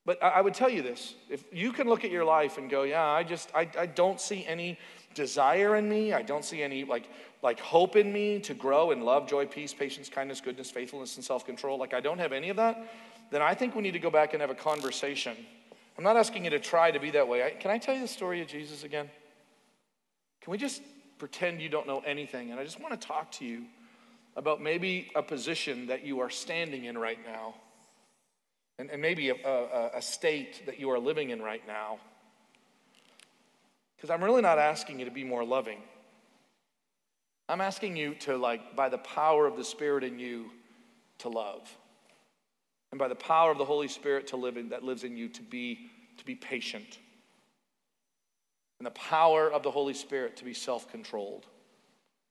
But 0.06 0.24
I 0.24 0.42
would 0.42 0.56
tell 0.56 0.70
you 0.70 0.82
this 0.82 1.14
if 1.30 1.44
you 1.52 1.72
can 1.72 1.88
look 1.88 2.04
at 2.04 2.10
your 2.10 2.26
life 2.26 2.58
and 2.58 2.70
go, 2.70 2.84
yeah, 2.84 3.06
I 3.06 3.24
just, 3.24 3.52
I, 3.54 3.70
I 3.78 3.86
don't 3.86 4.20
see 4.20 4.44
any 4.48 4.80
desire 5.14 5.76
in 5.76 5.88
me. 5.88 6.14
I 6.14 6.24
don't 6.24 6.44
see 6.44 6.64
any 6.64 6.84
like, 6.84 7.08
like 7.44 7.60
hope 7.60 7.96
in 7.96 8.12
me 8.12 8.40
to 8.40 8.56
grow 8.56 8.90
in 8.90 9.02
love, 9.02 9.28
joy, 9.28 9.46
peace, 9.46 9.74
patience, 9.74 10.10
kindness, 10.10 10.42
goodness, 10.42 10.72
faithfulness, 10.72 11.16
and 11.18 11.24
self 11.24 11.46
control. 11.46 11.78
Like 11.78 11.94
I 11.94 12.00
don't 12.00 12.18
have 12.18 12.34
any 12.34 12.50
of 12.50 12.58
that. 12.58 12.92
Then 13.30 13.44
I 13.44 13.54
think 13.54 13.76
we 13.76 13.84
need 13.84 13.92
to 13.92 14.00
go 14.00 14.10
back 14.10 14.34
and 14.34 14.42
have 14.42 14.50
a 14.50 14.56
conversation. 14.56 15.38
I'm 16.00 16.06
not 16.06 16.16
asking 16.16 16.46
you 16.46 16.52
to 16.52 16.60
try 16.60 16.92
to 16.92 17.00
be 17.00 17.12
that 17.12 17.28
way. 17.28 17.44
I, 17.44 17.50
can 17.50 17.72
I 17.72 17.78
tell 17.78 17.94
you 17.94 18.00
the 18.00 18.08
story 18.08 18.42
of 18.42 18.48
Jesus 18.48 18.86
again? 18.86 19.10
Can 20.40 20.50
we 20.50 20.58
just 20.58 20.82
pretend 21.18 21.62
you 21.62 21.68
don't 21.68 21.88
know 21.88 22.02
anything? 22.06 22.52
And 22.52 22.58
I 22.58 22.64
just 22.64 22.80
want 22.80 23.00
to 23.00 23.06
talk 23.06 23.34
to 23.34 23.46
you 23.46 23.66
about 24.38 24.62
maybe 24.62 25.12
a 25.14 25.22
position 25.22 25.88
that 25.88 26.06
you 26.06 26.22
are 26.22 26.30
standing 26.30 26.86
in 26.86 26.98
right 26.98 27.20
now 27.26 27.56
and, 28.78 28.90
and 28.90 29.02
maybe 29.02 29.28
a, 29.28 29.36
a, 29.36 29.90
a 29.96 30.02
state 30.02 30.66
that 30.68 30.80
you 30.80 30.90
are 30.90 31.00
living 31.00 31.32
in 31.32 31.42
right 31.42 31.68
now. 31.68 32.00
Because 33.98 34.10
I'm 34.10 34.24
really 34.24 34.42
not 34.42 34.58
asking 34.58 35.00
you 35.00 35.06
to 35.06 35.12
be 35.12 35.26
more 35.26 35.44
loving. 35.44 35.80
I'm 37.50 37.60
asking 37.60 37.98
you 37.98 38.16
to, 38.20 38.38
like, 38.38 38.74
by 38.74 38.88
the 38.88 39.00
power 39.00 39.46
of 39.46 39.58
the 39.58 39.66
Spirit 39.66 40.06
in 40.06 40.18
you, 40.18 40.46
to 41.18 41.28
love. 41.28 41.70
And 42.92 43.00
by 43.00 43.08
the 43.08 43.16
power 43.16 43.52
of 43.52 43.58
the 43.58 43.66
Holy 43.66 43.88
Spirit 43.88 44.28
to 44.28 44.38
live 44.38 44.58
in, 44.58 44.70
that 44.70 44.84
lives 44.84 45.04
in 45.04 45.16
you, 45.16 45.30
to 45.30 45.44
be, 45.44 45.90
to 46.18 46.26
be 46.26 46.36
patient. 46.36 46.98
And 48.80 48.86
the 48.86 48.92
power 48.92 49.52
of 49.52 49.62
the 49.62 49.72
Holy 49.72 49.94
Spirit 49.94 50.38
to 50.38 50.46
be 50.46 50.54
self 50.54 50.90
controlled. 50.90 51.46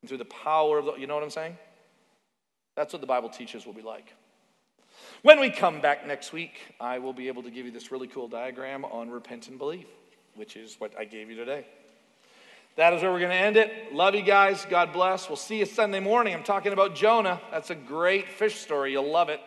And 0.03 0.09
through 0.09 0.19
the 0.19 0.25
power 0.25 0.79
of 0.79 0.87
the, 0.87 0.95
you 0.97 1.07
know 1.07 1.15
what 1.15 1.23
I'm 1.23 1.31
saying? 1.31 1.57
That's 2.77 2.93
what 2.93 3.01
the 3.01 3.07
Bible 3.07 3.29
teaches 3.29 3.67
will 3.67 3.73
be 3.73 3.83
like. 3.83 4.15
When 5.23 5.41
we 5.41 5.51
come 5.51 5.81
back 5.81 6.07
next 6.07 6.33
week, 6.33 6.75
I 6.81 6.99
will 6.99 7.13
be 7.13 7.29
able 7.29 7.43
to 7.43 7.51
give 7.51 7.67
you 7.67 7.73
this 7.73 7.91
really 7.91 8.07
cool 8.07 8.29
diagram 8.29 8.85
on 8.85 9.11
repent 9.11 9.49
and 9.49 9.59
believe, 9.59 9.87
which 10.37 10.57
is 10.57 10.77
what 10.79 10.93
I 10.99 11.05
gave 11.05 11.29
you 11.29 11.37
today. 11.37 11.67
That 12.77 12.93
is 12.93 13.03
where 13.03 13.11
we're 13.11 13.19
going 13.19 13.33
to 13.33 13.37
end 13.37 13.57
it. 13.57 13.93
Love 13.93 14.15
you 14.15 14.23
guys. 14.23 14.65
God 14.71 14.93
bless. 14.93 15.29
We'll 15.29 15.35
see 15.35 15.59
you 15.59 15.67
Sunday 15.67 15.99
morning. 15.99 16.35
I'm 16.35 16.45
talking 16.45 16.73
about 16.73 16.95
Jonah. 16.95 17.41
That's 17.51 17.71
a 17.71 17.75
great 17.75 18.29
fish 18.29 18.55
story. 18.55 18.93
You'll 18.93 19.11
love 19.11 19.29
it. 19.29 19.41